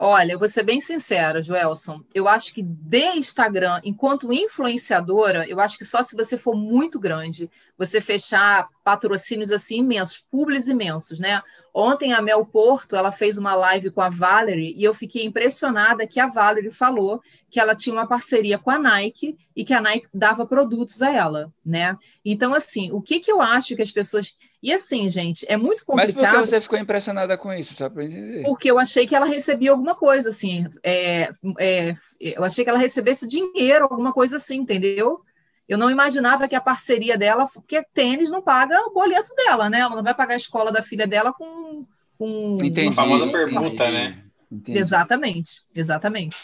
Olha, 0.00 0.32
eu 0.34 0.38
vou 0.38 0.48
ser 0.48 0.62
bem 0.62 0.80
sincera, 0.80 1.42
Joelson. 1.42 2.00
Eu 2.14 2.28
acho 2.28 2.54
que 2.54 2.62
de 2.62 3.16
Instagram, 3.16 3.80
enquanto 3.82 4.32
influenciadora, 4.32 5.44
eu 5.48 5.58
acho 5.58 5.76
que 5.76 5.84
só 5.84 6.04
se 6.04 6.14
você 6.14 6.38
for 6.38 6.54
muito 6.54 7.00
grande, 7.00 7.50
você 7.76 8.00
fechar 8.00 8.68
patrocínios 8.84 9.50
assim 9.50 9.78
imensos, 9.78 10.24
públicos 10.30 10.68
imensos, 10.68 11.18
né? 11.18 11.42
Ontem 11.74 12.12
a 12.12 12.22
Mel 12.22 12.46
Porto, 12.46 12.94
ela 12.94 13.10
fez 13.10 13.38
uma 13.38 13.56
live 13.56 13.90
com 13.90 14.00
a 14.00 14.08
Valerie 14.08 14.72
e 14.76 14.84
eu 14.84 14.94
fiquei 14.94 15.24
impressionada 15.24 16.06
que 16.06 16.20
a 16.20 16.28
Valerie 16.28 16.70
falou 16.70 17.20
que 17.50 17.58
ela 17.58 17.74
tinha 17.74 17.92
uma 17.92 18.06
parceria 18.06 18.56
com 18.56 18.70
a 18.70 18.78
Nike 18.78 19.36
e 19.54 19.64
que 19.64 19.74
a 19.74 19.80
Nike 19.80 20.06
dava 20.14 20.46
produtos 20.46 21.02
a 21.02 21.12
ela, 21.12 21.52
né? 21.66 21.96
Então, 22.24 22.54
assim, 22.54 22.92
o 22.92 23.02
que 23.02 23.18
que 23.18 23.32
eu 23.32 23.40
acho 23.42 23.74
que 23.74 23.82
as 23.82 23.90
pessoas 23.90 24.36
e 24.60 24.72
assim, 24.72 25.08
gente, 25.08 25.46
é 25.48 25.56
muito 25.56 25.84
complicado. 25.84 26.16
Mas 26.16 26.30
por 26.30 26.40
que 26.40 26.46
você 26.46 26.60
ficou 26.60 26.78
impressionada 26.78 27.38
com 27.38 27.52
isso? 27.52 27.74
Só 27.74 27.88
para 27.88 28.04
entender. 28.04 28.42
Porque 28.42 28.68
eu 28.70 28.78
achei 28.78 29.06
que 29.06 29.14
ela 29.14 29.26
recebia 29.26 29.70
alguma 29.70 29.94
coisa, 29.94 30.30
assim. 30.30 30.66
É, 30.82 31.30
é, 31.60 31.94
eu 32.20 32.42
achei 32.42 32.64
que 32.64 32.70
ela 32.70 32.78
recebesse 32.78 33.26
dinheiro, 33.26 33.84
alguma 33.84 34.12
coisa 34.12 34.36
assim, 34.36 34.56
entendeu? 34.56 35.20
Eu 35.68 35.78
não 35.78 35.90
imaginava 35.90 36.48
que 36.48 36.56
a 36.56 36.60
parceria 36.60 37.16
dela, 37.16 37.46
porque 37.46 37.84
tênis 37.94 38.30
não 38.30 38.42
paga 38.42 38.80
o 38.86 38.92
boleto 38.92 39.32
dela, 39.36 39.70
né? 39.70 39.80
Ela 39.80 39.94
não 39.94 40.02
vai 40.02 40.14
pagar 40.14 40.34
a 40.34 40.38
escola 40.38 40.72
da 40.72 40.82
filha 40.82 41.06
dela 41.06 41.32
com. 41.32 41.86
com 42.18 42.58
Entendi. 42.60 42.88
A 42.88 42.92
famosa 42.92 43.30
pergunta, 43.30 43.88
né? 43.90 44.24
Entendi. 44.50 44.78
Exatamente, 44.78 45.62
exatamente. 45.72 46.36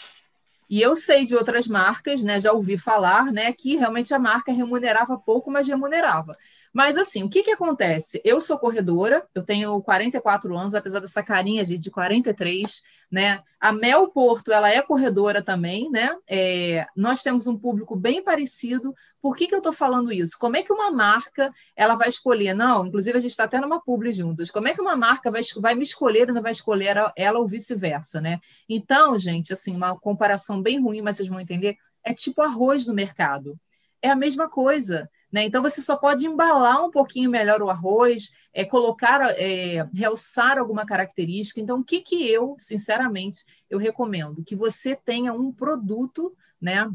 E 0.69 0.81
eu 0.81 0.95
sei 0.95 1.25
de 1.25 1.35
outras 1.35 1.67
marcas, 1.67 2.23
né? 2.23 2.39
Já 2.39 2.51
ouvi 2.51 2.77
falar, 2.77 3.31
né? 3.31 3.51
Que 3.51 3.75
realmente 3.75 4.13
a 4.13 4.19
marca 4.19 4.51
remunerava 4.51 5.17
pouco, 5.17 5.51
mas 5.51 5.67
remunerava. 5.67 6.37
Mas 6.75 6.97
assim, 6.97 7.23
o 7.23 7.29
que, 7.29 7.41
que 7.41 7.51
acontece? 7.51 8.21
Eu 8.25 8.41
sou 8.41 8.59
corredora, 8.59 9.25
eu 9.33 9.41
tenho 9.41 9.81
44 9.81 10.57
anos, 10.57 10.75
apesar 10.75 10.99
dessa 10.99 11.23
carinha 11.23 11.63
de, 11.63 11.77
de 11.77 11.89
43, 11.89 12.81
né? 13.09 13.41
A 13.61 13.71
Mel 13.71 14.09
Porto, 14.09 14.51
ela 14.51 14.69
é 14.69 14.81
corredora 14.81 15.41
também, 15.41 15.89
né? 15.89 16.13
É, 16.27 16.85
nós 16.93 17.23
temos 17.23 17.47
um 17.47 17.57
público 17.57 17.95
bem 17.95 18.21
parecido. 18.21 18.93
Por 19.21 19.37
que, 19.37 19.47
que 19.47 19.55
eu 19.55 19.59
estou 19.59 19.71
falando 19.71 20.11
isso? 20.11 20.37
Como 20.37 20.57
é 20.57 20.63
que 20.63 20.73
uma 20.73 20.91
marca 20.91 21.49
ela 21.77 21.95
vai 21.95 22.09
escolher? 22.09 22.53
Não, 22.53 22.85
inclusive 22.85 23.17
a 23.17 23.21
gente 23.21 23.31
está 23.31 23.45
até 23.45 23.61
numa 23.61 23.81
publi 23.81 24.11
juntos. 24.11 24.51
Como 24.51 24.67
é 24.67 24.73
que 24.73 24.81
uma 24.81 24.97
marca 24.97 25.31
vai, 25.31 25.43
vai 25.61 25.75
me 25.75 25.83
escolher 25.83 26.27
e 26.27 26.33
não 26.33 26.41
vai 26.41 26.51
escolher 26.51 26.97
ela 27.15 27.39
ou 27.39 27.47
vice-versa, 27.47 28.19
né? 28.19 28.41
Então, 28.67 29.17
gente, 29.17 29.53
assim, 29.53 29.73
uma 29.73 29.97
comparação 29.97 30.61
bem 30.61 30.81
ruim, 30.81 31.01
mas 31.01 31.15
vocês 31.15 31.29
vão 31.29 31.39
entender, 31.39 31.77
é 32.03 32.13
tipo 32.13 32.41
arroz 32.41 32.85
no 32.85 32.93
mercado. 32.93 33.57
É 34.01 34.09
a 34.09 34.15
mesma 34.15 34.49
coisa. 34.49 35.09
Né? 35.35 35.43
Então, 35.43 35.61
você 35.61 35.81
só 35.81 35.97
pode 35.97 36.25
embalar 36.25 36.81
um 36.81 36.89
pouquinho 36.89 37.29
melhor 37.29 37.61
o 37.61 37.69
arroz, 37.69 38.31
é, 38.53 38.63
colocar, 38.63 39.19
é, 39.37 39.85
realçar 39.93 40.57
alguma 40.57 40.85
característica. 40.85 41.59
Então, 41.59 41.81
o 41.81 41.83
que, 41.83 41.99
que 41.99 42.25
eu, 42.25 42.55
sinceramente, 42.57 43.43
eu 43.69 43.77
recomendo? 43.77 44.45
Que 44.45 44.55
você 44.55 44.95
tenha 44.95 45.33
um 45.33 45.51
produto, 45.51 46.33
né? 46.61 46.89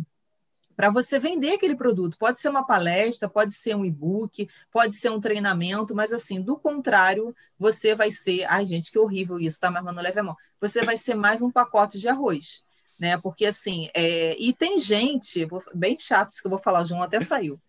Para 0.75 0.89
você 0.89 1.19
vender 1.19 1.53
aquele 1.53 1.77
produto. 1.77 2.17
Pode 2.17 2.41
ser 2.41 2.49
uma 2.49 2.67
palestra, 2.67 3.29
pode 3.29 3.53
ser 3.53 3.77
um 3.77 3.85
e-book, 3.85 4.49
pode 4.73 4.95
ser 4.95 5.11
um 5.11 5.21
treinamento, 5.21 5.95
mas 5.95 6.11
assim, 6.11 6.41
do 6.41 6.57
contrário, 6.57 7.37
você 7.59 7.95
vai 7.95 8.11
ser. 8.11 8.45
Ai, 8.45 8.65
gente, 8.65 8.91
que 8.91 8.99
horrível 8.99 9.39
isso, 9.39 9.61
tá? 9.61 9.71
Mas 9.71 9.85
não 9.85 10.03
leve 10.03 10.19
a 10.19 10.23
mão. 10.23 10.37
Você 10.59 10.83
vai 10.83 10.97
ser 10.97 11.15
mais 11.15 11.43
um 11.43 11.51
pacote 11.51 11.99
de 11.99 12.09
arroz. 12.09 12.65
Né? 12.99 13.19
Porque 13.19 13.45
assim, 13.45 13.91
é... 13.93 14.35
e 14.39 14.55
tem 14.55 14.79
gente, 14.79 15.47
bem 15.75 15.99
chato 15.99 16.31
isso 16.31 16.41
que 16.41 16.47
eu 16.47 16.51
vou 16.51 16.59
falar, 16.59 16.85
João 16.85 17.03
até 17.03 17.21
saiu 17.21 17.61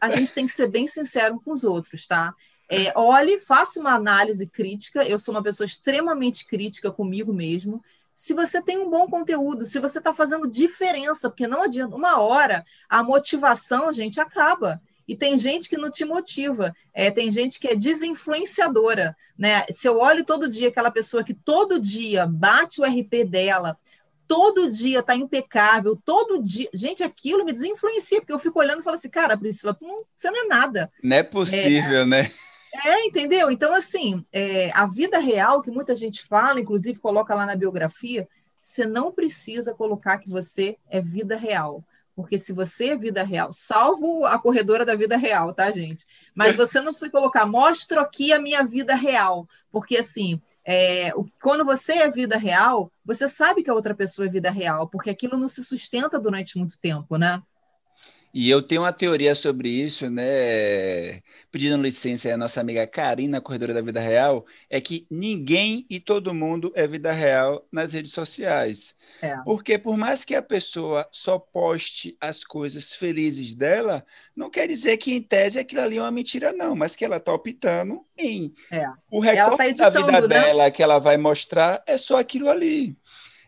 a 0.00 0.10
gente 0.10 0.32
tem 0.32 0.46
que 0.46 0.52
ser 0.52 0.68
bem 0.68 0.86
sincero 0.86 1.40
com 1.44 1.52
os 1.52 1.64
outros, 1.64 2.06
tá? 2.06 2.34
É, 2.68 2.92
olhe, 2.96 3.38
faça 3.38 3.78
uma 3.80 3.94
análise 3.94 4.46
crítica. 4.46 5.04
Eu 5.04 5.18
sou 5.18 5.34
uma 5.34 5.42
pessoa 5.42 5.66
extremamente 5.66 6.46
crítica 6.46 6.90
comigo 6.90 7.32
mesmo. 7.32 7.82
se 8.16 8.32
você 8.32 8.62
tem 8.62 8.78
um 8.78 8.88
bom 8.88 9.08
conteúdo, 9.08 9.66
se 9.66 9.80
você 9.80 9.98
está 9.98 10.14
fazendo 10.14 10.48
diferença, 10.48 11.28
porque 11.28 11.48
não 11.48 11.62
adianta, 11.62 11.96
uma 11.96 12.20
hora 12.20 12.64
a 12.88 13.02
motivação, 13.02 13.92
gente, 13.92 14.20
acaba. 14.20 14.80
E 15.06 15.16
tem 15.16 15.36
gente 15.36 15.68
que 15.68 15.76
não 15.76 15.90
te 15.90 16.04
motiva, 16.04 16.74
é, 16.92 17.10
tem 17.10 17.30
gente 17.30 17.58
que 17.58 17.68
é 17.68 17.74
desinfluenciadora. 17.74 19.16
Né? 19.36 19.64
Se 19.70 19.88
eu 19.88 19.98
olho 19.98 20.24
todo 20.24 20.48
dia 20.48 20.68
aquela 20.68 20.90
pessoa 20.90 21.24
que 21.24 21.34
todo 21.34 21.78
dia 21.78 22.24
bate 22.26 22.80
o 22.80 22.84
RP 22.84 23.24
dela, 23.24 23.76
todo 24.26 24.68
dia 24.68 25.00
está 25.00 25.14
impecável, 25.14 25.96
todo 26.04 26.42
dia. 26.42 26.68
Gente, 26.72 27.02
aquilo 27.02 27.44
me 27.44 27.52
desinfluencia, 27.52 28.20
porque 28.20 28.32
eu 28.32 28.38
fico 28.38 28.58
olhando 28.58 28.80
e 28.80 28.82
falo 28.82 28.96
assim, 28.96 29.10
cara, 29.10 29.36
Priscila, 29.36 29.76
não, 29.80 30.04
você 30.14 30.30
não 30.30 30.44
é 30.44 30.46
nada. 30.46 30.90
Não 31.02 31.16
é 31.16 31.22
possível, 31.22 32.00
é, 32.00 32.06
né? 32.06 32.32
É, 32.84 33.04
entendeu? 33.04 33.50
Então, 33.50 33.72
assim, 33.72 34.24
é, 34.32 34.70
a 34.74 34.86
vida 34.86 35.18
real, 35.18 35.62
que 35.62 35.70
muita 35.70 35.94
gente 35.94 36.22
fala, 36.22 36.60
inclusive 36.60 36.98
coloca 36.98 37.34
lá 37.34 37.46
na 37.46 37.54
biografia, 37.54 38.28
você 38.60 38.84
não 38.84 39.12
precisa 39.12 39.74
colocar 39.74 40.18
que 40.18 40.28
você 40.28 40.76
é 40.88 41.00
vida 41.00 41.36
real. 41.36 41.84
Porque 42.16 42.38
se 42.38 42.52
você 42.52 42.90
é 42.90 42.96
vida 42.96 43.24
real, 43.24 43.52
salvo 43.52 44.24
a 44.24 44.38
corredora 44.38 44.84
da 44.84 44.94
vida 44.94 45.16
real, 45.16 45.52
tá, 45.52 45.70
gente? 45.70 46.06
Mas 46.34 46.54
você 46.54 46.78
não 46.78 46.86
precisa 46.86 47.10
colocar, 47.10 47.44
mostro 47.44 48.00
aqui 48.00 48.32
a 48.32 48.38
minha 48.38 48.64
vida 48.64 48.94
real. 48.94 49.48
Porque, 49.70 49.96
assim, 49.96 50.40
é, 50.64 51.12
quando 51.42 51.64
você 51.64 51.92
é 51.94 52.10
vida 52.10 52.36
real, 52.36 52.90
você 53.04 53.28
sabe 53.28 53.62
que 53.62 53.70
a 53.70 53.74
outra 53.74 53.94
pessoa 53.94 54.26
é 54.26 54.30
vida 54.30 54.50
real, 54.50 54.88
porque 54.88 55.10
aquilo 55.10 55.36
não 55.36 55.48
se 55.48 55.62
sustenta 55.62 56.18
durante 56.18 56.58
muito 56.58 56.78
tempo, 56.78 57.16
né? 57.16 57.42
E 58.34 58.50
eu 58.50 58.60
tenho 58.60 58.82
uma 58.82 58.92
teoria 58.92 59.32
sobre 59.32 59.68
isso, 59.68 60.10
né? 60.10 61.22
Pedindo 61.52 61.80
licença 61.80 62.34
à 62.34 62.36
nossa 62.36 62.60
amiga 62.60 62.84
Karina, 62.84 63.40
corredora 63.40 63.72
da 63.72 63.80
vida 63.80 64.00
real, 64.00 64.44
é 64.68 64.80
que 64.80 65.06
ninguém 65.08 65.86
e 65.88 66.00
todo 66.00 66.34
mundo 66.34 66.72
é 66.74 66.84
vida 66.84 67.12
real 67.12 67.64
nas 67.70 67.92
redes 67.92 68.10
sociais. 68.10 68.92
É. 69.22 69.36
Porque 69.44 69.78
por 69.78 69.96
mais 69.96 70.24
que 70.24 70.34
a 70.34 70.42
pessoa 70.42 71.08
só 71.12 71.38
poste 71.38 72.16
as 72.20 72.42
coisas 72.42 72.92
felizes 72.94 73.54
dela, 73.54 74.04
não 74.34 74.50
quer 74.50 74.66
dizer 74.66 74.96
que 74.96 75.14
em 75.14 75.22
tese 75.22 75.60
aquilo 75.60 75.82
ali 75.82 75.98
é 75.98 76.00
uma 76.00 76.10
mentira, 76.10 76.52
não, 76.52 76.74
mas 76.74 76.96
que 76.96 77.04
ela 77.04 77.18
está 77.18 77.32
optando 77.32 78.04
em. 78.18 78.52
É. 78.68 78.84
O 79.12 79.20
tá 79.20 79.30
recorte 79.30 79.74
tá 79.76 79.90
da 79.90 80.00
vida 80.00 80.20
né? 80.22 80.26
dela 80.26 80.70
que 80.72 80.82
ela 80.82 80.98
vai 80.98 81.16
mostrar 81.16 81.84
é 81.86 81.96
só 81.96 82.16
aquilo 82.16 82.50
ali. 82.50 82.96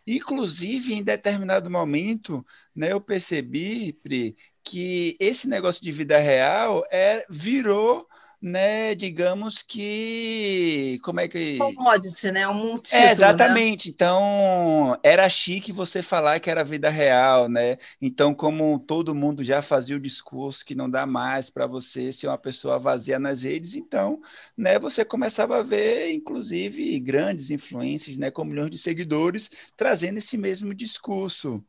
Inclusive, 0.07 0.95
em 0.95 1.03
determinado 1.03 1.69
momento, 1.69 2.47
né, 2.75 2.93
eu 2.93 3.01
percebi, 3.01 3.93
Pri, 3.93 4.37
que 4.67 5.17
esse 5.21 5.49
negócio 5.49 5.81
de 5.81 5.93
vida 5.93 6.19
real 6.19 6.85
é, 6.91 7.25
virou 7.31 8.07
né, 8.41 8.95
digamos 8.95 9.63
que 9.63 11.01
como 11.03 11.21
é 11.21 11.27
que 11.27 11.57
commodity, 11.57 12.31
né, 12.31 12.47
um 12.47 12.79
título, 12.79 13.03
é, 13.03 13.11
exatamente. 13.11 13.89
Né? 13.89 13.93
Então 13.95 14.99
era 15.03 15.29
chique 15.29 15.73
você 15.73 16.03
falar 16.03 16.39
que 16.39 16.51
era 16.51 16.63
vida 16.63 16.91
real, 16.91 17.49
né? 17.49 17.79
Então 18.01 18.35
como 18.35 18.79
todo 18.79 19.15
mundo 19.15 19.43
já 19.43 19.63
fazia 19.63 19.97
o 19.97 20.01
discurso 20.01 20.65
que 20.65 20.75
não 20.75 20.89
dá 20.89 21.07
mais 21.07 21.49
para 21.49 21.67
você 21.67 22.13
ser 22.13 22.29
uma 22.29 22.39
pessoa 22.39 22.79
vazia 22.79 23.19
nas 23.19 23.43
redes, 23.43 23.75
então, 23.75 24.21
né, 24.57 24.79
você 24.79 25.05
começava 25.05 25.59
a 25.59 25.63
ver 25.63 26.13
inclusive 26.13 27.01
grandes 27.01 27.51
influências, 27.51 28.19
né, 28.19 28.31
com 28.31 28.45
milhões 28.45 28.71
de 28.71 28.79
seguidores 28.79 29.51
trazendo 29.77 30.19
esse 30.19 30.37
mesmo 30.37 30.75
discurso. 30.75 31.65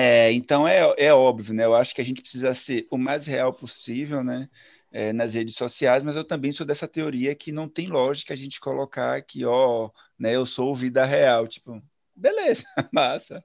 É, 0.00 0.32
então 0.32 0.66
é, 0.66 0.94
é 0.96 1.12
óbvio, 1.12 1.52
né? 1.52 1.64
Eu 1.64 1.74
acho 1.74 1.92
que 1.92 2.00
a 2.00 2.04
gente 2.04 2.22
precisa 2.22 2.54
ser 2.54 2.86
o 2.88 2.96
mais 2.96 3.26
real 3.26 3.52
possível, 3.52 4.22
né? 4.22 4.48
É, 4.90 5.12
nas 5.12 5.34
redes 5.34 5.54
sociais, 5.54 6.02
mas 6.02 6.16
eu 6.16 6.24
também 6.24 6.50
sou 6.50 6.64
dessa 6.64 6.88
teoria 6.88 7.34
que 7.34 7.52
não 7.52 7.68
tem 7.68 7.88
lógica 7.88 8.32
a 8.32 8.36
gente 8.36 8.58
colocar 8.58 9.20
que, 9.20 9.44
ó, 9.44 9.90
né, 10.18 10.34
eu 10.34 10.46
sou 10.46 10.74
vida 10.74 11.04
real, 11.04 11.46
tipo, 11.46 11.82
beleza, 12.16 12.64
massa. 12.90 13.44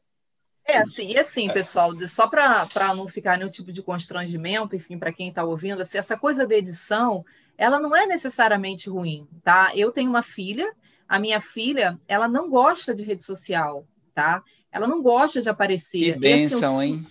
É 0.65 0.77
assim, 0.77 1.09
e 1.09 1.17
assim, 1.17 1.51
pessoal, 1.51 1.91
só 2.07 2.27
para 2.27 2.95
não 2.95 3.09
ficar 3.09 3.37
nenhum 3.37 3.49
tipo 3.49 3.73
de 3.73 3.83
constrangimento, 3.83 4.73
enfim, 4.73 4.97
para 4.97 5.11
quem 5.11 5.27
está 5.27 5.43
ouvindo, 5.43 5.81
assim, 5.81 5.97
essa 5.97 6.17
coisa 6.17 6.47
da 6.47 6.55
edição, 6.55 7.25
ela 7.57 7.77
não 7.77 7.93
é 7.93 8.05
necessariamente 8.05 8.89
ruim, 8.89 9.27
tá? 9.43 9.71
Eu 9.75 9.91
tenho 9.91 10.09
uma 10.09 10.23
filha, 10.23 10.73
a 11.09 11.19
minha 11.19 11.41
filha, 11.41 11.99
ela 12.07 12.29
não 12.29 12.49
gosta 12.49 12.95
de 12.95 13.03
rede 13.03 13.25
social, 13.25 13.85
tá? 14.13 14.41
Ela 14.73 14.87
não 14.87 15.01
gosta 15.01 15.41
de 15.41 15.49
aparecer. 15.49 16.13
Que 16.13 16.19
bênção, 16.19 16.77
assim, 16.77 16.83
hein? 16.83 17.05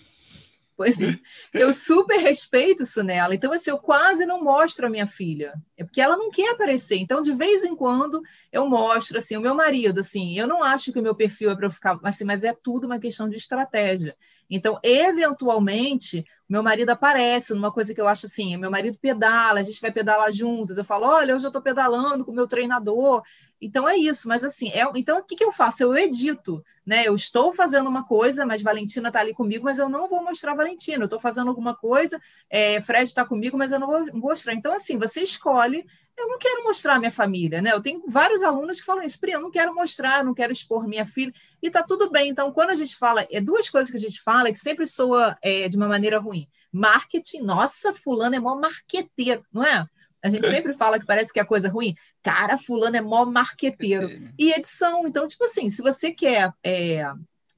Pois 0.75 1.01
é, 1.01 1.17
eu 1.53 1.73
super 1.73 2.19
respeito 2.19 2.83
isso 2.83 3.03
nela. 3.03 3.35
Então, 3.35 3.53
assim, 3.53 3.71
eu 3.71 3.79
quase 3.79 4.27
não 4.27 4.43
mostro 4.43 4.87
a 4.87 4.91
minha 4.91 5.07
filha. 5.07 5.55
É 5.77 5.85
porque 5.85 6.01
ela 6.01 6.17
não 6.17 6.31
quer 6.31 6.51
aparecer. 6.51 6.97
Então, 6.97 7.23
de 7.23 7.33
vez 7.33 7.63
em 7.63 7.77
quando, 7.77 8.23
eu 8.51 8.69
mostro, 8.69 9.19
assim, 9.19 9.37
o 9.37 9.41
meu 9.41 9.55
marido, 9.55 10.01
assim, 10.01 10.37
eu 10.37 10.47
não 10.47 10.63
acho 10.63 10.93
que 10.93 10.99
o 10.99 11.03
meu 11.03 11.15
perfil 11.15 11.51
é 11.51 11.55
para 11.55 11.67
eu 11.67 11.71
ficar, 11.71 12.01
assim, 12.03 12.25
mas 12.25 12.43
é 12.43 12.53
tudo 12.53 12.87
uma 12.87 12.99
questão 12.99 13.29
de 13.29 13.37
estratégia. 13.37 14.17
Então, 14.55 14.79
eventualmente, 14.83 16.27
meu 16.47 16.63
marido 16.63 16.91
aparece 16.91 17.55
numa 17.55 17.73
coisa 17.73 17.95
que 17.95 18.01
eu 18.01 18.07
acho 18.07 18.27
assim, 18.27 18.55
meu 18.59 18.71
marido 18.71 18.99
pedala, 19.01 19.61
a 19.61 19.63
gente 19.63 19.81
vai 19.81 19.91
pedalar 19.91 20.31
juntos. 20.31 20.77
Eu 20.77 20.85
falo, 20.85 21.07
olha, 21.07 21.35
hoje 21.35 21.47
eu 21.47 21.49
estou 21.49 21.63
pedalando 21.63 22.23
com 22.23 22.33
o 22.33 22.35
meu 22.35 22.47
treinador. 22.47 23.23
Então 23.59 23.89
é 23.89 23.97
isso, 23.97 24.29
mas 24.29 24.45
assim, 24.45 24.69
é, 24.69 24.85
então 24.95 25.17
o 25.17 25.23
que, 25.23 25.37
que 25.37 25.45
eu 25.45 25.53
faço? 25.53 25.83
Eu 25.83 25.97
edito, 25.97 26.63
né? 26.85 27.09
Eu 27.09 27.15
estou 27.15 27.51
fazendo 27.51 27.89
uma 27.89 28.05
coisa, 28.05 28.45
mas 28.45 28.61
Valentina 28.61 29.09
está 29.09 29.21
ali 29.21 29.33
comigo, 29.33 29.65
mas 29.65 29.79
eu 29.79 29.89
não 29.89 30.07
vou 30.07 30.23
mostrar 30.23 30.55
Valentina. 30.55 31.03
Eu 31.03 31.07
estou 31.07 31.19
fazendo 31.19 31.49
alguma 31.49 31.75
coisa, 31.75 32.21
é, 32.51 32.79
Fred 32.83 33.05
está 33.05 33.25
comigo, 33.25 33.57
mas 33.57 33.73
eu 33.73 33.81
não 33.81 33.87
vou 33.87 34.05
mostrar. 34.13 34.53
Então, 34.53 34.75
assim, 34.75 34.99
você 34.99 35.23
escolhe. 35.23 35.87
Eu 36.17 36.29
não 36.29 36.39
quero 36.39 36.63
mostrar 36.63 36.99
minha 36.99 37.11
família, 37.11 37.63
né? 37.63 37.73
Eu 37.73 37.81
tenho 37.81 38.03
vários 38.07 38.43
alunos 38.43 38.79
que 38.79 38.87
falam 38.87 39.03
isso, 39.03 39.19
Pri, 39.19 39.33
eu 39.33 39.41
não 39.41 39.51
quero 39.51 39.75
mostrar, 39.75 40.25
não 40.25 40.35
quero 40.35 40.53
expor 40.53 40.87
minha 40.87 41.07
filha, 41.07 41.33
e 41.61 41.71
tá 41.71 41.83
tudo 41.83 42.11
bem. 42.11 42.29
Então, 42.29 42.53
quando 42.53 42.71
a 42.71 42.75
gente 42.75 42.97
fala, 42.97 43.27
é 43.31 43.41
duas 43.41 43.69
coisas 43.71 43.91
que 43.91 43.97
a 43.97 44.01
gente 44.01 44.21
fala 44.21 44.53
que 44.53 44.59
sempre 44.59 44.87
soa 44.87 45.37
é, 45.43 45.69
de 45.69 45.77
uma 45.77 45.89
maneira 45.89 46.19
ruim. 46.19 46.47
Marketing, 46.71 47.41
nossa, 47.41 47.93
fulano 47.93 48.35
é 48.35 48.39
mó 48.39 48.55
marqueteiro, 48.55 49.45
não 49.53 49.65
é? 49.65 49.87
A 50.23 50.29
gente 50.29 50.49
sempre 50.49 50.73
fala 50.73 50.99
que 50.99 51.07
parece 51.07 51.33
que 51.33 51.41
é 51.41 51.45
coisa 51.45 51.69
ruim. 51.69 51.95
Cara, 52.23 52.57
fulano 52.57 52.97
é 52.97 53.01
mó 53.01 53.25
marqueteiro. 53.25 54.09
E 54.39 54.53
edição, 54.53 55.07
então, 55.07 55.27
tipo 55.27 55.45
assim, 55.45 55.69
se 55.71 55.83
você 55.83 56.13
quer 56.13 56.53
é, 56.63 57.11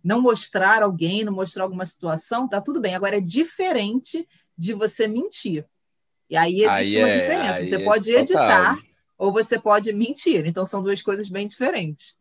não 0.03 0.21
mostrar 0.21 0.83
alguém, 0.83 1.25
não 1.25 1.33
mostrar 1.33 1.65
alguma 1.65 1.87
situação, 1.87 2.49
tá 2.49 2.61
tudo 2.61 2.81
bem. 2.81 2.95
Agora 2.95 3.19
é 3.19 3.21
diferente 3.21 4.27
de 4.57 4.73
você 4.73 5.07
mentir. 5.07 5.67
E 6.35 6.37
aí 6.37 6.65
existe 6.65 6.97
aí 6.97 7.05
uma 7.05 7.09
é, 7.11 7.19
diferença. 7.19 7.65
Você 7.65 7.77
é 7.77 7.85
pode 7.85 8.13
editar 8.13 8.77
ou 9.17 9.33
você 9.33 9.57
pode 9.57 9.93
mentir. 9.93 10.45
Então 10.45 10.65
são 10.65 10.83
duas 10.83 11.01
coisas 11.01 11.29
bem 11.29 11.47
diferentes. 11.47 12.17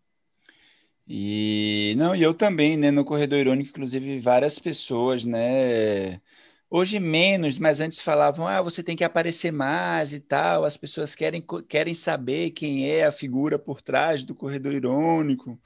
E 1.07 1.95
não, 1.97 2.15
e 2.15 2.21
eu 2.21 2.31
também, 2.31 2.77
né, 2.77 2.91
no 2.91 3.03
corredor 3.03 3.39
irônico, 3.39 3.71
inclusive 3.71 4.19
várias 4.19 4.59
pessoas, 4.59 5.25
né, 5.25 6.21
Hoje 6.69 6.99
menos, 6.99 7.59
mas 7.59 7.79
antes 7.79 8.01
falavam, 8.01 8.47
ah, 8.47 8.59
você 8.59 8.81
tem 8.81 8.95
que 8.95 9.03
aparecer 9.03 9.51
mais 9.51 10.11
e 10.11 10.19
tal. 10.19 10.65
As 10.65 10.75
pessoas 10.75 11.13
querem, 11.13 11.43
querem 11.69 11.93
saber 11.93 12.49
quem 12.49 12.89
é 12.89 13.05
a 13.05 13.11
figura 13.11 13.59
por 13.59 13.79
trás 13.79 14.23
do 14.23 14.33
corredor 14.33 14.73
irônico. 14.73 15.59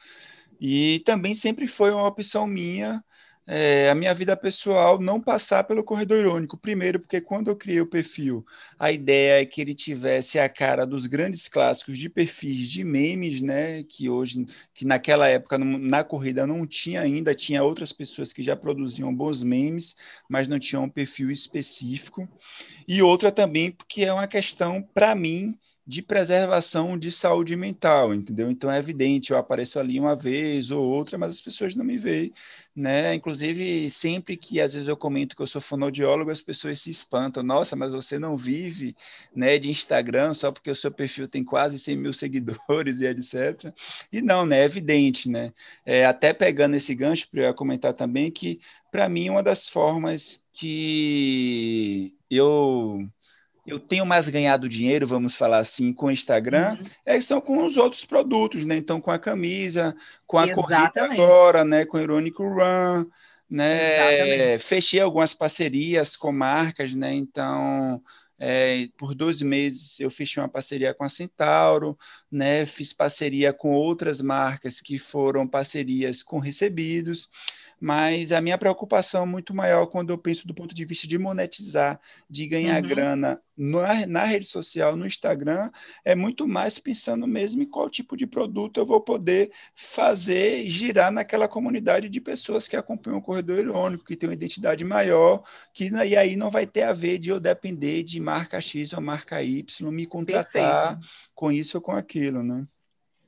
E 0.59 1.01
também 1.05 1.33
sempre 1.33 1.65
foi 1.65 1.91
uma 1.91 2.05
opção 2.05 2.45
minha 2.45 3.01
é, 3.47 3.89
a 3.89 3.95
minha 3.95 4.13
vida 4.13 4.35
pessoal 4.35 4.99
não 4.99 5.21
passar 5.21 5.63
pelo 5.63 5.83
corredor 5.83 6.19
irônico. 6.19 6.57
Primeiro, 6.57 6.99
porque 6.99 7.21
quando 7.21 7.49
eu 7.49 7.55
criei 7.55 7.79
o 7.79 7.87
perfil, 7.87 8.45
a 8.77 8.91
ideia 8.91 9.41
é 9.41 9.45
que 9.45 9.61
ele 9.61 9.73
tivesse 9.73 10.37
a 10.37 10.49
cara 10.49 10.85
dos 10.85 11.07
grandes 11.07 11.47
clássicos 11.47 11.97
de 11.97 12.09
perfis 12.09 12.69
de 12.69 12.83
memes, 12.83 13.41
né? 13.41 13.83
Que 13.83 14.09
hoje, 14.09 14.45
que 14.73 14.85
naquela 14.85 15.27
época 15.29 15.57
na 15.57 16.03
corrida 16.03 16.45
não 16.45 16.67
tinha 16.67 17.01
ainda, 17.01 17.33
tinha 17.33 17.63
outras 17.63 17.93
pessoas 17.93 18.33
que 18.33 18.43
já 18.43 18.55
produziam 18.55 19.15
bons 19.15 19.41
memes, 19.41 19.95
mas 20.29 20.47
não 20.47 20.59
tinham 20.59 20.83
um 20.83 20.89
perfil 20.89 21.31
específico. 21.31 22.27
E 22.87 23.01
outra 23.01 23.31
também, 23.31 23.71
porque 23.71 24.03
é 24.03 24.13
uma 24.13 24.27
questão, 24.27 24.81
para 24.93 25.15
mim, 25.15 25.57
de 25.87 26.01
preservação 26.01 26.97
de 26.97 27.09
saúde 27.09 27.55
mental, 27.55 28.13
entendeu? 28.13 28.51
Então 28.51 28.69
é 28.69 28.77
evidente, 28.77 29.31
eu 29.31 29.37
apareço 29.37 29.79
ali 29.79 29.97
uma 29.97 30.17
vez 30.17 30.69
ou 30.69 30.83
outra, 30.83 31.17
mas 31.17 31.31
as 31.31 31.39
pessoas 31.41 31.73
não 31.75 31.85
me 31.85 31.97
veem, 31.97 32.33
né? 32.75 33.15
Inclusive, 33.15 33.89
sempre 33.89 34.35
que 34.35 34.59
às 34.59 34.73
vezes 34.73 34.89
eu 34.89 34.97
comento 34.97 35.33
que 35.33 35.41
eu 35.41 35.47
sou 35.47 35.61
fonoaudiólogo, 35.61 36.29
as 36.29 36.41
pessoas 36.41 36.81
se 36.81 36.89
espantam. 36.89 37.41
Nossa, 37.41 37.73
mas 37.77 37.93
você 37.93 38.19
não 38.19 38.35
vive 38.35 38.97
né, 39.33 39.57
de 39.57 39.69
Instagram 39.69 40.33
só 40.33 40.51
porque 40.51 40.69
o 40.69 40.75
seu 40.75 40.91
perfil 40.91 41.25
tem 41.27 41.41
quase 41.43 41.79
100 41.79 41.95
mil 41.95 42.11
seguidores 42.13 42.99
e 42.99 43.05
etc. 43.05 43.73
E 44.11 44.21
não, 44.21 44.45
né? 44.45 44.59
É 44.59 44.65
evidente, 44.65 45.29
né? 45.29 45.53
É, 45.85 46.05
até 46.05 46.33
pegando 46.33 46.75
esse 46.75 46.93
gancho, 46.93 47.29
para 47.29 47.43
eu 47.43 47.53
comentar 47.53 47.93
também 47.93 48.29
que, 48.29 48.59
para 48.91 49.07
mim, 49.07 49.29
uma 49.29 49.41
das 49.41 49.69
formas 49.69 50.43
que 50.51 52.13
eu 52.29 53.07
eu 53.67 53.79
tenho 53.79 54.05
mais 54.05 54.29
ganhado 54.29 54.69
dinheiro, 54.69 55.05
vamos 55.05 55.35
falar 55.35 55.59
assim, 55.59 55.91
com 55.91 56.05
o 56.05 56.11
Instagram, 56.11 56.77
uhum. 56.79 56.85
é, 57.05 57.19
são 57.19 57.41
com 57.41 57.65
os 57.65 57.75
outros 57.75 58.05
produtos, 58.05 58.65
né? 58.65 58.77
Então, 58.77 59.01
com 59.01 59.11
a 59.11 59.19
camisa, 59.19 59.93
com 60.25 60.37
a 60.37 60.47
Exatamente. 60.47 60.95
corrida 60.97 61.23
agora, 61.23 61.65
né? 61.65 61.85
Com 61.85 61.97
o 61.97 62.01
Irônico 62.01 62.43
Run, 62.43 63.05
né? 63.49 64.57
Fechei 64.57 65.01
algumas 65.01 65.33
parcerias 65.33 66.15
com 66.15 66.31
marcas, 66.31 66.95
né? 66.95 67.13
Então, 67.13 68.01
é, 68.39 68.87
por 68.97 69.13
dois 69.13 69.41
meses 69.41 69.99
eu 69.99 70.09
fechei 70.09 70.41
uma 70.41 70.47
parceria 70.47 70.93
com 70.93 71.03
a 71.03 71.09
Centauro, 71.09 71.97
né? 72.31 72.65
Fiz 72.65 72.93
parceria 72.93 73.51
com 73.51 73.73
outras 73.73 74.21
marcas 74.21 74.79
que 74.79 74.97
foram 74.97 75.45
parcerias 75.45 76.23
com 76.23 76.39
recebidos 76.39 77.29
mas 77.79 78.31
a 78.31 78.41
minha 78.41 78.57
preocupação 78.57 79.23
é 79.23 79.25
muito 79.25 79.53
maior 79.53 79.85
quando 79.87 80.09
eu 80.09 80.17
penso 80.17 80.47
do 80.47 80.53
ponto 80.53 80.73
de 80.73 80.85
vista 80.85 81.07
de 81.07 81.17
monetizar, 81.17 81.99
de 82.29 82.47
ganhar 82.47 82.81
uhum. 82.81 82.89
grana 82.89 83.41
na, 83.55 84.05
na, 84.07 84.23
rede 84.23 84.45
social, 84.45 84.95
no 84.95 85.05
Instagram, 85.05 85.71
é 86.05 86.15
muito 86.15 86.47
mais 86.47 86.79
pensando 86.79 87.27
mesmo 87.27 87.61
em 87.61 87.65
qual 87.65 87.89
tipo 87.89 88.15
de 88.15 88.27
produto 88.27 88.79
eu 88.79 88.85
vou 88.85 89.01
poder 89.01 89.51
fazer 89.75 90.67
girar 90.69 91.11
naquela 91.11 91.47
comunidade 91.47 92.09
de 92.09 92.21
pessoas 92.21 92.67
que 92.67 92.75
acompanham 92.75 93.19
o 93.19 93.21
corredor 93.21 93.59
irônico, 93.59 94.05
que 94.05 94.15
tem 94.15 94.29
uma 94.29 94.35
identidade 94.35 94.83
maior, 94.83 95.43
que 95.73 95.89
e 95.89 96.15
aí 96.15 96.35
não 96.35 96.51
vai 96.51 96.67
ter 96.67 96.83
a 96.83 96.93
ver 96.93 97.17
de 97.17 97.29
eu 97.29 97.39
depender 97.39 98.03
de 98.03 98.19
marca 98.19 98.59
X 98.61 98.93
ou 98.93 99.01
marca 99.01 99.41
Y, 99.41 99.91
me 99.91 100.05
contratar 100.05 100.95
Perfeito. 100.95 101.09
com 101.33 101.51
isso 101.51 101.77
ou 101.77 101.81
com 101.81 101.91
aquilo, 101.91 102.43
né? 102.43 102.67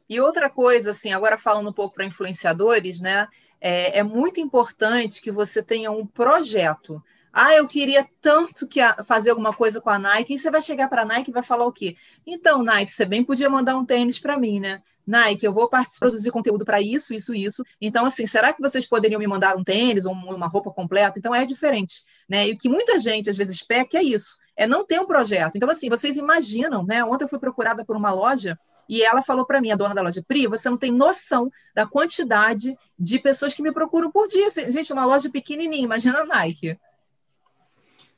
E 0.09 0.19
outra 0.19 0.49
coisa, 0.49 0.89
assim, 0.89 1.13
agora 1.13 1.37
falando 1.37 1.69
um 1.69 1.73
pouco 1.73 1.93
para 1.93 2.05
influenciadores, 2.05 2.99
né? 2.99 3.27
É, 3.61 3.99
é 3.99 4.03
muito 4.03 4.39
importante 4.39 5.21
que 5.21 5.31
você 5.31 5.61
tenha 5.61 5.91
um 5.91 6.05
projeto. 6.05 7.01
Ah, 7.31 7.53
eu 7.53 7.67
queria 7.67 8.07
tanto 8.21 8.67
que 8.67 8.81
a, 8.81 9.03
fazer 9.03 9.29
alguma 9.29 9.53
coisa 9.53 9.79
com 9.79 9.89
a 9.89 9.99
Nike. 9.99 10.33
E 10.33 10.39
você 10.39 10.49
vai 10.49 10.61
chegar 10.61 10.87
para 10.87 11.03
a 11.03 11.05
Nike 11.05 11.29
e 11.29 11.33
vai 11.33 11.43
falar 11.43 11.65
o 11.65 11.71
quê? 11.71 11.95
Então, 12.25 12.63
Nike, 12.63 12.91
você 12.91 13.05
bem 13.05 13.23
podia 13.23 13.49
mandar 13.49 13.77
um 13.77 13.85
tênis 13.85 14.19
para 14.19 14.37
mim, 14.37 14.59
né? 14.59 14.81
Nike, 15.05 15.45
eu 15.45 15.53
vou 15.53 15.67
produzir 15.99 16.29
conteúdo 16.31 16.63
para 16.63 16.79
isso, 16.81 17.13
isso, 17.13 17.33
isso. 17.33 17.63
Então, 17.81 18.05
assim, 18.05 18.27
será 18.27 18.53
que 18.53 18.61
vocês 18.61 18.85
poderiam 18.85 19.19
me 19.19 19.25
mandar 19.25 19.57
um 19.57 19.63
tênis 19.63 20.05
ou 20.05 20.13
uma 20.13 20.47
roupa 20.47 20.71
completa? 20.71 21.17
Então, 21.17 21.33
é 21.33 21.45
diferente, 21.45 22.03
né? 22.27 22.47
E 22.47 22.53
o 22.53 22.57
que 22.57 22.69
muita 22.69 22.99
gente, 22.99 23.29
às 23.29 23.35
vezes, 23.35 23.63
peca 23.63 23.97
é 23.97 24.03
isso, 24.03 24.37
é 24.55 24.67
não 24.67 24.85
ter 24.85 24.99
um 24.99 25.05
projeto. 25.05 25.55
Então, 25.55 25.69
assim, 25.69 25.89
vocês 25.89 26.15
imaginam, 26.17 26.85
né? 26.85 27.03
Ontem 27.03 27.23
eu 27.23 27.29
fui 27.29 27.39
procurada 27.39 27.83
por 27.83 27.95
uma 27.95 28.11
loja 28.11 28.57
e 28.89 29.03
ela 29.03 29.21
falou 29.21 29.45
para 29.45 29.61
mim, 29.61 29.71
a 29.71 29.75
dona 29.75 29.93
da 29.93 30.01
loja, 30.01 30.25
Pri, 30.27 30.47
você 30.47 30.67
não 30.67 30.77
tem 30.77 30.91
noção 30.91 31.51
da 31.75 31.85
quantidade 31.85 32.75
de 32.97 33.19
pessoas 33.19 33.53
que 33.53 33.61
me 33.61 33.71
procuram 33.71 34.11
por 34.11 34.27
dia. 34.27 34.49
Gente, 34.49 34.91
uma 34.91 35.05
loja 35.05 35.29
pequenininha, 35.29 35.83
imagina 35.83 36.21
a 36.21 36.25
Nike. 36.25 36.75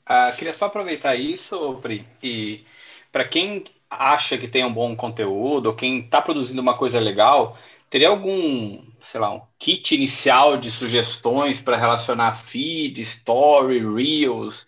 Ah, 0.05 0.31
queria 0.31 0.53
só 0.53 0.65
aproveitar 0.65 1.15
isso, 1.15 1.77
Pri, 1.81 2.07
e 2.23 2.63
para 3.11 3.25
quem 3.25 3.65
acha 3.89 4.37
que 4.37 4.47
tem 4.47 4.63
um 4.63 4.73
bom 4.73 4.95
conteúdo, 4.95 5.67
ou 5.67 5.75
quem 5.75 5.99
está 5.99 6.21
produzindo 6.21 6.61
uma 6.61 6.77
coisa 6.77 6.99
legal, 6.99 7.57
teria 7.89 8.07
algum, 8.07 8.81
sei 9.01 9.19
lá, 9.19 9.33
um 9.33 9.41
kit 9.59 9.93
inicial 9.93 10.55
de 10.57 10.71
sugestões 10.71 11.61
para 11.61 11.75
relacionar 11.75 12.33
feed, 12.33 13.01
story, 13.01 13.79
reels, 13.93 14.65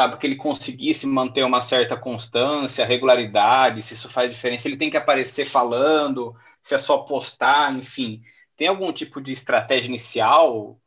sabe? 0.00 0.16
Que 0.16 0.26
ele 0.26 0.36
conseguisse 0.36 1.06
manter 1.06 1.44
uma 1.44 1.60
certa 1.60 1.94
constância, 1.94 2.86
regularidade, 2.86 3.82
se 3.82 3.92
isso 3.92 4.08
faz 4.08 4.30
diferença. 4.30 4.66
Ele 4.66 4.78
tem 4.78 4.88
que 4.88 4.96
aparecer 4.96 5.44
falando, 5.46 6.34
se 6.62 6.74
é 6.74 6.78
só 6.78 6.98
postar, 6.98 7.74
enfim. 7.76 8.22
Tem 8.56 8.68
algum 8.68 8.90
tipo 8.92 9.20
de 9.20 9.30
estratégia 9.30 9.88
inicial 9.88 10.78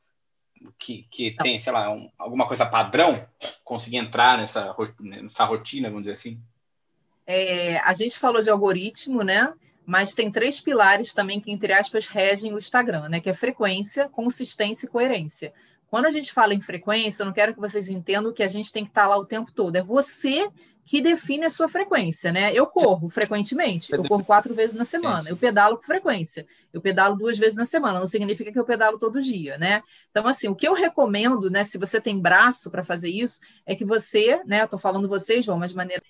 que, 0.79 1.07
que 1.11 1.31
tem, 1.31 1.59
sei 1.59 1.71
lá, 1.71 1.91
um, 1.91 2.09
alguma 2.17 2.47
coisa 2.47 2.65
padrão? 2.65 3.23
Conseguir 3.63 3.97
entrar 3.97 4.37
nessa, 4.37 4.75
nessa 4.99 5.45
rotina, 5.45 5.89
vamos 5.89 6.03
dizer 6.03 6.13
assim? 6.13 6.41
É, 7.27 7.77
a 7.79 7.93
gente 7.93 8.17
falou 8.17 8.41
de 8.41 8.49
algoritmo, 8.49 9.21
né? 9.21 9.53
Mas 9.85 10.15
tem 10.15 10.31
três 10.31 10.59
pilares 10.59 11.13
também 11.13 11.39
que, 11.39 11.51
entre 11.51 11.71
aspas, 11.71 12.07
regem 12.07 12.53
o 12.53 12.57
Instagram, 12.57 13.09
né? 13.09 13.19
Que 13.19 13.29
é 13.29 13.33
frequência, 13.33 14.09
consistência 14.09 14.87
e 14.87 14.89
coerência. 14.89 15.53
Quando 15.93 16.07
a 16.07 16.09
gente 16.09 16.33
fala 16.33 16.55
em 16.55 16.59
frequência, 16.59 17.21
eu 17.21 17.27
não 17.27 17.33
quero 17.33 17.53
que 17.53 17.59
vocês 17.59 17.87
entendam 17.87 18.33
que 18.33 18.41
a 18.41 18.47
gente 18.47 18.73
tem 18.73 18.83
que 18.83 18.89
estar 18.89 19.05
lá 19.05 19.15
o 19.15 19.27
tempo 19.27 19.51
todo. 19.51 19.75
É 19.75 19.83
você 19.83 20.49
que 20.83 20.99
define 20.99 21.45
a 21.45 21.51
sua 21.51 21.69
frequência, 21.69 22.31
né? 22.31 22.51
Eu 22.51 22.65
corro 22.65 23.11
frequentemente, 23.11 23.93
eu 23.93 24.03
corro 24.03 24.25
quatro 24.25 24.55
vezes 24.55 24.73
na 24.73 24.85
semana, 24.85 25.29
eu 25.29 25.37
pedalo 25.37 25.77
com 25.77 25.83
frequência, 25.83 26.47
eu 26.73 26.81
pedalo 26.81 27.15
duas 27.15 27.37
vezes 27.37 27.53
na 27.53 27.67
semana, 27.67 27.99
não 27.99 28.07
significa 28.07 28.51
que 28.51 28.57
eu 28.57 28.65
pedalo 28.65 28.97
todo 28.97 29.21
dia, 29.21 29.55
né? 29.59 29.83
Então, 30.09 30.25
assim, 30.25 30.47
o 30.47 30.55
que 30.55 30.67
eu 30.67 30.73
recomendo, 30.73 31.47
né, 31.51 31.63
se 31.63 31.77
você 31.77 32.01
tem 32.01 32.19
braço 32.19 32.71
para 32.71 32.83
fazer 32.83 33.09
isso, 33.09 33.39
é 33.63 33.75
que 33.75 33.85
você, 33.85 34.41
né, 34.47 34.63
eu 34.63 34.67
tô 34.67 34.79
falando 34.79 35.07
você, 35.07 35.43
João, 35.43 35.59
mas 35.59 35.69
de 35.69 35.77
maneira. 35.77 36.01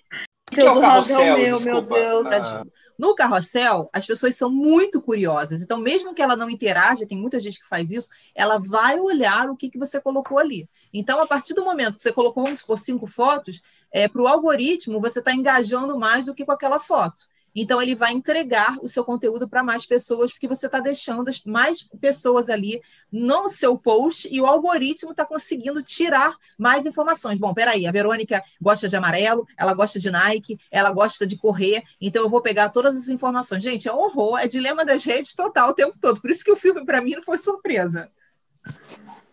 Que 0.46 0.62
é 0.62 0.70
o 0.72 0.80
carrossel, 0.80 1.36
meu, 1.36 1.60
meu 1.60 1.82
Deus. 1.82 2.26
Ah. 2.28 2.64
No 2.98 3.14
carrossel, 3.14 3.88
as 3.92 4.06
pessoas 4.06 4.36
são 4.36 4.50
muito 4.50 5.02
curiosas. 5.02 5.62
Então, 5.62 5.78
mesmo 5.78 6.14
que 6.14 6.22
ela 6.22 6.36
não 6.36 6.48
interaja, 6.48 7.06
tem 7.06 7.18
muita 7.18 7.40
gente 7.40 7.60
que 7.60 7.68
faz 7.68 7.90
isso, 7.90 8.08
ela 8.34 8.58
vai 8.58 8.98
olhar 8.98 9.50
o 9.50 9.56
que, 9.56 9.68
que 9.68 9.78
você 9.78 10.00
colocou 10.00 10.38
ali. 10.38 10.68
Então, 10.92 11.20
a 11.20 11.26
partir 11.26 11.54
do 11.54 11.64
momento 11.64 11.96
que 11.96 12.02
você 12.02 12.12
colocou, 12.12 12.44
vamos 12.44 12.60
supor, 12.60 12.78
cinco 12.78 13.06
fotos, 13.06 13.60
é, 13.92 14.08
para 14.08 14.22
o 14.22 14.28
algoritmo, 14.28 15.00
você 15.00 15.18
está 15.18 15.34
engajando 15.34 15.98
mais 15.98 16.26
do 16.26 16.34
que 16.34 16.44
com 16.44 16.52
aquela 16.52 16.78
foto. 16.78 17.22
Então, 17.54 17.80
ele 17.80 17.94
vai 17.94 18.12
entregar 18.12 18.76
o 18.82 18.88
seu 18.88 19.04
conteúdo 19.04 19.48
para 19.48 19.62
mais 19.62 19.86
pessoas, 19.86 20.32
porque 20.32 20.48
você 20.48 20.66
está 20.66 20.80
deixando 20.80 21.30
mais 21.46 21.82
pessoas 22.00 22.48
ali 22.48 22.82
no 23.12 23.48
seu 23.48 23.78
post 23.78 24.28
e 24.30 24.40
o 24.40 24.46
algoritmo 24.46 25.12
está 25.12 25.24
conseguindo 25.24 25.82
tirar 25.82 26.36
mais 26.58 26.84
informações. 26.86 27.38
Bom, 27.38 27.54
peraí, 27.54 27.86
a 27.86 27.92
Verônica 27.92 28.42
gosta 28.60 28.88
de 28.88 28.96
amarelo, 28.96 29.46
ela 29.56 29.72
gosta 29.72 30.00
de 30.00 30.10
Nike, 30.10 30.58
ela 30.70 30.90
gosta 30.90 31.26
de 31.26 31.36
correr, 31.36 31.82
então 32.00 32.22
eu 32.22 32.28
vou 32.28 32.40
pegar 32.40 32.70
todas 32.70 32.96
as 32.96 33.08
informações. 33.08 33.62
Gente, 33.62 33.88
é 33.88 33.92
horror, 33.92 34.38
é 34.38 34.46
dilema 34.46 34.84
das 34.84 35.04
redes 35.04 35.34
total 35.34 35.70
o 35.70 35.74
tempo 35.74 35.96
todo. 36.00 36.20
Por 36.20 36.30
isso 36.30 36.44
que 36.44 36.52
o 36.52 36.56
filme, 36.56 36.84
para 36.84 37.00
mim, 37.00 37.12
não 37.12 37.22
foi 37.22 37.38
surpresa. 37.38 38.10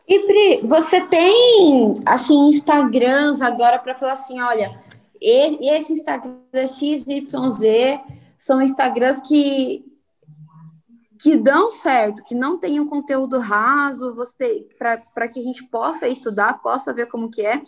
E 0.08 0.20
Pri, 0.20 0.68
você 0.68 1.02
tem 1.02 2.00
assim 2.06 2.50
Instagrams 2.50 3.42
agora 3.42 3.80
para 3.80 3.94
falar 3.94 4.14
assim, 4.14 4.42
olha, 4.42 4.78
e, 5.22 5.70
esse 5.70 5.94
Instagram 5.94 6.36
XYZ 6.56 8.00
são 8.38 8.62
Instagrams 8.62 9.22
que, 9.22 9.86
que 11.22 11.38
dão 11.38 11.70
certo, 11.70 12.24
que 12.24 12.34
não 12.34 12.58
tem 12.58 12.80
um 12.80 12.88
conteúdo 12.88 13.38
raso, 13.38 14.12
para 14.80 15.28
que 15.28 15.40
a 15.40 15.44
gente 15.44 15.64
possa 15.66 16.08
estudar, 16.08 16.62
possa 16.62 16.92
ver 16.92 17.06
como 17.06 17.30
que 17.30 17.46
é. 17.46 17.62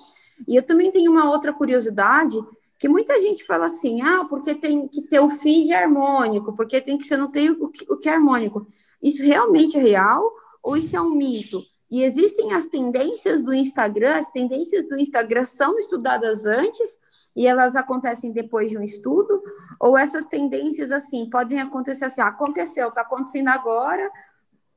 E 0.47 0.55
eu 0.55 0.63
também 0.63 0.89
tenho 0.89 1.11
uma 1.11 1.29
outra 1.29 1.53
curiosidade, 1.53 2.35
que 2.79 2.89
muita 2.89 3.19
gente 3.21 3.45
fala 3.45 3.67
assim, 3.67 4.01
ah, 4.01 4.25
porque 4.25 4.55
tem 4.55 4.87
que 4.87 5.03
ter 5.03 5.19
o 5.19 5.29
feed 5.29 5.71
harmônico, 5.71 6.53
porque 6.53 6.81
tem 6.81 6.97
que 6.97 7.05
você 7.05 7.15
não 7.15 7.29
tem 7.29 7.51
o 7.51 7.69
que, 7.69 7.85
o 7.87 7.95
que 7.95 8.09
é 8.09 8.13
harmônico. 8.13 8.67
Isso 9.01 9.23
realmente 9.23 9.77
é 9.77 9.81
real 9.81 10.27
ou 10.61 10.75
isso 10.75 10.95
é 10.95 11.01
um 11.01 11.11
mito? 11.11 11.61
E 11.91 12.01
existem 12.03 12.51
as 12.53 12.65
tendências 12.65 13.43
do 13.43 13.53
Instagram, 13.53 14.15
as 14.15 14.27
tendências 14.31 14.87
do 14.87 14.97
Instagram 14.97 15.45
são 15.45 15.77
estudadas 15.77 16.47
antes 16.47 16.97
e 17.35 17.47
elas 17.47 17.75
acontecem 17.75 18.31
depois 18.31 18.69
de 18.69 18.77
um 18.77 18.83
estudo, 18.83 19.41
ou 19.79 19.97
essas 19.97 20.25
tendências 20.25 20.91
assim 20.91 21.29
podem 21.29 21.59
acontecer 21.59 22.05
assim, 22.05 22.21
ah, 22.21 22.27
aconteceu, 22.27 22.89
está 22.89 23.01
acontecendo 23.01 23.49
agora, 23.49 24.09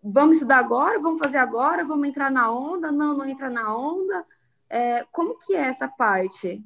vamos 0.03 0.39
estudar 0.39 0.59
agora, 0.59 1.01
vamos 1.01 1.19
fazer 1.19 1.39
agora, 1.39 1.85
vamos 1.85 2.09
entrar 2.09 2.31
na 2.31 2.51
onda, 2.51 2.91
não, 2.91 3.17
não 3.17 3.27
entra 3.27 3.51
na 3.51 3.77
onda. 3.77 4.25
É, 4.69 5.05
como 5.13 5.37
que 5.39 5.55
é 5.55 5.61
essa 5.61 5.87
parte? 5.87 6.63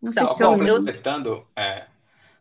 Não 0.00 0.10
sei 0.10 0.22
não, 0.22 0.36
se 0.36 0.36
completando, 0.36 1.46
é, 1.54 1.86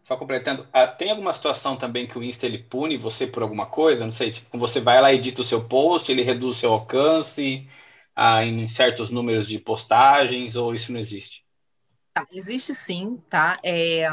só 0.04 0.16
completando, 0.16 0.68
ah, 0.74 0.88
tem 0.88 1.12
alguma 1.12 1.34
situação 1.34 1.76
também 1.76 2.08
que 2.08 2.18
o 2.18 2.24
Insta 2.24 2.46
ele 2.46 2.60
pune 2.60 2.98
você 2.98 3.28
por 3.28 3.44
alguma 3.44 3.66
coisa? 3.66 4.04
Não 4.04 4.12
sei 4.12 4.32
se 4.32 4.46
você 4.52 4.80
vai 4.80 5.02
lá 5.02 5.14
edita 5.14 5.42
o 5.42 5.46
seu 5.46 5.64
post, 5.64 6.12
ele 6.12 6.24
reduz 6.24 6.56
o 6.56 6.60
seu 6.60 6.74
alcance 6.74 7.68
ah, 8.16 8.44
em 8.44 8.68
certos 8.68 9.10
números 9.10 9.48
de 9.48 9.60
postagens, 9.60 10.56
ou 10.56 10.74
isso 10.74 10.92
não 10.92 11.00
existe? 11.00 11.46
Tá, 12.14 12.26
existe 12.34 12.74
sim, 12.74 13.22
tá? 13.30 13.58
É, 13.64 14.08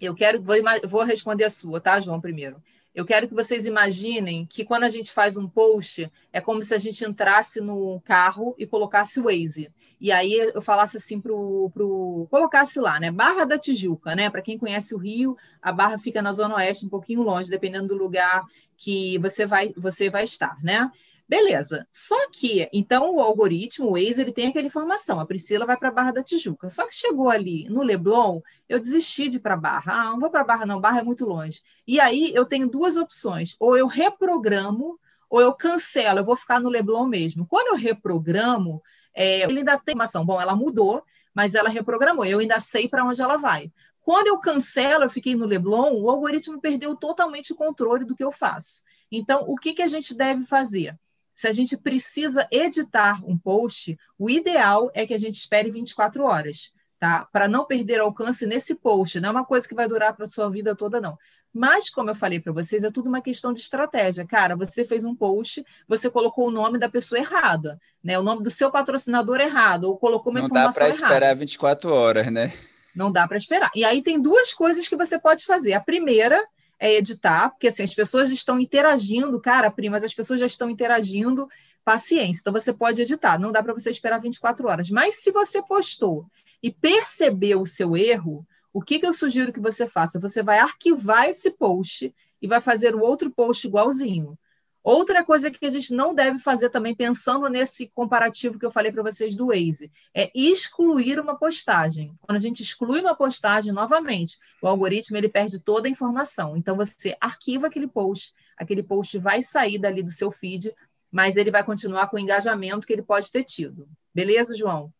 eu 0.00 0.14
quero, 0.14 0.42
vou, 0.42 0.56
vou 0.86 1.02
responder 1.02 1.44
a 1.44 1.50
sua, 1.50 1.80
tá, 1.80 2.00
João, 2.00 2.20
primeiro. 2.20 2.62
Eu 2.94 3.04
quero 3.04 3.26
que 3.26 3.34
vocês 3.34 3.66
imaginem 3.66 4.46
que 4.46 4.64
quando 4.64 4.84
a 4.84 4.88
gente 4.88 5.10
faz 5.12 5.36
um 5.36 5.48
post, 5.48 6.08
é 6.32 6.40
como 6.40 6.62
se 6.62 6.72
a 6.72 6.78
gente 6.78 7.04
entrasse 7.04 7.60
no 7.60 8.00
carro 8.02 8.54
e 8.56 8.64
colocasse 8.66 9.18
o 9.18 9.24
Waze. 9.24 9.68
E 10.00 10.12
aí 10.12 10.32
eu 10.32 10.62
falasse 10.62 10.96
assim 10.98 11.20
pro, 11.20 11.70
pro 11.74 12.28
colocasse 12.30 12.78
lá, 12.78 13.00
né? 13.00 13.10
Barra 13.10 13.44
da 13.44 13.58
Tijuca, 13.58 14.14
né? 14.14 14.30
Para 14.30 14.42
quem 14.42 14.56
conhece 14.56 14.94
o 14.94 14.98
Rio, 14.98 15.34
a 15.60 15.72
Barra 15.72 15.98
fica 15.98 16.22
na 16.22 16.32
zona 16.32 16.54
oeste, 16.54 16.86
um 16.86 16.88
pouquinho 16.88 17.22
longe, 17.22 17.50
dependendo 17.50 17.88
do 17.88 17.96
lugar 17.96 18.44
que 18.76 19.18
você 19.18 19.44
vai 19.44 19.72
você 19.76 20.08
vai 20.08 20.22
estar, 20.22 20.56
né? 20.62 20.88
Beleza. 21.26 21.86
Só 21.90 22.30
que, 22.30 22.68
então, 22.72 23.14
o 23.14 23.20
algoritmo, 23.20 23.88
o 23.88 23.92
Waze, 23.92 24.20
ele 24.20 24.32
tem 24.32 24.48
aquela 24.48 24.66
informação. 24.66 25.18
A 25.18 25.26
Priscila 25.26 25.64
vai 25.64 25.76
para 25.76 25.88
a 25.88 25.92
Barra 25.92 26.12
da 26.12 26.22
Tijuca. 26.22 26.68
Só 26.68 26.86
que 26.86 26.94
chegou 26.94 27.30
ali 27.30 27.66
no 27.70 27.82
Leblon, 27.82 28.40
eu 28.68 28.78
desisti 28.78 29.28
de 29.28 29.38
ir 29.38 29.40
para 29.40 29.54
a 29.54 29.56
Barra. 29.56 29.92
Ah, 29.94 30.04
não 30.10 30.20
vou 30.20 30.30
para 30.30 30.42
a 30.42 30.44
Barra, 30.44 30.66
não. 30.66 30.80
Barra 30.80 31.00
é 31.00 31.02
muito 31.02 31.24
longe. 31.24 31.62
E 31.86 31.98
aí 31.98 32.30
eu 32.34 32.44
tenho 32.44 32.68
duas 32.68 32.96
opções. 32.98 33.56
Ou 33.58 33.76
eu 33.76 33.86
reprogramo, 33.86 34.98
ou 35.30 35.40
eu 35.40 35.54
cancelo. 35.54 36.18
Eu 36.18 36.24
vou 36.24 36.36
ficar 36.36 36.60
no 36.60 36.68
Leblon 36.68 37.06
mesmo. 37.06 37.46
Quando 37.46 37.68
eu 37.68 37.76
reprogramo, 37.76 38.82
é, 39.14 39.42
ele 39.44 39.60
ainda 39.60 39.78
tem 39.78 39.94
informação. 39.94 40.26
Bom, 40.26 40.38
ela 40.38 40.54
mudou, 40.54 41.02
mas 41.32 41.54
ela 41.54 41.70
reprogramou. 41.70 42.26
Eu 42.26 42.40
ainda 42.40 42.60
sei 42.60 42.86
para 42.86 43.04
onde 43.04 43.22
ela 43.22 43.38
vai. 43.38 43.72
Quando 44.02 44.26
eu 44.26 44.38
cancelo, 44.38 45.04
eu 45.04 45.10
fiquei 45.10 45.34
no 45.34 45.46
Leblon, 45.46 45.94
o 45.94 46.10
algoritmo 46.10 46.60
perdeu 46.60 46.94
totalmente 46.94 47.54
o 47.54 47.56
controle 47.56 48.04
do 48.04 48.14
que 48.14 48.22
eu 48.22 48.30
faço. 48.30 48.82
Então, 49.10 49.42
o 49.48 49.56
que, 49.56 49.72
que 49.72 49.82
a 49.82 49.86
gente 49.86 50.14
deve 50.14 50.44
fazer? 50.44 50.98
Se 51.34 51.48
a 51.48 51.52
gente 51.52 51.76
precisa 51.76 52.46
editar 52.50 53.20
um 53.26 53.36
post, 53.36 53.98
o 54.18 54.30
ideal 54.30 54.90
é 54.94 55.06
que 55.06 55.14
a 55.14 55.18
gente 55.18 55.34
espere 55.34 55.70
24 55.70 56.24
horas, 56.24 56.72
tá? 56.98 57.26
Para 57.32 57.48
não 57.48 57.64
perder 57.64 58.00
alcance 58.00 58.46
nesse 58.46 58.74
post. 58.74 59.18
Não 59.20 59.30
é 59.30 59.32
uma 59.32 59.44
coisa 59.44 59.66
que 59.66 59.74
vai 59.74 59.88
durar 59.88 60.14
para 60.14 60.26
a 60.26 60.30
sua 60.30 60.48
vida 60.48 60.74
toda, 60.76 61.00
não. 61.00 61.18
Mas, 61.52 61.88
como 61.88 62.10
eu 62.10 62.14
falei 62.14 62.40
para 62.40 62.52
vocês, 62.52 62.82
é 62.82 62.90
tudo 62.90 63.08
uma 63.08 63.20
questão 63.20 63.52
de 63.52 63.60
estratégia. 63.60 64.26
Cara, 64.26 64.56
você 64.56 64.84
fez 64.84 65.04
um 65.04 65.14
post, 65.14 65.64
você 65.86 66.10
colocou 66.10 66.48
o 66.48 66.50
nome 66.50 66.78
da 66.78 66.88
pessoa 66.88 67.18
errada, 67.18 67.80
né? 68.02 68.18
O 68.18 68.22
nome 68.22 68.42
do 68.42 68.50
seu 68.50 68.70
patrocinador 68.70 69.40
errado, 69.40 69.84
ou 69.84 69.96
colocou 69.96 70.32
uma 70.32 70.40
não 70.40 70.46
informação 70.46 70.86
errada. 70.86 70.94
Não 70.94 71.00
dá 71.00 71.06
para 71.06 71.14
esperar 71.14 71.36
24 71.36 71.92
horas, 71.92 72.32
né? 72.32 72.52
Não 72.94 73.10
dá 73.10 73.26
para 73.26 73.36
esperar. 73.36 73.70
E 73.74 73.84
aí 73.84 74.02
tem 74.02 74.20
duas 74.20 74.52
coisas 74.52 74.88
que 74.88 74.96
você 74.96 75.18
pode 75.18 75.44
fazer. 75.44 75.72
A 75.74 75.80
primeira 75.80 76.40
é 76.84 76.92
editar, 76.96 77.48
porque 77.48 77.68
assim, 77.68 77.82
as 77.82 77.94
pessoas 77.94 78.30
estão 78.30 78.60
interagindo, 78.60 79.40
cara, 79.40 79.70
primas, 79.70 80.04
as 80.04 80.12
pessoas 80.12 80.38
já 80.38 80.44
estão 80.44 80.68
interagindo, 80.68 81.48
paciência. 81.82 82.40
Então 82.42 82.52
você 82.52 82.74
pode 82.74 83.00
editar, 83.00 83.38
não 83.38 83.50
dá 83.50 83.62
para 83.62 83.72
você 83.72 83.88
esperar 83.88 84.20
24 84.20 84.68
horas. 84.68 84.90
Mas 84.90 85.22
se 85.22 85.32
você 85.32 85.62
postou 85.62 86.26
e 86.62 86.70
percebeu 86.70 87.62
o 87.62 87.66
seu 87.66 87.96
erro, 87.96 88.46
o 88.70 88.82
que, 88.82 88.98
que 88.98 89.06
eu 89.06 89.14
sugiro 89.14 89.50
que 89.50 89.60
você 89.60 89.88
faça? 89.88 90.20
Você 90.20 90.42
vai 90.42 90.58
arquivar 90.58 91.26
esse 91.26 91.50
post 91.52 92.14
e 92.42 92.46
vai 92.46 92.60
fazer 92.60 92.94
o 92.94 93.00
outro 93.00 93.30
post 93.30 93.66
igualzinho. 93.66 94.38
Outra 94.84 95.24
coisa 95.24 95.50
que 95.50 95.64
a 95.64 95.70
gente 95.70 95.94
não 95.94 96.14
deve 96.14 96.38
fazer 96.38 96.68
também, 96.68 96.94
pensando 96.94 97.48
nesse 97.48 97.86
comparativo 97.94 98.58
que 98.58 98.66
eu 98.66 98.70
falei 98.70 98.92
para 98.92 99.02
vocês 99.02 99.34
do 99.34 99.46
Waze, 99.46 99.90
é 100.14 100.30
excluir 100.34 101.18
uma 101.18 101.38
postagem. 101.38 102.14
Quando 102.20 102.36
a 102.36 102.40
gente 102.40 102.62
exclui 102.62 103.00
uma 103.00 103.14
postagem, 103.14 103.72
novamente, 103.72 104.36
o 104.60 104.68
algoritmo 104.68 105.16
ele 105.16 105.30
perde 105.30 105.58
toda 105.58 105.88
a 105.88 105.90
informação. 105.90 106.54
Então, 106.54 106.76
você 106.76 107.16
arquiva 107.18 107.68
aquele 107.68 107.88
post, 107.88 108.34
aquele 108.58 108.82
post 108.82 109.16
vai 109.16 109.42
sair 109.42 109.78
dali 109.78 110.02
do 110.02 110.10
seu 110.10 110.30
feed, 110.30 110.70
mas 111.10 111.38
ele 111.38 111.50
vai 111.50 111.64
continuar 111.64 112.08
com 112.08 112.16
o 112.18 112.20
engajamento 112.20 112.86
que 112.86 112.92
ele 112.92 113.00
pode 113.00 113.32
ter 113.32 113.42
tido. 113.42 113.88
Beleza, 114.14 114.54
João? 114.54 114.92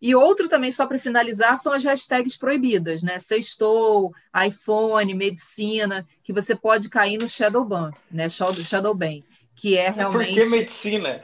E 0.00 0.14
outro 0.14 0.48
também, 0.48 0.70
só 0.70 0.86
para 0.86 0.98
finalizar, 0.98 1.56
são 1.56 1.72
as 1.72 1.82
hashtags 1.84 2.36
proibidas, 2.36 3.02
né? 3.02 3.18
Sextou, 3.18 4.12
iPhone, 4.46 5.12
medicina, 5.14 6.06
que 6.22 6.32
você 6.32 6.54
pode 6.54 6.88
cair 6.88 7.18
no 7.20 7.28
shadow 7.28 7.64
ban, 7.64 7.90
né? 8.10 8.28
Shadow 8.28 8.94
ban, 8.94 9.22
que 9.56 9.76
é 9.76 9.90
realmente. 9.90 10.34
Por 10.34 10.44
que 10.44 10.50
medicina? 10.50 11.22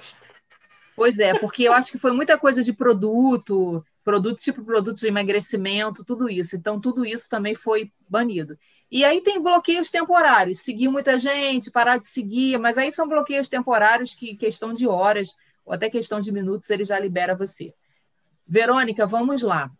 Pois 0.97 1.19
é, 1.19 1.39
porque 1.39 1.65
eu 1.65 1.73
acho 1.73 1.91
que 1.91 1.99
foi 1.99 2.13
muita 2.13 2.37
coisa 2.37 2.63
de 2.63 2.73
produto, 2.73 3.85
produto 4.05 4.39
tipo 4.39 4.65
produtos 4.65 5.01
de 5.01 5.09
emagrecimento, 5.09 6.05
tudo 6.05 6.29
isso. 6.29 6.57
Então, 6.57 6.81
tudo 6.81 7.05
isso 7.05 7.29
também 7.29 7.55
foi 7.55 7.93
banido. 8.09 8.57
E 8.91 9.05
aí 9.05 9.21
tem 9.21 9.41
bloqueios 9.41 9.91
temporários, 9.91 10.61
seguir 10.61 10.89
muita 10.89 11.19
gente, 11.19 11.71
parar 11.71 11.99
de 11.99 12.07
seguir, 12.07 12.59
mas 12.59 12.79
aí 12.79 12.93
são 12.93 13.09
bloqueios 13.09 13.49
temporários 13.49 14.15
que, 14.15 14.37
questão 14.37 14.73
de 14.73 14.87
horas, 14.87 15.35
ou 15.65 15.73
até 15.73 15.89
questão 15.89 16.21
de 16.21 16.31
minutos, 16.31 16.71
ele 16.71 16.85
já 16.85 16.99
libera 16.99 17.35
você. 17.35 17.73
Verônica, 18.47 19.07
vamos 19.07 19.43
lá. 19.43 19.71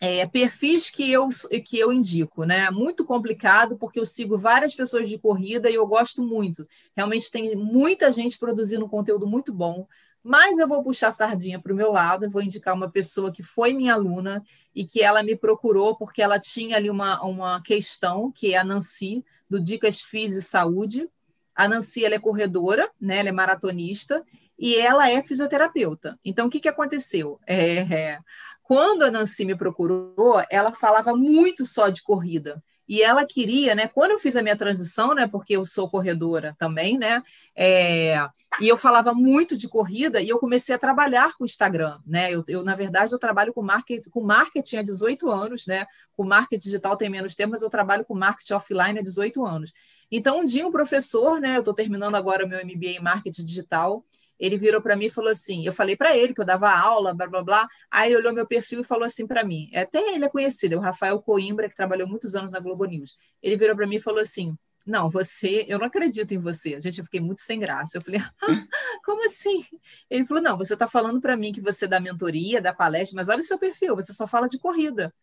É, 0.00 0.26
perfis 0.26 0.90
que 0.90 1.10
eu, 1.10 1.28
que 1.64 1.78
eu 1.78 1.92
indico, 1.92 2.44
né? 2.44 2.70
Muito 2.70 3.04
complicado, 3.04 3.76
porque 3.76 3.98
eu 3.98 4.04
sigo 4.04 4.36
várias 4.36 4.74
pessoas 4.74 5.08
de 5.08 5.18
corrida 5.18 5.70
e 5.70 5.74
eu 5.74 5.86
gosto 5.86 6.20
muito. 6.22 6.66
Realmente 6.96 7.30
tem 7.30 7.54
muita 7.56 8.10
gente 8.12 8.38
produzindo 8.38 8.88
conteúdo 8.88 9.26
muito 9.26 9.52
bom, 9.52 9.86
mas 10.22 10.58
eu 10.58 10.66
vou 10.66 10.82
puxar 10.82 11.08
a 11.08 11.12
sardinha 11.12 11.60
para 11.60 11.72
o 11.72 11.76
meu 11.76 11.92
lado 11.92 12.24
e 12.24 12.28
vou 12.28 12.42
indicar 12.42 12.74
uma 12.74 12.90
pessoa 12.90 13.30
que 13.30 13.42
foi 13.42 13.72
minha 13.72 13.94
aluna 13.94 14.42
e 14.74 14.84
que 14.84 15.02
ela 15.02 15.22
me 15.22 15.36
procurou 15.36 15.96
porque 15.96 16.22
ela 16.22 16.38
tinha 16.40 16.76
ali 16.76 16.90
uma, 16.90 17.22
uma 17.22 17.62
questão, 17.62 18.32
que 18.32 18.54
é 18.54 18.58
a 18.58 18.64
Nancy, 18.64 19.24
do 19.48 19.60
Dicas 19.60 20.00
Físio 20.00 20.38
e 20.38 20.42
Saúde. 20.42 21.08
A 21.54 21.68
Nancy 21.68 22.04
ela 22.04 22.14
é 22.14 22.18
corredora, 22.18 22.90
né? 23.00 23.18
ela 23.18 23.28
é 23.28 23.32
maratonista, 23.32 24.24
e 24.58 24.76
ela 24.76 25.10
é 25.10 25.22
fisioterapeuta. 25.22 26.18
Então, 26.24 26.46
o 26.46 26.50
que, 26.50 26.60
que 26.60 26.68
aconteceu? 26.68 27.40
É, 27.46 27.78
é, 27.80 28.18
quando 28.62 29.02
a 29.02 29.10
Nancy 29.10 29.44
me 29.44 29.56
procurou, 29.56 30.42
ela 30.50 30.72
falava 30.72 31.14
muito 31.14 31.66
só 31.66 31.88
de 31.88 32.02
corrida. 32.02 32.62
E 32.86 33.02
ela 33.02 33.24
queria, 33.24 33.74
né? 33.74 33.88
Quando 33.88 34.10
eu 34.10 34.18
fiz 34.18 34.36
a 34.36 34.42
minha 34.42 34.56
transição, 34.56 35.14
né? 35.14 35.26
Porque 35.26 35.56
eu 35.56 35.64
sou 35.64 35.88
corredora 35.88 36.54
também, 36.58 36.98
né? 36.98 37.22
É, 37.56 38.16
e 38.60 38.68
eu 38.68 38.76
falava 38.76 39.14
muito 39.14 39.56
de 39.56 39.68
corrida 39.68 40.20
e 40.20 40.28
eu 40.28 40.38
comecei 40.38 40.74
a 40.74 40.78
trabalhar 40.78 41.34
com 41.36 41.44
o 41.44 41.46
Instagram, 41.46 41.98
né? 42.06 42.30
Eu, 42.30 42.44
eu, 42.46 42.62
na 42.62 42.74
verdade, 42.74 43.12
eu 43.12 43.18
trabalho 43.18 43.54
com 43.54 43.62
marketing, 43.62 44.10
com 44.10 44.20
marketing 44.22 44.76
há 44.76 44.82
18 44.82 45.30
anos, 45.30 45.66
né? 45.66 45.86
Com 46.14 46.24
marketing 46.24 46.62
digital 46.62 46.96
tem 46.96 47.08
menos 47.08 47.34
tempo, 47.34 47.52
mas 47.52 47.62
eu 47.62 47.70
trabalho 47.70 48.04
com 48.04 48.14
marketing 48.14 48.52
offline 48.52 48.98
há 48.98 49.02
18 49.02 49.44
anos. 49.46 49.72
Então, 50.10 50.40
um 50.40 50.44
dia 50.44 50.66
um 50.66 50.70
professor, 50.70 51.40
né? 51.40 51.56
Eu 51.56 51.60
estou 51.60 51.74
terminando 51.74 52.16
agora 52.16 52.46
meu 52.46 52.58
MBA 52.64 52.98
em 52.98 53.02
marketing 53.02 53.44
digital 53.44 54.04
ele 54.38 54.56
virou 54.58 54.80
para 54.80 54.96
mim 54.96 55.06
e 55.06 55.10
falou 55.10 55.30
assim: 55.30 55.64
eu 55.64 55.72
falei 55.72 55.96
para 55.96 56.16
ele 56.16 56.34
que 56.34 56.40
eu 56.40 56.44
dava 56.44 56.70
aula, 56.70 57.14
blá 57.14 57.26
blá 57.26 57.42
blá. 57.42 57.68
Aí 57.90 58.10
ele 58.10 58.18
olhou 58.18 58.32
meu 58.32 58.46
perfil 58.46 58.80
e 58.80 58.84
falou 58.84 59.04
assim 59.04 59.26
para 59.26 59.44
mim: 59.44 59.70
até 59.74 60.14
ele 60.14 60.24
é 60.24 60.28
conhecido, 60.28 60.74
é 60.74 60.76
o 60.76 60.80
Rafael 60.80 61.20
Coimbra, 61.20 61.68
que 61.68 61.76
trabalhou 61.76 62.08
muitos 62.08 62.34
anos 62.34 62.50
na 62.50 62.60
Globo 62.60 62.84
News. 62.84 63.16
Ele 63.42 63.56
virou 63.56 63.76
para 63.76 63.86
mim 63.86 63.96
e 63.96 64.00
falou 64.00 64.20
assim: 64.20 64.56
não, 64.86 65.08
você, 65.08 65.64
eu 65.66 65.78
não 65.78 65.86
acredito 65.86 66.34
em 66.34 66.38
você. 66.38 66.78
Gente, 66.80 66.98
eu 66.98 67.04
fiquei 67.04 67.20
muito 67.20 67.40
sem 67.40 67.58
graça. 67.58 67.96
Eu 67.96 68.02
falei, 68.02 68.20
ah, 68.20 68.66
como 69.04 69.24
assim? 69.24 69.64
Ele 70.10 70.26
falou, 70.26 70.42
não, 70.42 70.58
você 70.58 70.74
está 70.74 70.86
falando 70.86 71.20
para 71.20 71.36
mim 71.36 71.52
que 71.52 71.60
você 71.60 71.86
dá 71.86 71.98
mentoria, 71.98 72.60
dá 72.60 72.72
palestra, 72.74 73.16
mas 73.16 73.28
olha 73.28 73.40
o 73.40 73.42
seu 73.42 73.58
perfil, 73.58 73.96
você 73.96 74.12
só 74.12 74.26
fala 74.26 74.46
de 74.46 74.58
corrida. 74.58 75.14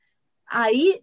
Aí 0.48 1.02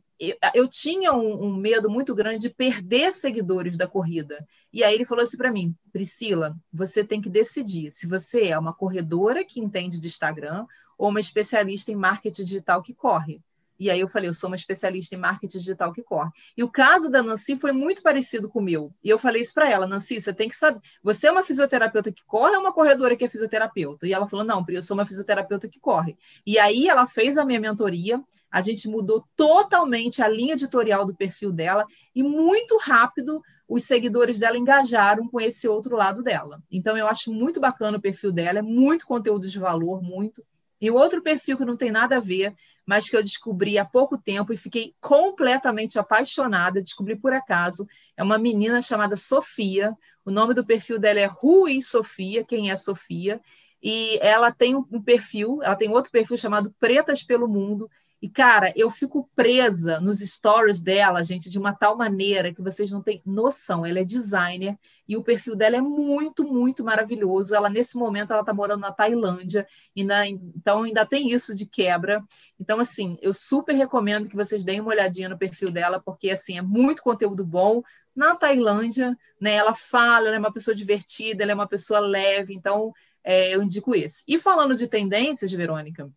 eu, 0.55 0.67
tinha 0.69 1.13
um, 1.13 1.45
um, 1.45 1.57
medo 1.57 1.89
muito 1.89 2.15
grande 2.15 2.49
de 2.49 2.51
perder 2.51 3.13
seguidores 3.13 3.77
da 3.77 3.87
corrida. 3.87 4.45
E 4.73 4.83
aí 4.83 4.95
ele 4.95 5.05
falou 5.05 5.23
assim 5.23 5.37
para 5.37 5.53
mim, 5.53 5.75
Priscila, 5.93 6.57
você 6.73 7.05
tem 7.05 7.21
que 7.21 7.31
decidir 7.31 7.91
se 7.93 8.07
você 8.07 8.49
é 8.49 8.59
uma 8.59 8.73
corredora 8.73 9.45
que 9.45 9.61
entende 9.61 10.01
de 10.01 10.09
Instagram 10.09 10.67
ou 10.97 11.09
uma 11.09 11.21
especialista 11.21 11.93
em 11.93 11.97
marketing 11.97 12.43
digital 12.43 12.83
que 12.83 12.93
corre. 12.93 13.41
E 13.79 13.91
aí 13.91 14.01
eu 14.01 14.09
falei, 14.09 14.29
eu 14.29 14.33
sou 14.33 14.49
uma 14.49 14.57
especialista 14.57 15.15
em 15.15 15.19
marketing 15.19 15.59
digital 15.59 15.93
que 15.93 16.03
corre. 16.03 16.31
E 16.57 16.63
o 16.63 16.69
caso 16.69 17.11
da 17.11 17.23
Nancy 17.23 17.57
foi 17.57 17.73
muito 17.73 18.03
parecido 18.03 18.49
com 18.49 18.59
o 18.59 18.63
meu. 18.63 18.93
E 19.03 19.09
eu 19.09 19.19
falei 19.19 19.43
isso 19.43 19.55
para 19.55 19.71
ela, 19.71 19.87
Nancy, 19.87 20.21
você 20.21 20.33
tem 20.33 20.49
que 20.49 20.57
saber, 20.57 20.81
você 21.03 21.29
é 21.29 21.33
uma 21.33 21.43
fisioterapeuta 21.43 22.11
que 22.11 22.25
corre 22.25 22.57
ou 22.57 22.61
uma 22.61 22.73
corredora 22.73 23.17
que 23.17 23.25
é 23.25 23.29
fisioterapeuta? 23.29 24.07
E 24.07 24.13
ela 24.13 24.27
falou, 24.27 24.45
não, 24.45 24.65
eu 24.69 24.83
sou 24.83 24.97
uma 24.97 25.07
fisioterapeuta 25.07 25.69
que 25.69 25.79
corre. 25.79 26.17
E 26.47 26.59
aí 26.59 26.89
ela 26.89 27.07
fez 27.07 27.39
a 27.39 27.45
minha 27.45 27.61
mentoria, 27.61 28.23
a 28.51 28.61
gente 28.61 28.89
mudou 28.89 29.25
totalmente 29.37 30.23
a 30.23 30.29
linha 30.29 30.55
editorial 30.55 31.05
do 31.05 31.15
perfil 31.15 31.53
dela 31.53 31.85
e 32.15 32.23
muito 32.23 32.79
rápido 32.79 33.43
os 33.69 33.85
seguidores 33.85 34.39
dela 34.39 34.57
engajaram 34.57 35.29
com 35.29 35.39
esse 35.39 35.69
outro 35.69 35.95
lado 35.95 36.23
dela. 36.23 36.63
Então 36.71 36.97
eu 36.97 37.07
acho 37.07 37.33
muito 37.33 37.61
bacana 37.61 37.99
o 37.99 38.01
perfil 38.01 38.33
dela, 38.33 38.61
é 38.61 38.63
muito 38.63 39.07
conteúdo 39.07 39.47
de 39.47 39.59
valor, 39.59 40.03
muito. 40.03 40.43
E 40.81 40.91
o 40.91 40.95
outro 40.95 41.23
perfil 41.23 41.57
que 41.57 41.65
não 41.65 41.77
tem 41.77 41.91
nada 41.91 42.17
a 42.17 42.21
ver, 42.21 42.55
mas 42.87 43.09
que 43.09 43.17
eu 43.17 43.23
descobri 43.23 43.79
há 43.79 43.85
pouco 43.85 44.17
tempo 44.17 44.53
e 44.53 44.57
fiquei 44.57 44.95
completamente 45.01 45.99
apaixonada, 45.99 46.83
descobri 46.83 47.17
por 47.17 47.33
acaso, 47.33 47.87
é 48.17 48.23
uma 48.23 48.39
menina 48.39 48.81
chamada 48.81 49.17
Sofia. 49.17 49.97
O 50.25 50.31
nome 50.31 50.55
do 50.55 50.65
perfil 50.65 50.99
dela 50.99 51.21
é 51.21 51.27
Rui 51.27 51.81
Sofia, 51.83 52.45
quem 52.45 52.71
é 52.71 52.77
Sofia? 52.77 53.41
E 53.83 54.19
ela 54.21 54.53
tem 54.53 54.75
um 54.75 55.03
perfil, 55.03 55.61
ela 55.63 55.77
tem 55.77 55.91
outro 55.91 56.11
perfil 56.11 56.37
chamado 56.37 56.75
Pretas 56.79 57.23
pelo 57.23 57.49
Mundo, 57.49 57.91
e, 58.21 58.29
cara, 58.29 58.73
eu 58.75 58.91
fico 58.91 59.31
presa 59.35 60.01
nos 60.01 60.19
stories 60.19 60.81
dela, 60.81 61.23
gente, 61.23 61.49
de 61.49 61.57
uma 61.57 61.73
tal 61.73 61.97
maneira 61.97 62.53
que 62.53 62.61
vocês 62.61 62.91
não 62.91 63.01
têm 63.01 63.23
noção. 63.25 63.87
Ela 63.87 64.01
é 64.01 64.05
designer 64.05 64.77
e 65.07 65.17
o 65.17 65.23
perfil 65.23 65.55
dela 65.55 65.77
é 65.77 65.81
muito, 65.81 66.43
muito 66.45 66.83
maravilhoso. 66.83 67.55
Ela, 67.55 67.71
nesse 67.71 67.97
momento, 67.97 68.33
ela 68.33 68.41
está 68.41 68.53
morando 68.53 68.81
na 68.81 68.91
Tailândia, 68.91 69.69
e 69.95 70.03
na, 70.03 70.27
então 70.27 70.83
ainda 70.83 71.07
tem 71.07 71.31
isso 71.31 71.55
de 71.55 71.65
quebra. 71.65 72.21
Então, 72.59 72.81
assim, 72.81 73.17
eu 73.23 73.33
super 73.33 73.75
recomendo 73.75 74.29
que 74.29 74.35
vocês 74.35 74.65
deem 74.65 74.81
uma 74.81 74.91
olhadinha 74.91 75.29
no 75.29 75.39
perfil 75.39 75.71
dela, 75.71 76.01
porque, 76.01 76.31
assim, 76.31 76.59
é 76.59 76.63
muito 76.63 77.05
conteúdo 77.05 77.45
bom. 77.45 77.85
Na 78.17 78.35
Tailândia, 78.35 79.17
né, 79.41 79.55
ela 79.55 79.75
fala, 79.75 80.27
ela 80.27 80.37
é 80.37 80.41
uma 80.41 80.53
pessoa 80.53 80.75
divertida, 80.75 81.45
ela 81.45 81.53
é 81.53 81.55
uma 81.55 81.69
pessoa 81.69 82.01
leve, 82.01 82.53
então 82.53 82.93
é, 83.23 83.55
eu 83.55 83.63
indico 83.63 83.95
esse. 83.95 84.25
E 84.27 84.41
falando 84.41 84.75
de 84.75 84.89
tendências, 84.89 85.53
Verônica, 85.53 86.11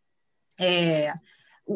é, 0.57 1.13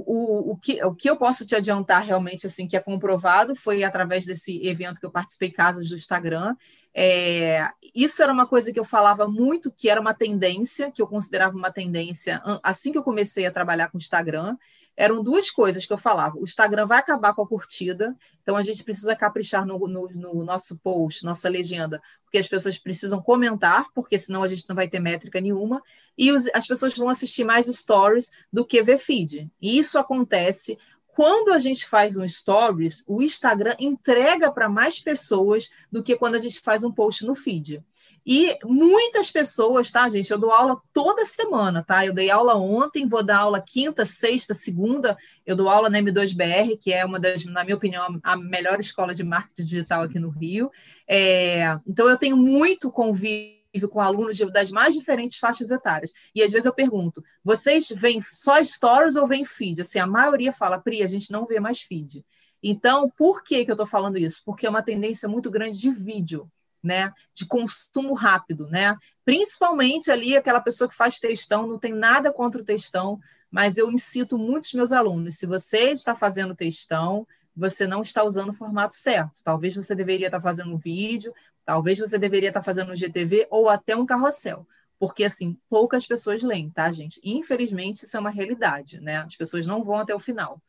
o, 0.06 0.52
o, 0.52 0.58
que, 0.58 0.84
o 0.84 0.94
que 0.94 1.10
eu 1.10 1.18
posso 1.18 1.46
te 1.46 1.56
adiantar 1.56 2.04
realmente 2.04 2.48
assim 2.48 2.68
que 2.68 2.76
é 2.76 2.80
comprovado 2.80 3.56
foi 3.56 3.84
através 3.84 4.26
desse 4.26 4.66
evento 4.66 5.00
que 5.00 5.06
eu 5.06 5.12
participei 5.12 5.52
casas 5.52 5.90
do 5.90 5.96
Instagram. 5.96 6.56
É, 6.94 7.70
isso 7.94 8.24
era 8.24 8.32
uma 8.32 8.48
coisa 8.48 8.72
que 8.72 8.80
eu 8.80 8.86
falava 8.86 9.28
muito 9.28 9.72
que 9.72 9.90
era 9.90 10.00
uma 10.00 10.14
tendência 10.14 10.92
que 10.92 11.02
eu 11.02 11.08
considerava 11.08 11.56
uma 11.56 11.70
tendência 11.70 12.42
assim 12.64 12.90
que 12.92 12.98
eu 12.98 13.04
comecei 13.04 13.46
a 13.46 13.52
trabalhar 13.52 13.90
com 13.90 13.98
Instagram 13.98 14.56
eram 14.98 15.22
duas 15.24 15.52
coisas 15.52 15.86
que 15.86 15.94
eu 15.94 15.98
falava. 15.98 16.38
O 16.38 16.44
Instagram 16.44 16.86
vai 16.86 17.00
acabar 17.00 17.34
com 17.34 17.42
a 17.42 17.48
curtida, 17.48 18.16
então 18.42 18.56
a 18.56 18.64
gente 18.64 18.84
precisa 18.84 19.16
caprichar 19.16 19.66
no, 19.66 19.78
no, 19.88 20.10
no, 20.10 20.44
nosso 20.44 20.78
post, 20.78 21.24
nossa 21.26 21.50
legenda, 21.50 22.02
porque 22.24 22.38
as 22.38 22.48
pessoas 22.48 22.78
precisam 22.78 23.22
comentar, 23.22 23.86
porque 23.94 24.18
senão 24.18 24.44
a 24.44 24.48
gente 24.48 24.68
não 24.68 24.76
vai 24.76 24.88
ter 24.88 25.00
métrica 25.00 25.42
nenhuma, 25.42 25.82
e 26.18 26.32
os, 26.32 26.48
as 26.54 26.66
pessoas 26.66 26.96
vão 26.96 27.10
assistir 27.10 27.44
mais 27.44 27.68
stories 27.68 28.30
do 28.52 28.66
que 28.66 28.82
ver 28.82 28.98
feed. 28.98 29.52
E 29.62 29.78
isso 29.78 29.98
acontece 29.98 30.78
quando 31.16 31.54
a 31.54 31.60
gente 31.60 31.88
faz 31.88 32.18
um 32.18 32.28
stories, 32.28 33.02
o 33.08 33.22
Instagram 33.22 33.74
entrega 33.80 34.52
para 34.52 34.68
mais 34.68 35.00
pessoas 35.00 35.70
do 35.90 36.04
que 36.04 36.18
quando 36.18 36.36
a 36.36 36.40
gente 36.40 36.60
faz 36.60 36.84
um 36.84 36.92
post 36.92 37.26
no 37.26 37.34
feed. 37.34 37.82
E 38.26 38.58
muitas 38.64 39.30
pessoas, 39.30 39.92
tá, 39.92 40.10
gente? 40.10 40.32
Eu 40.32 40.40
dou 40.40 40.52
aula 40.52 40.82
toda 40.92 41.26
semana, 41.26 41.84
tá? 41.84 42.04
Eu 42.04 42.12
dei 42.12 42.32
aula 42.32 42.56
ontem, 42.56 43.08
vou 43.08 43.22
dar 43.22 43.40
aula 43.40 43.62
quinta, 43.62 44.04
sexta, 44.04 44.56
segunda. 44.56 45.16
Eu 45.46 45.56
dou 45.56 45.70
aula 45.70 45.92
na 45.92 46.00
M2BR, 46.00 46.76
que 46.82 46.92
é 46.92 47.06
uma 47.06 47.20
das, 47.20 47.46
na 47.46 47.64
minha 47.64 47.76
opinião, 47.76 48.20
a 48.24 48.36
melhor 48.36 48.80
escola 48.80 49.14
de 49.14 49.24
marketing 49.24 49.64
digital 49.64 50.02
aqui 50.02 50.18
no 50.18 50.30
Rio. 50.30 50.72
É, 51.08 51.78
então, 51.86 52.10
eu 52.10 52.18
tenho 52.18 52.36
muito 52.36 52.92
convívio 52.92 53.56
com 53.92 54.02
alunos 54.02 54.40
das 54.52 54.72
mais 54.72 54.96
diferentes 54.96 55.38
faixas 55.38 55.70
etárias. 55.70 56.12
E 56.34 56.42
às 56.42 56.52
vezes 56.52 56.66
eu 56.66 56.74
pergunto: 56.74 57.24
vocês 57.44 57.90
veem 57.96 58.22
só 58.24 58.64
stories 58.64 59.16
ou 59.16 59.28
veem 59.28 59.46
feed? 59.46 59.82
Assim, 59.82 60.00
a 60.00 60.08
maioria 60.08 60.52
fala, 60.52 60.80
Pri, 60.80 61.04
a 61.04 61.08
gente 61.08 61.32
não 61.32 61.46
vê 61.46 61.60
mais 61.60 61.82
feed. 61.82 62.26
Então, 62.64 63.08
por 63.16 63.44
que, 63.44 63.64
que 63.64 63.70
eu 63.70 63.76
estou 63.76 63.86
falando 63.86 64.18
isso? 64.18 64.42
Porque 64.44 64.66
é 64.66 64.70
uma 64.70 64.82
tendência 64.82 65.30
muito 65.30 65.52
grande 65.52 65.80
de 65.80 65.92
vídeo 65.92 66.50
né, 66.86 67.12
de 67.34 67.46
consumo 67.46 68.14
rápido, 68.14 68.68
né? 68.70 68.96
Principalmente 69.26 70.12
ali 70.12 70.38
aquela 70.38 70.62
pessoa 70.62 70.88
que 70.88 70.96
faz 70.96 71.20
textão, 71.20 71.68
não 71.68 71.80
tem 71.80 71.92
nada 71.92 72.32
contra 72.32 72.62
o 72.62 72.66
textão, 72.66 73.20
mas 73.50 73.78
eu 73.78 73.92
incito 73.92 74.38
muitos 74.38 74.74
meus 74.74 74.92
alunos, 74.92 75.36
se 75.36 75.46
você 75.46 75.90
está 75.92 76.16
fazendo 76.16 76.56
textão, 76.56 77.28
você 77.56 77.88
não 77.88 78.02
está 78.02 78.24
usando 78.24 78.50
o 78.50 78.54
formato 78.54 78.94
certo. 78.94 79.42
Talvez 79.44 79.76
você 79.76 79.96
deveria 79.96 80.28
estar 80.28 80.42
fazendo 80.42 80.74
um 80.74 80.78
vídeo, 80.78 81.34
talvez 81.66 81.98
você 81.98 82.18
deveria 82.18 82.50
estar 82.50 82.62
fazendo 82.62 82.92
um 82.92 82.96
GTV 82.96 83.48
ou 83.50 83.70
até 83.70 83.96
um 83.96 84.06
carrossel. 84.06 84.68
Porque, 85.00 85.24
assim, 85.24 85.58
poucas 85.70 86.06
pessoas 86.06 86.44
leem, 86.44 86.70
tá, 86.70 86.92
gente? 86.92 87.20
Infelizmente, 87.24 88.04
isso 88.04 88.16
é 88.16 88.20
uma 88.20 88.30
realidade, 88.30 89.00
né? 89.00 89.18
As 89.18 89.36
pessoas 89.36 89.66
não 89.66 89.84
vão 89.84 89.98
até 89.98 90.14
o 90.14 90.20
final. 90.20 90.62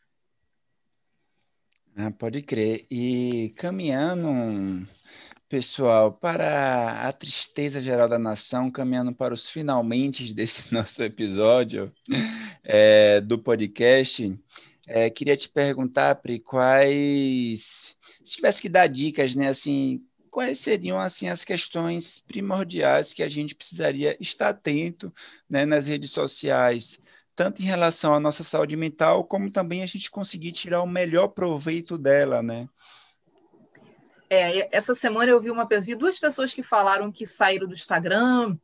Ah, 1.96 2.10
pode 2.10 2.42
crer. 2.42 2.86
E 2.90 3.52
caminhando 3.56 4.86
Pessoal, 5.48 6.12
para 6.12 7.08
a 7.08 7.12
tristeza 7.12 7.80
geral 7.80 8.08
da 8.08 8.18
nação, 8.18 8.68
caminhando 8.68 9.14
para 9.14 9.32
os 9.32 9.48
finalmente 9.48 10.30
desse 10.34 10.74
nosso 10.74 11.00
episódio 11.04 11.92
é, 12.64 13.20
do 13.20 13.38
podcast, 13.38 14.36
é, 14.88 15.08
queria 15.08 15.36
te 15.36 15.48
perguntar, 15.48 16.16
Pri, 16.16 16.40
quais, 16.40 17.96
se 18.24 18.36
tivesse 18.36 18.60
que 18.60 18.68
dar 18.68 18.88
dicas, 18.88 19.36
né, 19.36 19.46
assim, 19.48 20.04
quais 20.32 20.58
seriam 20.58 20.98
assim 20.98 21.28
as 21.28 21.44
questões 21.44 22.18
primordiais 22.26 23.12
que 23.12 23.22
a 23.22 23.28
gente 23.28 23.54
precisaria 23.54 24.16
estar 24.20 24.48
atento, 24.48 25.14
né, 25.48 25.64
nas 25.64 25.86
redes 25.86 26.10
sociais, 26.10 26.98
tanto 27.36 27.62
em 27.62 27.66
relação 27.66 28.14
à 28.14 28.18
nossa 28.18 28.42
saúde 28.42 28.76
mental, 28.76 29.22
como 29.24 29.48
também 29.48 29.84
a 29.84 29.86
gente 29.86 30.10
conseguir 30.10 30.50
tirar 30.50 30.82
o 30.82 30.88
melhor 30.88 31.28
proveito 31.28 31.96
dela, 31.96 32.42
né? 32.42 32.68
É, 34.28 34.76
essa 34.76 34.94
semana 34.94 35.30
eu 35.30 35.40
vi 35.40 35.50
uma 35.50 35.66
vi 35.80 35.94
duas 35.94 36.18
pessoas 36.18 36.52
que 36.52 36.62
falaram 36.62 37.12
que 37.12 37.26
saíram 37.26 37.66
do 37.66 37.74
Instagram, 37.74 38.56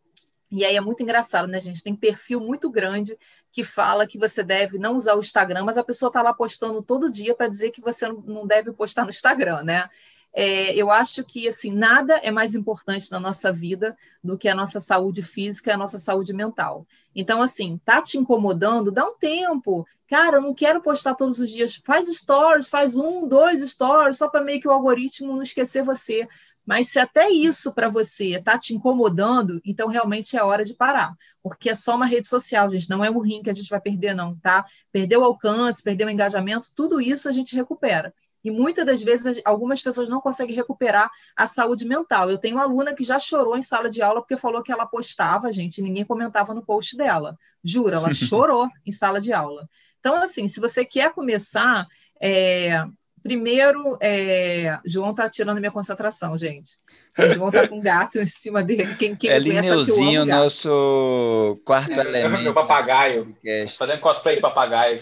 e 0.51 0.67
aí 0.67 0.77
é 0.77 0.81
muito 0.83 1.03
engraçado, 1.03 1.49
né, 1.49 1.59
gente? 1.61 1.83
Tem 1.83 1.97
perfil 1.97 2.39
muito 2.39 2.69
grande 2.69 3.17
que 3.51 3.65
fala 3.65 4.07
que 4.07 4.19
você 4.19 4.43
deve 4.43 4.79
não 4.79 4.97
usar 4.97 5.15
o 5.15 5.21
Instagram, 5.21 5.65
mas 5.65 5.79
a 5.79 5.85
pessoa 5.85 6.09
está 6.09 6.21
lá 6.21 6.35
postando 6.35 6.83
todo 6.83 7.11
dia 7.11 7.35
para 7.35 7.49
dizer 7.49 7.71
que 7.71 7.81
você 7.81 8.07
não 8.07 8.47
deve 8.47 8.71
postar 8.73 9.05
no 9.05 9.11
Instagram, 9.11 9.63
né? 9.63 9.89
É, 10.35 10.75
eu 10.75 10.91
acho 10.91 11.23
que 11.25 11.47
assim 11.47 11.73
nada 11.73 12.17
é 12.17 12.31
mais 12.31 12.55
importante 12.55 13.11
na 13.11 13.21
nossa 13.21 13.53
vida 13.53 13.97
do 14.25 14.39
que 14.39 14.49
a 14.49 14.55
nossa 14.55 14.81
saúde 14.81 15.23
física 15.23 15.71
e 15.71 15.75
a 15.75 15.77
nossa 15.77 15.99
saúde 15.99 16.33
mental. 16.33 16.87
Então, 17.15 17.43
assim, 17.43 17.79
tá 17.85 18.01
te 18.01 18.17
incomodando, 18.17 18.91
dá 18.91 19.05
um 19.05 19.15
tempo. 19.19 19.87
Cara, 20.09 20.39
eu 20.39 20.43
não 20.43 20.55
quero 20.55 20.81
postar 20.83 21.15
todos 21.15 21.39
os 21.39 21.51
dias. 21.51 21.81
Faz 21.85 22.07
stories, 22.07 22.69
faz 22.69 22.97
um, 22.97 23.27
dois 23.29 23.61
stories, 23.61 24.17
só 24.17 24.29
para 24.29 24.43
meio 24.43 24.61
que 24.61 24.69
o 24.69 24.71
algoritmo 24.71 25.35
não 25.35 25.43
esquecer 25.43 25.83
você. 25.83 26.27
Mas 26.65 26.89
se 26.89 26.99
até 26.99 27.29
isso 27.29 27.73
para 27.73 27.89
você 27.89 28.37
está 28.37 28.57
te 28.57 28.73
incomodando, 28.75 29.61
então 29.65 29.89
realmente 29.89 30.37
é 30.37 30.43
hora 30.43 30.65
de 30.65 30.75
parar. 30.75 31.13
Porque 31.43 31.71
é 31.71 31.75
só 31.75 31.97
uma 31.97 32.07
rede 32.07 32.29
social, 32.29 32.71
gente. 32.71 32.89
Não 32.89 33.05
é 33.05 33.11
o 33.11 33.19
rim 33.19 33.43
que 33.43 33.51
a 33.51 33.53
gente 33.53 33.69
vai 33.69 33.81
perder, 33.81 34.15
não, 34.15 34.37
tá? 34.37 34.65
Perder 34.93 35.17
o 35.19 35.25
alcance, 35.25 35.83
perder 35.83 36.07
o 36.07 36.11
engajamento, 36.11 36.71
tudo 36.75 37.01
isso 37.01 37.29
a 37.29 37.33
gente 37.33 37.55
recupera. 37.57 38.15
E 38.45 38.51
muitas 38.51 38.85
das 38.85 39.01
vezes 39.01 39.41
algumas 39.45 39.81
pessoas 39.81 40.09
não 40.09 40.21
conseguem 40.21 40.55
recuperar 40.55 41.11
a 41.37 41.47
saúde 41.47 41.85
mental. 41.85 42.31
Eu 42.31 42.39
tenho 42.39 42.57
uma 42.57 42.65
aluna 42.65 42.95
que 42.95 43.05
já 43.05 43.19
chorou 43.19 43.57
em 43.57 43.63
sala 43.63 43.89
de 43.89 44.03
aula 44.03 44.21
porque 44.21 44.37
falou 44.37 44.63
que 44.63 44.73
ela 44.73 44.87
postava, 44.87 45.53
gente, 45.53 45.79
e 45.79 45.83
ninguém 45.83 46.05
comentava 46.05 46.53
no 46.53 46.65
post 46.65 46.97
dela. 46.97 47.39
Jura, 47.63 47.97
ela 47.97 48.11
chorou 48.13 48.69
em 48.85 48.93
sala 48.93 49.21
de 49.21 49.33
aula. 49.33 49.69
Então, 50.01 50.17
assim, 50.17 50.49
se 50.49 50.59
você 50.59 50.85
quer 50.85 51.13
começar, 51.13 51.87
é, 52.21 52.85
primeiro, 53.23 53.97
é, 54.01 54.81
João 54.85 55.13
está 55.13 55.29
tirando 55.29 55.59
minha 55.59 55.71
concentração, 55.71 56.37
gente. 56.37 56.77
O 57.17 57.31
João 57.31 57.49
está 57.49 57.69
com 57.69 57.77
um 57.77 57.81
gato 57.81 58.19
em 58.19 58.27
cima 58.27 58.63
dele. 58.63 58.97
Quem, 58.97 59.15
quem 59.15 59.31
é 59.31 59.39
Lineuzinho, 59.39 60.27
nosso 60.27 61.61
quarto 61.65 61.93
elemento. 61.93 62.43
Meu 62.43 62.55
papagaio. 62.55 63.37
Fazendo 63.79 64.01
cosplay 64.01 64.37
de 64.37 64.41
papagaio. 64.41 65.01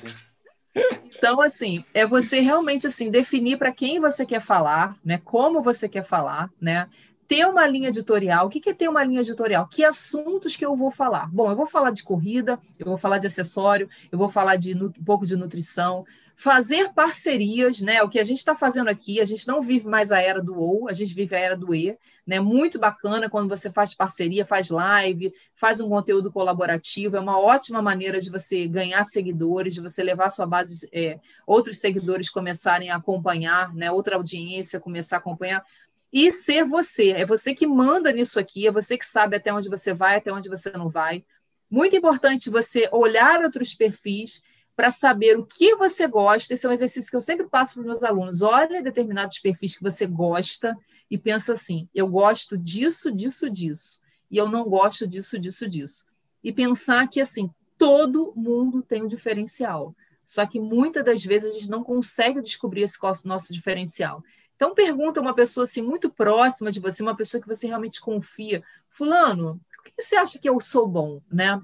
Então, 0.74 1.40
assim, 1.40 1.84
é 1.92 2.06
você 2.06 2.40
realmente 2.40 2.86
assim 2.86 3.10
definir 3.10 3.58
para 3.58 3.72
quem 3.72 4.00
você 4.00 4.24
quer 4.24 4.40
falar, 4.40 4.96
né? 5.04 5.20
Como 5.24 5.62
você 5.62 5.88
quer 5.88 6.04
falar, 6.04 6.50
né? 6.60 6.88
Ter 7.28 7.46
uma 7.46 7.66
linha 7.66 7.88
editorial. 7.88 8.46
O 8.46 8.50
que 8.50 8.70
é 8.70 8.74
ter 8.74 8.88
uma 8.88 9.04
linha 9.04 9.20
editorial? 9.20 9.68
Que 9.68 9.84
assuntos 9.84 10.56
que 10.56 10.64
eu 10.64 10.74
vou 10.74 10.90
falar? 10.90 11.28
Bom, 11.30 11.50
eu 11.50 11.56
vou 11.56 11.66
falar 11.66 11.90
de 11.90 12.02
corrida, 12.02 12.58
eu 12.78 12.86
vou 12.86 12.96
falar 12.96 13.18
de 13.18 13.26
acessório, 13.26 13.88
eu 14.10 14.18
vou 14.18 14.28
falar 14.28 14.56
de 14.56 14.74
um 14.74 14.90
pouco 15.04 15.26
de 15.26 15.36
nutrição, 15.36 16.04
fazer 16.40 16.94
parcerias, 16.94 17.82
né? 17.82 18.02
O 18.02 18.08
que 18.08 18.18
a 18.18 18.24
gente 18.24 18.38
está 18.38 18.54
fazendo 18.54 18.88
aqui, 18.88 19.20
a 19.20 19.26
gente 19.26 19.46
não 19.46 19.60
vive 19.60 19.86
mais 19.86 20.10
a 20.10 20.22
era 20.22 20.42
do 20.42 20.58
ou, 20.58 20.88
a 20.88 20.92
gente 20.94 21.12
vive 21.12 21.36
a 21.36 21.38
era 21.38 21.54
do 21.54 21.74
e, 21.74 21.94
né? 22.26 22.40
Muito 22.40 22.78
bacana 22.78 23.28
quando 23.28 23.46
você 23.46 23.70
faz 23.70 23.92
parceria, 23.92 24.42
faz 24.46 24.70
live, 24.70 25.34
faz 25.54 25.80
um 25.80 25.88
conteúdo 25.90 26.32
colaborativo, 26.32 27.14
é 27.14 27.20
uma 27.20 27.38
ótima 27.38 27.82
maneira 27.82 28.18
de 28.22 28.30
você 28.30 28.66
ganhar 28.66 29.04
seguidores, 29.04 29.74
de 29.74 29.82
você 29.82 30.02
levar 30.02 30.30
sua 30.30 30.46
base, 30.46 30.88
é, 30.94 31.20
outros 31.46 31.76
seguidores 31.76 32.30
começarem 32.30 32.88
a 32.88 32.96
acompanhar, 32.96 33.74
né? 33.74 33.90
Outra 33.92 34.16
audiência 34.16 34.80
começar 34.80 35.16
a 35.16 35.18
acompanhar 35.18 35.62
e 36.10 36.32
ser 36.32 36.64
você. 36.64 37.10
É 37.10 37.26
você 37.26 37.54
que 37.54 37.66
manda 37.66 38.10
nisso 38.12 38.40
aqui, 38.40 38.66
é 38.66 38.72
você 38.72 38.96
que 38.96 39.04
sabe 39.04 39.36
até 39.36 39.52
onde 39.52 39.68
você 39.68 39.92
vai, 39.92 40.16
até 40.16 40.32
onde 40.32 40.48
você 40.48 40.70
não 40.70 40.88
vai. 40.88 41.22
Muito 41.70 41.94
importante 41.94 42.48
você 42.48 42.88
olhar 42.90 43.44
outros 43.44 43.74
perfis 43.74 44.40
para 44.80 44.90
saber 44.90 45.38
o 45.38 45.44
que 45.44 45.76
você 45.76 46.08
gosta. 46.08 46.54
Esse 46.54 46.64
é 46.64 46.68
um 46.70 46.72
exercício 46.72 47.10
que 47.10 47.16
eu 47.16 47.20
sempre 47.20 47.46
passo 47.46 47.74
para 47.74 47.80
os 47.80 47.86
meus 47.86 48.02
alunos. 48.02 48.40
Olha 48.40 48.82
determinados 48.82 49.38
perfis 49.38 49.76
que 49.76 49.82
você 49.82 50.06
gosta 50.06 50.74
e 51.10 51.18
pensa 51.18 51.52
assim: 51.52 51.86
eu 51.94 52.08
gosto 52.08 52.56
disso, 52.56 53.12
disso, 53.12 53.50
disso. 53.50 54.00
E 54.30 54.38
eu 54.38 54.48
não 54.48 54.64
gosto 54.64 55.06
disso, 55.06 55.38
disso, 55.38 55.68
disso. 55.68 56.06
E 56.42 56.50
pensar 56.50 57.06
que, 57.08 57.20
assim, 57.20 57.50
todo 57.76 58.32
mundo 58.34 58.80
tem 58.80 59.02
um 59.02 59.06
diferencial. 59.06 59.94
Só 60.24 60.46
que 60.46 60.58
muitas 60.58 61.04
das 61.04 61.22
vezes 61.22 61.50
a 61.50 61.52
gente 61.52 61.68
não 61.68 61.84
consegue 61.84 62.40
descobrir 62.40 62.80
esse 62.80 62.98
nosso 63.26 63.52
diferencial. 63.52 64.24
Então, 64.56 64.74
pergunta 64.74 65.20
uma 65.20 65.34
pessoa 65.34 65.64
assim, 65.64 65.82
muito 65.82 66.08
próxima 66.08 66.72
de 66.72 66.80
você, 66.80 67.02
uma 67.02 67.16
pessoa 67.16 67.38
que 67.38 67.48
você 67.48 67.66
realmente 67.66 68.00
confia: 68.00 68.64
Fulano, 68.88 69.60
o 69.78 69.82
que 69.82 69.92
você 70.02 70.16
acha 70.16 70.38
que 70.38 70.48
eu 70.48 70.58
sou 70.58 70.88
bom? 70.88 71.20
Né? 71.30 71.60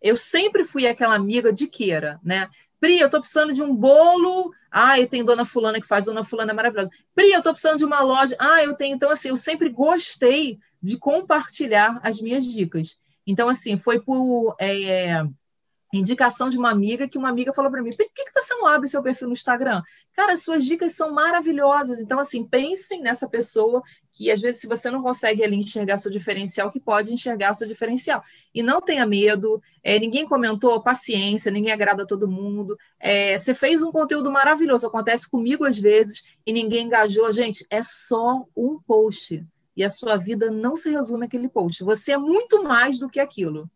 Eu 0.00 0.16
sempre 0.16 0.64
fui 0.64 0.86
aquela 0.86 1.14
amiga 1.14 1.52
de 1.52 1.66
queira, 1.66 2.20
né? 2.22 2.48
Pri, 2.78 2.98
eu 2.98 3.08
tô 3.08 3.20
precisando 3.20 3.52
de 3.52 3.62
um 3.62 3.74
bolo. 3.74 4.52
Ah, 4.70 5.00
eu 5.00 5.06
tenho 5.06 5.24
Dona 5.24 5.44
Fulana 5.44 5.80
que 5.80 5.86
faz, 5.86 6.04
Dona 6.04 6.24
Fulana 6.24 6.52
é 6.52 6.54
maravilhosa. 6.54 6.90
Pri, 7.14 7.32
eu 7.32 7.42
tô 7.42 7.50
precisando 7.50 7.78
de 7.78 7.84
uma 7.84 8.00
loja. 8.00 8.36
Ah, 8.38 8.62
eu 8.62 8.74
tenho. 8.74 8.94
Então, 8.94 9.10
assim, 9.10 9.28
eu 9.28 9.36
sempre 9.36 9.68
gostei 9.68 10.58
de 10.82 10.98
compartilhar 10.98 11.98
as 12.02 12.20
minhas 12.20 12.44
dicas. 12.44 12.98
Então, 13.26 13.48
assim, 13.48 13.78
foi 13.78 14.00
por. 14.00 14.54
É, 14.60 15.22
indicação 15.92 16.48
de 16.48 16.58
uma 16.58 16.70
amiga 16.70 17.08
que 17.08 17.18
uma 17.18 17.28
amiga 17.28 17.52
falou 17.52 17.70
para 17.70 17.82
mim: 17.82 17.90
por 17.90 18.06
que, 18.12 18.24
você 18.34 18.54
não 18.54 18.66
abre 18.66 18.88
seu 18.88 19.02
perfil 19.02 19.28
no 19.28 19.32
Instagram? 19.32 19.82
Cara, 20.12 20.36
suas 20.36 20.64
dicas 20.64 20.92
são 20.92 21.12
maravilhosas. 21.12 22.00
Então, 22.00 22.18
assim, 22.18 22.44
pensem 22.44 23.00
nessa 23.00 23.28
pessoa 23.28 23.82
que 24.12 24.30
às 24.30 24.40
vezes, 24.40 24.60
se 24.60 24.66
você 24.66 24.90
não 24.90 25.02
consegue 25.02 25.44
ali 25.44 25.56
enxergar 25.56 25.98
seu 25.98 26.10
diferencial, 26.10 26.70
que 26.70 26.80
pode 26.80 27.12
enxergar 27.12 27.54
seu 27.54 27.68
diferencial. 27.68 28.22
E 28.54 28.62
não 28.62 28.80
tenha 28.80 29.06
medo, 29.06 29.60
é, 29.82 29.98
ninguém 29.98 30.26
comentou, 30.26 30.82
paciência, 30.82 31.52
ninguém 31.52 31.72
agrada 31.72 32.02
a 32.02 32.06
todo 32.06 32.26
mundo. 32.26 32.76
É, 32.98 33.36
você 33.36 33.54
fez 33.54 33.82
um 33.82 33.92
conteúdo 33.92 34.30
maravilhoso, 34.30 34.86
acontece 34.86 35.30
comigo 35.30 35.64
às 35.64 35.78
vezes, 35.78 36.22
e 36.46 36.52
ninguém 36.52 36.86
engajou. 36.86 37.30
Gente, 37.32 37.66
é 37.70 37.82
só 37.82 38.44
um 38.56 38.80
post. 38.80 39.44
E 39.76 39.84
a 39.84 39.90
sua 39.90 40.16
vida 40.16 40.50
não 40.50 40.74
se 40.74 40.90
resume 40.90 41.26
àquele 41.26 41.48
post. 41.48 41.84
Você 41.84 42.12
é 42.12 42.18
muito 42.18 42.64
mais 42.64 42.98
do 42.98 43.10
que 43.10 43.20
aquilo. 43.20 43.70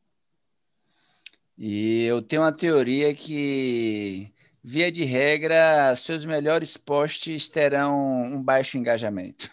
E 1.63 2.05
eu 2.07 2.23
tenho 2.23 2.41
uma 2.41 2.57
teoria 2.57 3.15
que, 3.15 4.33
via 4.65 4.91
de 4.91 5.05
regra, 5.05 5.95
seus 5.95 6.25
melhores 6.25 6.79
posts 6.79 7.51
terão 7.51 8.23
um 8.23 8.43
baixo 8.43 8.79
engajamento. 8.79 9.51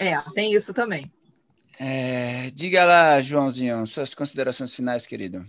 É, 0.00 0.20
tem 0.34 0.52
isso 0.52 0.74
também. 0.74 1.08
É, 1.78 2.50
diga 2.50 2.84
lá, 2.84 3.20
Joãozinho, 3.20 3.86
suas 3.86 4.12
considerações 4.12 4.74
finais, 4.74 5.06
querido. 5.06 5.48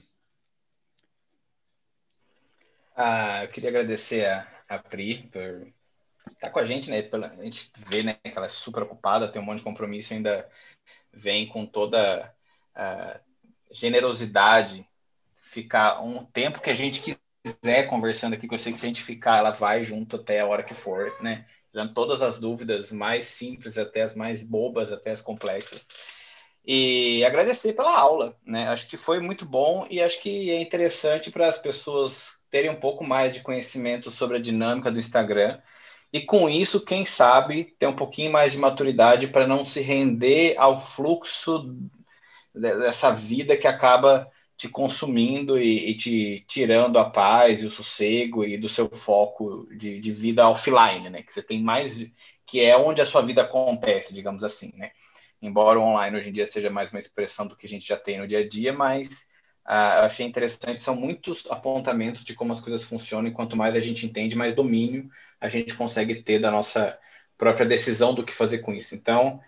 Ah, 2.95 3.43
eu 3.43 3.47
queria 3.47 3.72
agradecer 3.72 4.28
a, 4.28 4.47
a 4.70 4.78
Pri 4.78 5.28
por 5.32 5.74
tá 6.39 6.51
com 6.51 6.60
a 6.60 6.64
gente, 6.64 6.91
né? 6.91 6.99
A 7.39 7.43
gente 7.43 7.72
vê 7.89 8.04
né, 8.04 8.14
que 8.24 8.38
ela 8.38 8.45
é 8.45 8.49
super 8.49 8.84
ocupada, 8.84 9.28
tem 9.28 9.41
um 9.41 9.45
monte 9.45 9.58
de 9.58 9.64
compromisso, 9.64 10.14
ainda 10.14 10.47
vem 11.12 11.47
com 11.47 11.66
toda 11.66 12.32
a 12.76 13.20
generosidade 13.74 14.88
ficar 15.36 16.01
um 16.01 16.24
tempo 16.24 16.61
que 16.61 16.69
a 16.69 16.76
gente 16.76 17.17
quiser 17.43 17.88
conversando 17.88 18.34
aqui, 18.34 18.47
que 18.47 18.53
eu 18.53 18.59
sei 18.59 18.71
que 18.71 18.80
se 18.80 18.86
a 18.86 18.88
gente 18.88 19.03
ficar, 19.03 19.39
ela 19.39 19.51
vai 19.51 19.84
junto 19.84 20.15
até 20.15 20.39
a 20.39 20.45
hora 20.45 20.63
que 20.63 20.74
for, 20.74 21.13
né? 21.21 21.45
Tirando 21.71 21.93
todas 21.93 22.21
as 22.21 22.39
dúvidas 22.39 22.91
mais 22.91 23.26
simples 23.26 23.78
até 23.78 24.03
as 24.03 24.15
mais 24.15 24.43
bobas, 24.43 24.91
até 24.91 25.11
as 25.11 25.21
complexas. 25.21 25.88
E 26.65 27.26
agradecer 27.26 27.74
pela 27.74 27.97
aula, 27.97 28.38
né? 28.45 28.69
Acho 28.69 28.88
que 28.88 28.95
foi 28.95 29.19
muito 29.19 29.45
bom 29.45 29.86
e 29.89 30.01
acho 30.01 30.21
que 30.21 30.49
é 30.51 30.61
interessante 30.61 31.30
para 31.30 31.47
as 31.47 31.57
pessoas 31.57 32.38
terem 32.49 32.69
um 32.69 32.80
pouco 32.80 33.03
mais 33.03 33.34
de 33.34 33.41
conhecimento 33.41 34.09
sobre 34.09 34.38
a 34.38 34.41
dinâmica 34.41 34.89
do 34.89 34.99
Instagram 34.99 35.59
e 36.13 36.21
com 36.21 36.47
isso, 36.47 36.86
quem 36.86 37.07
sabe, 37.07 37.74
ter 37.80 37.88
um 37.88 37.95
pouquinho 37.95 38.32
mais 38.32 38.51
de 38.51 38.59
maturidade 38.59 39.28
para 39.28 39.47
não 39.47 39.65
se 39.65 39.82
render 39.82 40.53
ao 40.59 40.80
fluxo 40.80 41.76
dessa 42.54 43.12
vida 43.12 43.58
que 43.58 43.68
acaba 43.68 44.30
te 44.56 44.70
consumindo 44.70 45.60
e, 45.60 45.89
e, 45.89 45.97
te 45.97 46.45
tirando 46.47 46.99
a 46.99 47.10
paz 47.10 47.64
e 47.64 47.66
o 47.66 47.72
sossego 47.72 48.45
e 48.45 48.58
do 48.58 48.70
seu 48.70 48.89
foco 48.89 49.68
de, 49.76 49.99
de, 49.99 50.12
vida 50.12 50.47
offline, 50.47 51.10
né? 51.10 51.24
Que 51.24 51.34
você 51.34 51.41
tem 51.41 51.62
mais, 51.62 52.06
que 52.45 52.62
é 52.62 52.78
onde 52.78 53.01
a 53.01 53.06
sua 53.06 53.22
vida 53.22 53.41
acontece, 53.41 54.14
digamos 54.14 54.43
assim, 54.43 54.72
né? 54.76 54.91
Embora 55.41 55.80
o 55.80 55.84
online 55.84 56.18
hoje 56.18 56.30
em 56.30 56.34
dia 56.34 56.47
seja 56.47 56.70
mais 56.70 56.91
uma 56.91 56.99
expressão 56.99 57.47
do 57.47 57.56
que 57.56 57.66
a 57.66 57.70
gente 57.70 57.88
já 57.88 57.97
tem 57.97 58.20
no 58.20 58.28
dia 58.28 58.39
a 58.39 58.47
dia, 58.47 58.72
mas 58.72 59.28
ah, 59.66 59.97
eu 59.99 60.04
achei 60.06 60.26
interessante, 60.26 60.80
são 60.80 60.95
muitos 60.95 61.45
apontamentos 61.49 62.24
de 62.24 62.34
como 62.36 62.54
as 62.54 62.60
coisas 62.60 62.84
funcionam 62.84 63.30
e 63.30 63.34
quanto 63.34 63.56
mais 63.56 63.76
a 63.76 63.80
gente 63.80 64.06
entende, 64.06 64.36
mais 64.36 64.54
domínio 64.54 65.10
a 65.41 65.49
gente 65.49 65.74
consegue 65.76 66.16
ter 66.16 66.39
da 66.39 66.51
nossa 66.51 66.97
própria 67.38 67.66
decisão 67.66 68.14
do 68.14 68.24
que 68.24 68.34
fazer 68.34 68.60
com 68.60 68.74
isso. 68.74 68.95
Então, 68.95 69.41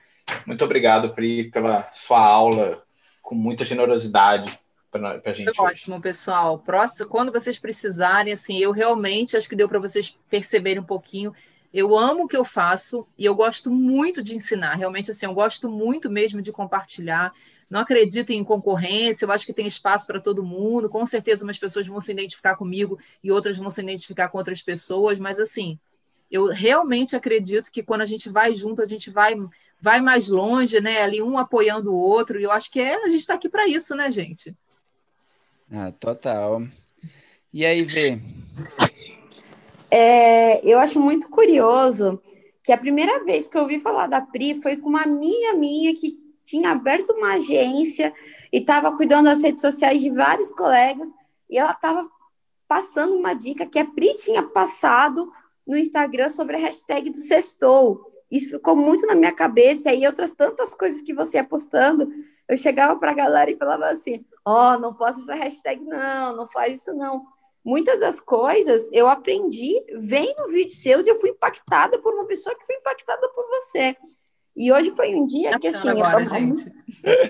muito 0.45 0.65
obrigado, 0.65 1.13
Pri, 1.13 1.49
pela 1.51 1.83
sua 1.93 2.19
aula 2.19 2.84
com 3.25 3.33
muita 3.33 3.65
generosidade 3.65 4.57
para 4.91 5.19
a 5.25 5.33
gente. 5.33 5.53
Foi 5.55 5.65
ótimo, 5.65 5.99
pessoal. 5.99 6.59
Próximo, 6.59 7.09
quando 7.09 7.31
vocês 7.31 7.57
precisarem, 7.57 8.31
assim, 8.31 8.59
eu 8.59 8.71
realmente 8.71 9.35
acho 9.35 9.49
que 9.49 9.55
deu 9.55 9.67
para 9.67 9.79
vocês 9.79 10.15
perceberem 10.29 10.81
um 10.81 10.85
pouquinho. 10.85 11.33
Eu 11.73 11.97
amo 11.97 12.23
o 12.23 12.27
que 12.27 12.37
eu 12.37 12.45
faço 12.45 13.05
e 13.17 13.25
eu 13.25 13.33
gosto 13.35 13.69
muito 13.71 14.21
de 14.21 14.35
ensinar. 14.35 14.75
Realmente, 14.75 15.09
assim, 15.09 15.25
eu 15.25 15.33
gosto 15.33 15.67
muito 15.67 16.09
mesmo 16.09 16.39
de 16.39 16.51
compartilhar. 16.51 17.33
Não 17.67 17.81
acredito 17.81 18.29
em 18.29 18.43
concorrência, 18.43 19.25
eu 19.25 19.31
acho 19.31 19.45
que 19.45 19.53
tem 19.53 19.65
espaço 19.65 20.05
para 20.05 20.21
todo 20.21 20.43
mundo. 20.43 20.87
Com 20.87 21.03
certeza, 21.03 21.43
umas 21.43 21.57
pessoas 21.57 21.87
vão 21.87 21.99
se 21.99 22.11
identificar 22.11 22.55
comigo 22.55 22.99
e 23.23 23.31
outras 23.31 23.57
vão 23.57 23.71
se 23.71 23.81
identificar 23.81 24.29
com 24.29 24.37
outras 24.37 24.61
pessoas, 24.61 25.17
mas 25.17 25.39
assim, 25.39 25.79
eu 26.29 26.45
realmente 26.45 27.15
acredito 27.15 27.71
que 27.71 27.81
quando 27.81 28.01
a 28.01 28.05
gente 28.05 28.29
vai 28.29 28.55
junto, 28.55 28.83
a 28.83 28.87
gente 28.87 29.09
vai 29.09 29.35
vai 29.79 30.01
mais 30.01 30.29
longe, 30.29 30.79
né? 30.81 31.01
Ali 31.01 31.21
um 31.21 31.37
apoiando 31.37 31.93
o 31.93 31.97
outro, 31.97 32.39
e 32.39 32.43
eu 32.43 32.51
acho 32.51 32.71
que 32.71 32.79
é, 32.79 32.95
a 32.95 33.09
gente 33.09 33.21
está 33.21 33.35
aqui 33.35 33.49
para 33.49 33.67
isso, 33.67 33.95
né, 33.95 34.09
gente? 34.11 34.55
Ah, 35.71 35.91
total. 35.99 36.63
E 37.53 37.65
aí, 37.65 37.83
Vê? 37.83 38.19
É, 39.89 40.65
eu 40.67 40.79
acho 40.79 40.99
muito 40.99 41.29
curioso 41.29 42.21
que 42.63 42.71
a 42.71 42.77
primeira 42.77 43.23
vez 43.23 43.47
que 43.47 43.55
eu 43.55 43.61
ouvi 43.61 43.79
falar 43.79 44.07
da 44.07 44.19
Pri 44.21 44.61
foi 44.61 44.77
com 44.77 44.89
uma 44.89 45.03
amiga 45.03 45.53
minha 45.53 45.93
que 45.93 46.19
tinha 46.43 46.71
aberto 46.71 47.11
uma 47.13 47.33
agência 47.33 48.13
e 48.51 48.59
estava 48.59 48.95
cuidando 48.95 49.25
das 49.25 49.41
redes 49.41 49.61
sociais 49.61 50.01
de 50.01 50.09
vários 50.09 50.51
colegas 50.51 51.09
e 51.49 51.57
ela 51.57 51.71
estava 51.71 52.09
passando 52.67 53.15
uma 53.15 53.33
dica 53.33 53.65
que 53.65 53.79
a 53.79 53.85
Pri 53.85 54.13
tinha 54.23 54.43
passado 54.43 55.31
no 55.65 55.77
Instagram 55.77 56.29
sobre 56.29 56.55
a 56.55 56.59
hashtag 56.59 57.09
do 57.09 57.17
sextou. 57.17 58.14
Isso 58.35 58.49
ficou 58.49 58.75
muito 58.75 59.05
na 59.07 59.15
minha 59.15 59.31
cabeça, 59.31 59.89
e 59.89 59.93
aí 59.93 60.07
outras 60.07 60.31
tantas 60.31 60.73
coisas 60.73 61.01
que 61.01 61.13
você 61.13 61.37
ia 61.37 61.43
postando, 61.43 62.11
eu 62.49 62.57
chegava 62.57 62.97
para 62.99 63.11
a 63.11 63.15
galera 63.15 63.49
e 63.49 63.57
falava 63.57 63.85
assim, 63.85 64.25
ó, 64.45 64.73
oh, 64.73 64.79
não 64.79 64.93
posta 64.93 65.21
essa 65.21 65.35
hashtag 65.35 65.83
não, 65.83 66.35
não 66.35 66.47
faz 66.47 66.81
isso 66.81 66.93
não. 66.93 67.23
Muitas 67.63 68.01
das 68.01 68.19
coisas 68.19 68.89
eu 68.91 69.07
aprendi 69.07 69.73
vendo 69.95 70.49
vídeos 70.49 70.81
seus 70.81 71.07
e 71.07 71.09
eu 71.09 71.15
fui 71.15 71.31
impactada 71.31 71.97
por 71.99 72.13
uma 72.13 72.25
pessoa 72.25 72.55
que 72.55 72.65
foi 72.65 72.75
impactada 72.75 73.27
por 73.29 73.47
você. 73.47 73.95
E 74.55 74.71
hoje 74.71 74.91
foi 74.91 75.15
um 75.15 75.25
dia 75.25 75.57
que, 75.59 75.67
assim, 75.67 75.89
agora, 75.89 76.21
é, 76.21 76.25
gente. 76.25 76.71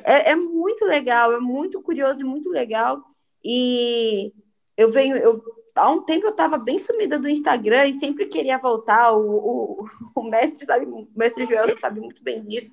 É, 0.04 0.32
é, 0.32 0.36
muito 0.36 0.86
legal, 0.86 1.32
é 1.32 1.40
muito 1.40 1.82
curioso 1.82 2.22
e 2.22 2.26
muito 2.26 2.50
legal. 2.50 3.02
E 3.44 4.32
eu 4.78 4.92
venho, 4.92 5.16
eu, 5.18 5.42
há 5.76 5.92
um 5.92 6.02
tempo 6.02 6.26
eu 6.26 6.32
estava 6.32 6.58
bem 6.58 6.80
sumida 6.80 7.20
do 7.20 7.30
Instagram 7.30 7.88
e 7.88 7.94
sempre 7.94 8.26
queria 8.26 8.58
voltar. 8.58 9.12
O, 9.12 9.84
o, 9.84 9.90
o 10.16 10.24
mestre 10.24 10.66
sabe, 10.66 10.86
o 10.86 11.08
mestre 11.16 11.46
Joel 11.46 11.76
sabe 11.78 12.00
muito 12.00 12.24
bem 12.24 12.42
disso. 12.42 12.72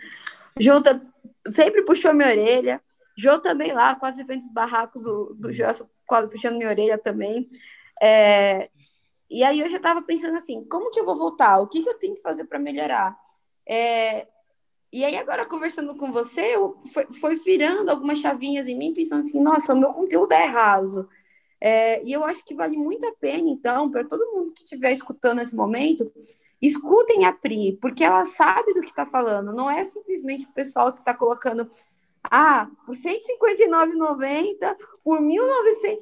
Junta, 0.59 1.03
sempre 1.49 1.83
puxou 1.83 2.15
minha 2.15 2.29
orelha. 2.29 2.81
Jô 3.17 3.39
também 3.41 3.73
lá, 3.73 3.95
quase 3.95 4.23
eventos 4.23 4.49
barracos 4.51 5.03
do, 5.03 5.35
do 5.35 5.53
Joel, 5.53 5.75
quase 6.07 6.31
puxando 6.31 6.57
minha 6.57 6.71
orelha 6.71 6.97
também. 6.97 7.51
É, 8.01 8.71
e 9.31 9.43
aí 9.43 9.61
eu 9.61 9.69
já 9.69 9.77
estava 9.77 10.01
pensando 10.03 10.37
assim, 10.37 10.65
como 10.65 10.91
que 10.91 11.01
eu 11.01 11.05
vou 11.05 11.17
voltar? 11.17 11.61
O 11.61 11.67
que, 11.67 11.83
que 11.83 11.89
eu 11.89 11.99
tenho 11.99 12.15
que 12.15 12.23
fazer 12.23 12.45
para 12.45 12.59
melhorar? 12.59 13.19
É, 13.69 14.27
e 14.93 15.05
aí, 15.05 15.17
agora, 15.17 15.47
conversando 15.47 15.97
com 15.97 16.13
você, 16.13 16.55
eu, 16.55 16.77
foi, 16.93 17.07
foi 17.19 17.37
virando 17.37 17.91
algumas 17.91 18.19
chavinhas 18.19 18.69
em 18.69 18.77
mim, 18.77 18.93
pensando 18.93 19.23
assim, 19.23 19.43
nossa, 19.43 19.73
o 19.73 19.79
meu 19.79 19.91
conteúdo 19.95 20.33
é 20.33 20.45
raso. 20.45 21.09
É, 21.65 22.03
e 22.05 22.13
eu 22.13 22.25
acho 22.25 22.45
que 22.45 22.57
vale 22.57 22.77
muito 22.77 23.07
a 23.07 23.13
pena, 23.13 23.49
então, 23.49 23.89
para 23.89 24.03
todo 24.03 24.33
mundo 24.33 24.53
que 24.53 24.65
estiver 24.65 24.91
escutando 24.91 25.37
nesse 25.37 25.55
momento, 25.55 26.11
escutem 26.61 27.25
a 27.25 27.33
Pri, 27.33 27.79
porque 27.81 28.03
ela 28.03 28.25
sabe 28.25 28.75
do 28.75 28.81
que 28.81 28.89
está 28.89 29.07
falando. 29.07 29.53
Não 29.53 29.71
é 29.71 29.85
simplesmente 29.85 30.45
o 30.45 30.53
pessoal 30.53 30.93
que 30.93 30.99
está 30.99 31.15
colocando, 31.15 31.71
ah, 32.25 32.67
por 32.85 32.97
R$ 32.97 33.01
159,90, 33.01 34.75
por 35.05 35.21
R$ 35.21 35.27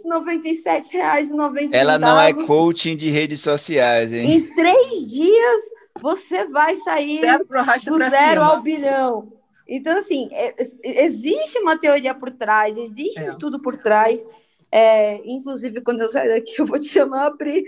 1.997,90. 0.06 1.68
Ela 1.72 1.98
não 1.98 2.18
é 2.18 2.32
coaching 2.32 2.96
de 2.96 3.10
redes 3.10 3.40
sociais, 3.40 4.14
hein? 4.14 4.32
Em 4.32 4.54
três 4.54 5.06
dias 5.10 5.60
você 6.00 6.46
vai 6.46 6.76
sair 6.76 7.20
zero 7.20 7.44
do 7.44 7.98
zero 7.98 8.40
cima. 8.40 8.46
ao 8.46 8.62
bilhão. 8.62 9.30
Então, 9.68 9.98
assim, 9.98 10.30
é, 10.32 10.54
existe 10.82 11.58
uma 11.58 11.76
teoria 11.76 12.14
por 12.14 12.30
trás, 12.30 12.78
existe 12.78 13.20
é. 13.20 13.26
um 13.26 13.28
estudo 13.28 13.60
por 13.60 13.76
trás. 13.76 14.24
É, 14.72 15.16
inclusive, 15.28 15.80
quando 15.80 16.00
eu 16.00 16.08
sair 16.08 16.28
daqui, 16.28 16.54
eu 16.60 16.66
vou 16.66 16.78
te 16.78 16.88
chamar 16.88 17.32
Pri. 17.32 17.64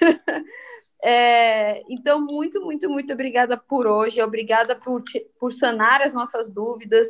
É, 1.00 1.80
então, 1.88 2.20
muito, 2.20 2.60
muito, 2.60 2.90
muito 2.90 3.12
obrigada 3.12 3.56
por 3.56 3.86
hoje, 3.86 4.20
obrigada 4.20 4.74
por, 4.74 5.00
por 5.38 5.52
sanar 5.52 6.02
as 6.02 6.12
nossas 6.12 6.48
dúvidas, 6.48 7.06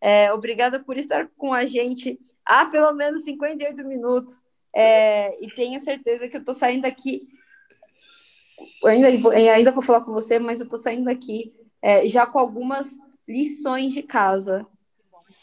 é, 0.00 0.32
obrigada 0.32 0.80
por 0.80 0.96
estar 0.98 1.28
com 1.36 1.54
a 1.54 1.64
gente 1.64 2.18
há 2.44 2.66
pelo 2.66 2.92
menos 2.94 3.22
58 3.22 3.84
minutos. 3.84 4.42
É, 4.74 5.40
e 5.40 5.48
tenha 5.54 5.78
certeza 5.78 6.28
que 6.28 6.36
eu 6.36 6.40
estou 6.40 6.52
saindo 6.52 6.82
daqui 6.82 7.28
ainda, 8.84 9.30
ainda 9.54 9.72
vou 9.72 9.82
falar 9.82 10.02
com 10.02 10.12
você, 10.12 10.38
mas 10.38 10.60
eu 10.60 10.64
estou 10.64 10.78
saindo 10.78 11.04
daqui 11.04 11.52
é, 11.80 12.06
já 12.06 12.26
com 12.26 12.38
algumas 12.38 12.98
lições 13.26 13.92
de 13.92 14.02
casa. 14.02 14.66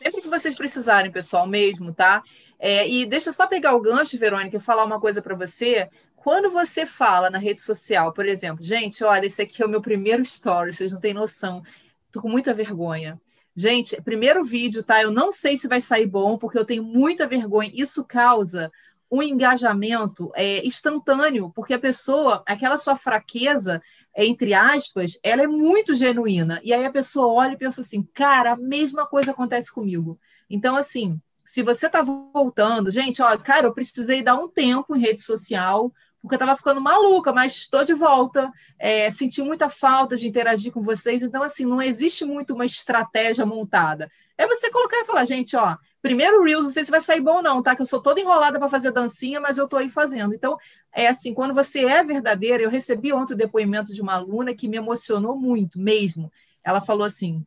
Sempre 0.02 0.22
que 0.22 0.30
vocês 0.30 0.56
precisarem, 0.56 1.12
pessoal, 1.12 1.48
mesmo, 1.48 1.94
tá? 1.94 2.22
É, 2.60 2.88
e 2.88 3.06
deixa 3.06 3.30
eu 3.30 3.34
só 3.34 3.48
pegar 3.48 3.76
o 3.76 3.82
gancho, 3.82 4.18
Verônica, 4.18 4.58
e 4.58 4.60
falar 4.60 4.86
uma 4.86 5.00
coisa 5.00 5.22
para 5.22 5.36
você. 5.36 5.90
Quando 6.16 6.50
você 6.52 6.86
fala 6.86 7.30
na 7.30 7.38
rede 7.38 7.62
social, 7.62 8.12
por 8.12 8.26
exemplo, 8.26 8.64
gente, 8.64 9.04
olha, 9.04 9.26
esse 9.26 9.42
aqui 9.42 9.62
é 9.62 9.66
o 9.66 9.70
meu 9.70 9.82
primeiro 9.82 10.24
story, 10.24 10.74
vocês 10.74 10.92
não 10.92 11.00
têm 11.00 11.14
noção. 11.14 11.64
Tô 12.12 12.22
com 12.22 12.30
muita 12.30 12.54
vergonha. 12.54 13.20
Gente, 13.56 14.02
primeiro 14.02 14.44
vídeo, 14.44 14.84
tá? 14.84 15.02
Eu 15.02 15.12
não 15.12 15.32
sei 15.32 15.56
se 15.56 15.68
vai 15.68 15.80
sair 15.80 16.08
bom, 16.08 16.38
porque 16.38 16.58
eu 16.58 16.66
tenho 16.66 16.84
muita 16.84 17.28
vergonha. 17.28 17.72
Isso 17.74 18.04
causa 18.04 18.72
um 19.10 19.22
engajamento 19.22 20.32
é, 20.36 20.66
instantâneo, 20.66 21.52
porque 21.56 21.74
a 21.74 21.80
pessoa, 21.80 22.44
aquela 22.46 22.78
sua 22.78 22.98
fraqueza, 22.98 23.82
entre 24.16 24.54
aspas, 24.54 25.18
ela 25.24 25.44
é 25.44 25.48
muito 25.48 25.96
genuína. 25.96 26.60
E 26.64 26.74
aí 26.74 26.84
a 26.86 26.92
pessoa 26.92 27.28
olha 27.28 27.54
e 27.54 27.58
pensa 27.58 27.82
assim, 27.82 28.04
cara, 28.14 28.54
a 28.54 28.58
mesma 28.58 29.06
coisa 29.08 29.32
acontece 29.32 29.72
comigo. 29.72 30.20
Então, 30.50 30.76
assim, 30.76 31.22
se 31.46 31.62
você 31.62 31.86
está 31.86 32.02
voltando, 32.02 32.90
gente, 32.90 33.22
ó, 33.22 33.38
cara, 33.38 33.68
eu 33.68 33.74
precisei 33.74 34.24
dar 34.24 34.36
um 34.36 34.48
tempo 34.48 34.96
em 34.96 35.00
rede 35.00 35.22
social, 35.22 35.94
porque 36.22 36.34
eu 36.34 36.38
estava 36.38 36.56
ficando 36.58 36.82
maluca, 36.82 37.32
mas 37.32 37.56
estou 37.56 37.84
de 37.84 37.94
volta, 37.94 38.52
é, 38.80 39.10
senti 39.12 39.44
muita 39.44 39.70
falta 39.70 40.18
de 40.18 40.28
interagir 40.28 40.72
com 40.72 40.82
vocês, 40.82 41.22
então, 41.22 41.44
assim, 41.44 41.66
não 41.66 41.82
existe 41.82 42.26
muito 42.26 42.56
uma 42.56 42.66
estratégia 42.66 43.46
montada. 43.46 44.10
É 44.38 44.48
você 44.48 44.70
colocar 44.72 44.98
e 44.98 45.06
falar, 45.06 45.24
gente, 45.26 45.56
ó, 45.56 45.78
primeiro 46.02 46.44
Reels, 46.44 46.66
não 46.66 46.72
sei 46.72 46.84
se 46.84 46.92
vai 46.92 47.00
sair 47.00 47.22
bom 47.22 47.38
ou 47.38 47.44
não, 47.44 47.62
tá? 47.62 47.76
Que 47.76 47.82
eu 47.82 47.86
sou 47.86 48.02
toda 48.02 48.20
enrolada 48.20 48.58
para 48.58 48.68
fazer 48.68 48.92
dancinha, 48.92 49.40
mas 49.40 49.58
eu 49.58 49.66
estou 49.66 49.80
aí 49.80 49.90
fazendo. 49.90 50.34
Então, 50.34 50.58
é 50.94 51.08
assim, 51.08 51.34
quando 51.34 51.54
você 51.54 51.86
é 51.86 52.04
verdadeira, 52.04 52.64
eu 52.64 52.70
recebi 52.70 53.14
ontem 53.14 53.34
o 53.34 53.38
depoimento 53.38 53.94
de 53.94 54.02
uma 54.02 54.16
aluna 54.16 54.54
que 54.54 54.68
me 54.68 54.78
emocionou 54.78 55.38
muito, 55.38 55.80
mesmo. 55.80 56.32
Ela 56.64 56.82
falou 56.82 57.06
assim, 57.06 57.46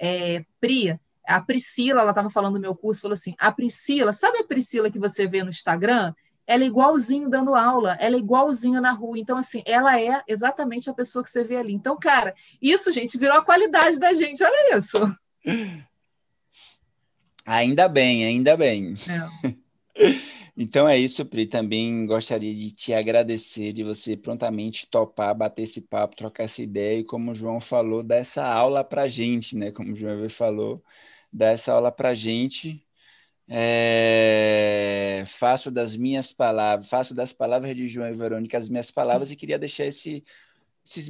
é, 0.00 0.44
Pri, 0.60 0.98
a 1.26 1.40
Priscila, 1.40 2.00
ela 2.00 2.10
estava 2.10 2.30
falando 2.30 2.54
do 2.54 2.60
meu 2.60 2.74
curso, 2.74 3.02
falou 3.02 3.14
assim, 3.14 3.34
a 3.38 3.52
Priscila, 3.52 4.12
sabe 4.12 4.38
a 4.38 4.44
Priscila 4.44 4.90
que 4.90 4.98
você 4.98 5.26
vê 5.26 5.42
no 5.42 5.50
Instagram? 5.50 6.12
ela 6.50 6.64
é 6.64 6.66
igualzinho 6.66 7.30
dando 7.30 7.54
aula, 7.54 7.96
ela 8.00 8.16
é 8.16 8.18
igualzinha 8.18 8.80
na 8.80 8.90
rua. 8.90 9.16
Então, 9.16 9.38
assim, 9.38 9.62
ela 9.64 10.00
é 10.00 10.20
exatamente 10.26 10.90
a 10.90 10.92
pessoa 10.92 11.22
que 11.22 11.30
você 11.30 11.44
vê 11.44 11.56
ali. 11.56 11.72
Então, 11.72 11.96
cara, 11.96 12.34
isso, 12.60 12.90
gente, 12.90 13.16
virou 13.16 13.36
a 13.36 13.44
qualidade 13.44 14.00
da 14.00 14.12
gente. 14.14 14.42
Olha 14.42 14.76
isso. 14.76 14.98
Ainda 17.46 17.86
bem, 17.86 18.24
ainda 18.24 18.56
bem. 18.56 18.96
É. 19.06 19.54
Então 20.56 20.88
é 20.88 20.98
isso, 20.98 21.24
Pri. 21.24 21.46
Também 21.46 22.06
gostaria 22.06 22.54
de 22.54 22.70
te 22.72 22.92
agradecer 22.92 23.72
de 23.72 23.82
você 23.84 24.16
prontamente 24.16 24.86
topar, 24.86 25.34
bater 25.34 25.62
esse 25.62 25.80
papo, 25.80 26.16
trocar 26.16 26.44
essa 26.44 26.62
ideia 26.62 27.00
e, 27.00 27.04
como 27.04 27.30
o 27.32 27.34
João 27.34 27.60
falou, 27.60 28.02
dar 28.02 28.16
essa 28.16 28.44
aula 28.44 28.84
para 28.84 29.08
gente, 29.08 29.56
né? 29.56 29.70
Como 29.72 29.92
o 29.92 29.96
João 29.96 30.28
falou, 30.28 30.82
dar 31.32 31.48
essa 31.52 31.72
aula 31.72 31.92
para 31.92 32.14
gente. 32.14 32.84
É... 33.48 35.24
Faço 35.28 35.70
das 35.70 35.96
minhas 35.96 36.32
palavras, 36.32 36.88
faço 36.88 37.14
das 37.14 37.32
palavras 37.32 37.76
de 37.76 37.88
João 37.88 38.08
e 38.08 38.14
Verônica 38.14 38.58
as 38.58 38.68
minhas 38.68 38.90
palavras 38.90 39.32
e 39.32 39.36
queria 39.36 39.58
deixar 39.58 39.86
esse, 39.86 40.22
esses 40.86 41.08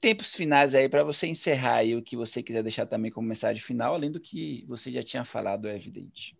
tempos 0.00 0.34
finais 0.34 0.74
aí 0.74 0.88
para 0.88 1.04
você 1.04 1.26
encerrar 1.26 1.76
aí 1.76 1.96
o 1.96 2.02
que 2.02 2.16
você 2.16 2.42
quiser 2.42 2.62
deixar 2.62 2.86
também 2.86 3.10
como 3.10 3.28
mensagem 3.28 3.62
final, 3.62 3.94
além 3.94 4.10
do 4.10 4.20
que 4.20 4.64
você 4.66 4.92
já 4.92 5.02
tinha 5.02 5.24
falado, 5.24 5.68
é 5.68 5.76
evidente. 5.76 6.37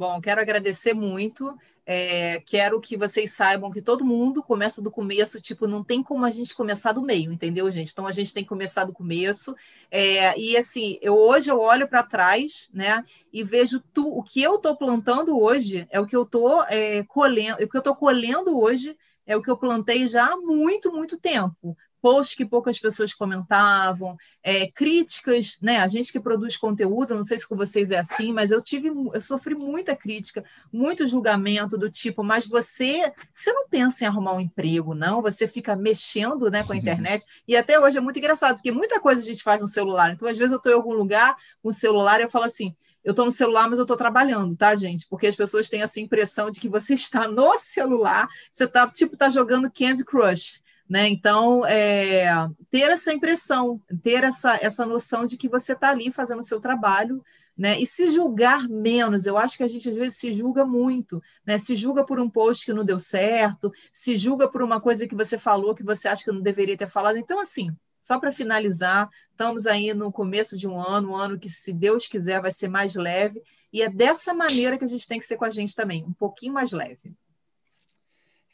Bom, 0.00 0.18
quero 0.18 0.40
agradecer 0.40 0.94
muito. 0.94 1.54
É, 1.84 2.40
quero 2.46 2.80
que 2.80 2.96
vocês 2.96 3.32
saibam 3.32 3.70
que 3.70 3.82
todo 3.82 4.02
mundo 4.02 4.42
começa 4.42 4.80
do 4.80 4.90
começo, 4.90 5.38
tipo, 5.42 5.66
não 5.66 5.84
tem 5.84 6.02
como 6.02 6.24
a 6.24 6.30
gente 6.30 6.54
começar 6.54 6.92
do 6.92 7.02
meio, 7.02 7.30
entendeu, 7.30 7.70
gente? 7.70 7.92
Então 7.92 8.06
a 8.06 8.12
gente 8.12 8.32
tem 8.32 8.42
que 8.42 8.48
começar 8.48 8.84
do 8.84 8.94
começo. 8.94 9.54
É, 9.90 10.34
e 10.40 10.56
assim, 10.56 10.98
eu 11.02 11.14
hoje 11.14 11.50
eu 11.50 11.60
olho 11.60 11.86
para 11.86 12.02
trás, 12.02 12.66
né, 12.72 13.04
e 13.30 13.44
vejo 13.44 13.78
tu, 13.92 14.08
o 14.08 14.22
que 14.22 14.42
eu 14.42 14.54
estou 14.54 14.74
plantando 14.74 15.38
hoje 15.38 15.86
é 15.90 16.00
o 16.00 16.06
que 16.06 16.16
eu 16.16 16.22
estou 16.22 16.64
é, 16.64 17.02
colhendo, 17.02 17.62
o 17.62 17.68
que 17.68 17.76
eu 17.76 17.80
estou 17.80 17.94
colhendo 17.94 18.58
hoje 18.58 18.96
é 19.26 19.36
o 19.36 19.42
que 19.42 19.50
eu 19.50 19.56
plantei 19.58 20.08
já 20.08 20.32
há 20.32 20.36
muito, 20.38 20.90
muito 20.90 21.18
tempo 21.18 21.76
posts 22.00 22.34
que 22.34 22.44
poucas 22.44 22.78
pessoas 22.78 23.14
comentavam, 23.14 24.16
é, 24.42 24.70
críticas, 24.70 25.58
né? 25.60 25.78
A 25.78 25.88
gente 25.88 26.12
que 26.12 26.20
produz 26.20 26.56
conteúdo, 26.56 27.14
não 27.14 27.24
sei 27.24 27.38
se 27.38 27.48
com 27.48 27.56
vocês 27.56 27.90
é 27.90 27.98
assim, 27.98 28.32
mas 28.32 28.50
eu 28.50 28.62
tive, 28.62 28.88
eu 28.88 29.20
sofri 29.20 29.54
muita 29.54 29.94
crítica, 29.94 30.44
muito 30.72 31.06
julgamento 31.06 31.76
do 31.76 31.90
tipo, 31.90 32.22
mas 32.22 32.46
você, 32.46 33.12
você 33.32 33.52
não 33.52 33.68
pensa 33.68 34.04
em 34.04 34.06
arrumar 34.06 34.34
um 34.34 34.40
emprego, 34.40 34.94
não? 34.94 35.22
Você 35.22 35.46
fica 35.46 35.76
mexendo, 35.76 36.50
né, 36.50 36.62
com 36.62 36.72
a 36.72 36.74
uhum. 36.74 36.80
internet. 36.80 37.24
E 37.46 37.56
até 37.56 37.78
hoje 37.78 37.98
é 37.98 38.00
muito 38.00 38.18
engraçado, 38.18 38.56
porque 38.56 38.72
muita 38.72 39.00
coisa 39.00 39.20
a 39.20 39.24
gente 39.24 39.42
faz 39.42 39.60
no 39.60 39.66
celular. 39.66 40.12
Então, 40.12 40.28
às 40.28 40.36
vezes 40.36 40.52
eu 40.52 40.58
estou 40.58 40.72
em 40.72 40.74
algum 40.74 40.94
lugar 40.94 41.36
com 41.62 41.68
o 41.68 41.72
celular 41.72 42.20
e 42.20 42.24
eu 42.24 42.28
falo 42.28 42.44
assim, 42.44 42.74
eu 43.02 43.10
estou 43.10 43.24
no 43.24 43.30
celular, 43.30 43.68
mas 43.68 43.78
eu 43.78 43.84
estou 43.84 43.96
trabalhando, 43.96 44.56
tá, 44.56 44.74
gente? 44.76 45.06
Porque 45.08 45.26
as 45.26 45.36
pessoas 45.36 45.68
têm 45.68 45.82
essa 45.82 46.00
impressão 46.00 46.50
de 46.50 46.60
que 46.60 46.68
você 46.68 46.94
está 46.94 47.26
no 47.26 47.56
celular, 47.56 48.28
você 48.50 48.64
está 48.64 48.88
tipo 48.88 49.16
tá 49.16 49.28
jogando 49.28 49.70
Candy 49.70 50.04
Crush. 50.04 50.62
Né? 50.90 51.08
Então, 51.08 51.64
é, 51.64 52.26
ter 52.68 52.90
essa 52.90 53.12
impressão, 53.12 53.80
ter 54.02 54.24
essa, 54.24 54.58
essa 54.60 54.84
noção 54.84 55.24
de 55.24 55.36
que 55.36 55.48
você 55.48 55.72
está 55.72 55.90
ali 55.90 56.10
fazendo 56.10 56.40
o 56.40 56.44
seu 56.44 56.60
trabalho, 56.60 57.24
né? 57.56 57.78
E 57.78 57.86
se 57.86 58.10
julgar 58.10 58.68
menos, 58.68 59.24
eu 59.24 59.38
acho 59.38 59.56
que 59.56 59.62
a 59.62 59.68
gente 59.68 59.88
às 59.88 59.94
vezes 59.94 60.18
se 60.18 60.32
julga 60.32 60.64
muito, 60.64 61.22
né? 61.46 61.58
Se 61.58 61.76
julga 61.76 62.04
por 62.04 62.18
um 62.18 62.28
post 62.28 62.66
que 62.66 62.72
não 62.72 62.84
deu 62.84 62.98
certo, 62.98 63.70
se 63.92 64.16
julga 64.16 64.48
por 64.48 64.62
uma 64.62 64.80
coisa 64.80 65.06
que 65.06 65.14
você 65.14 65.38
falou 65.38 65.76
que 65.76 65.84
você 65.84 66.08
acha 66.08 66.24
que 66.24 66.32
não 66.32 66.40
deveria 66.40 66.76
ter 66.76 66.88
falado. 66.88 67.18
Então, 67.18 67.38
assim, 67.38 67.70
só 68.02 68.18
para 68.18 68.32
finalizar, 68.32 69.08
estamos 69.30 69.66
aí 69.66 69.94
no 69.94 70.10
começo 70.10 70.56
de 70.56 70.66
um 70.66 70.80
ano, 70.80 71.10
um 71.10 71.16
ano 71.16 71.38
que, 71.38 71.48
se 71.48 71.72
Deus 71.72 72.08
quiser, 72.08 72.40
vai 72.40 72.50
ser 72.50 72.66
mais 72.66 72.96
leve, 72.96 73.40
e 73.72 73.82
é 73.82 73.88
dessa 73.88 74.34
maneira 74.34 74.76
que 74.76 74.84
a 74.84 74.88
gente 74.88 75.06
tem 75.06 75.20
que 75.20 75.26
ser 75.26 75.36
com 75.36 75.44
a 75.44 75.50
gente 75.50 75.76
também, 75.76 76.04
um 76.04 76.12
pouquinho 76.12 76.54
mais 76.54 76.72
leve. 76.72 77.14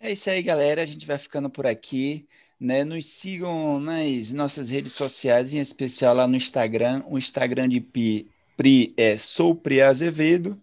É 0.01 0.13
isso 0.13 0.29
aí, 0.29 0.43
galera. 0.43 0.83
A 0.83 0.87
gente 0.87 1.07
vai 1.07 1.19
ficando 1.19 1.49
por 1.49 1.67
aqui. 1.67 2.27
Né? 2.59 2.85
Nos 2.85 3.07
sigam 3.07 3.79
nas 3.81 4.31
nossas 4.33 4.71
redes 4.71 4.93
sociais, 4.93 5.53
em 5.53 5.59
especial 5.59 6.15
lá 6.15 6.27
no 6.27 6.37
Instagram. 6.37 7.03
O 7.07 7.19
Instagram 7.19 7.69
de 7.69 7.81
Pi, 7.81 8.31
Pri 8.57 8.95
é 8.97 9.17
Sou 9.17 9.55
Pri 9.55 9.83
Azevedo. 9.83 10.59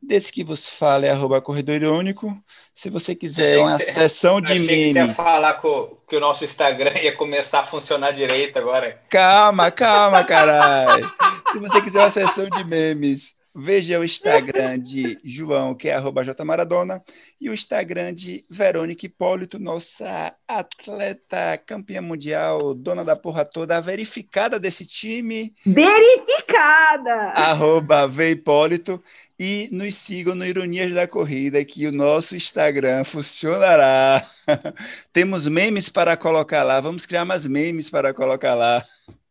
Desse 0.00 0.32
que 0.32 0.42
você 0.42 0.68
fala 0.68 1.06
é 1.06 1.10
arroba 1.10 1.40
Corredor 1.40 1.76
Irônico. 1.76 2.36
Se 2.74 2.90
você 2.90 3.14
quiser 3.14 3.58
uma 3.58 3.78
sessão 3.78 4.40
de. 4.40 4.54
Que 4.54 4.58
você 4.58 4.92
ia 4.92 5.10
falar 5.10 5.54
com, 5.54 5.96
que 6.08 6.16
o 6.16 6.20
nosso 6.20 6.44
Instagram 6.44 6.92
ia 7.00 7.14
começar 7.14 7.60
a 7.60 7.64
funcionar 7.64 8.10
direito 8.10 8.58
agora. 8.58 9.00
Calma, 9.08 9.70
calma, 9.70 10.24
caralho. 10.24 11.08
Se 11.52 11.58
você 11.60 11.80
quiser 11.82 12.00
uma 12.00 12.10
sessão 12.10 12.48
de 12.48 12.64
memes 12.64 13.36
Veja 13.54 14.00
o 14.00 14.04
Instagram 14.04 14.78
de 14.78 15.18
João, 15.22 15.74
que 15.74 15.88
é 15.88 15.94
arroba 15.94 16.24
jmaradona, 16.24 17.02
e 17.38 17.50
o 17.50 17.52
Instagram 17.52 18.14
de 18.14 18.42
Verônica 18.48 19.04
Hipólito, 19.04 19.58
nossa 19.58 20.34
atleta 20.48 21.58
campeã 21.66 22.00
mundial, 22.00 22.72
dona 22.72 23.04
da 23.04 23.14
porra 23.14 23.44
toda, 23.44 23.78
verificada 23.78 24.58
desse 24.58 24.86
time. 24.86 25.54
Verificada! 25.66 27.32
Arroba 27.34 28.06
V 28.06 28.30
Hipólito. 28.30 29.02
E 29.38 29.68
nos 29.72 29.96
sigam 29.96 30.36
no 30.36 30.46
Ironias 30.46 30.94
da 30.94 31.08
Corrida, 31.08 31.64
que 31.64 31.86
o 31.86 31.92
nosso 31.92 32.36
Instagram 32.36 33.02
funcionará. 33.02 34.24
Temos 35.12 35.48
memes 35.48 35.88
para 35.88 36.16
colocar 36.16 36.62
lá. 36.62 36.80
Vamos 36.80 37.06
criar 37.06 37.24
mais 37.24 37.44
memes 37.46 37.90
para 37.90 38.14
colocar 38.14 38.54
lá. 38.54 38.84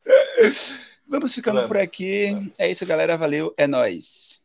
Vamos 1.12 1.36
ficando 1.36 1.56
vamos, 1.56 1.68
por 1.68 1.78
aqui. 1.78 2.32
Vamos. 2.32 2.54
É 2.58 2.72
isso, 2.72 2.86
galera. 2.86 3.18
Valeu. 3.18 3.54
É 3.58 3.68
nós. 3.68 4.41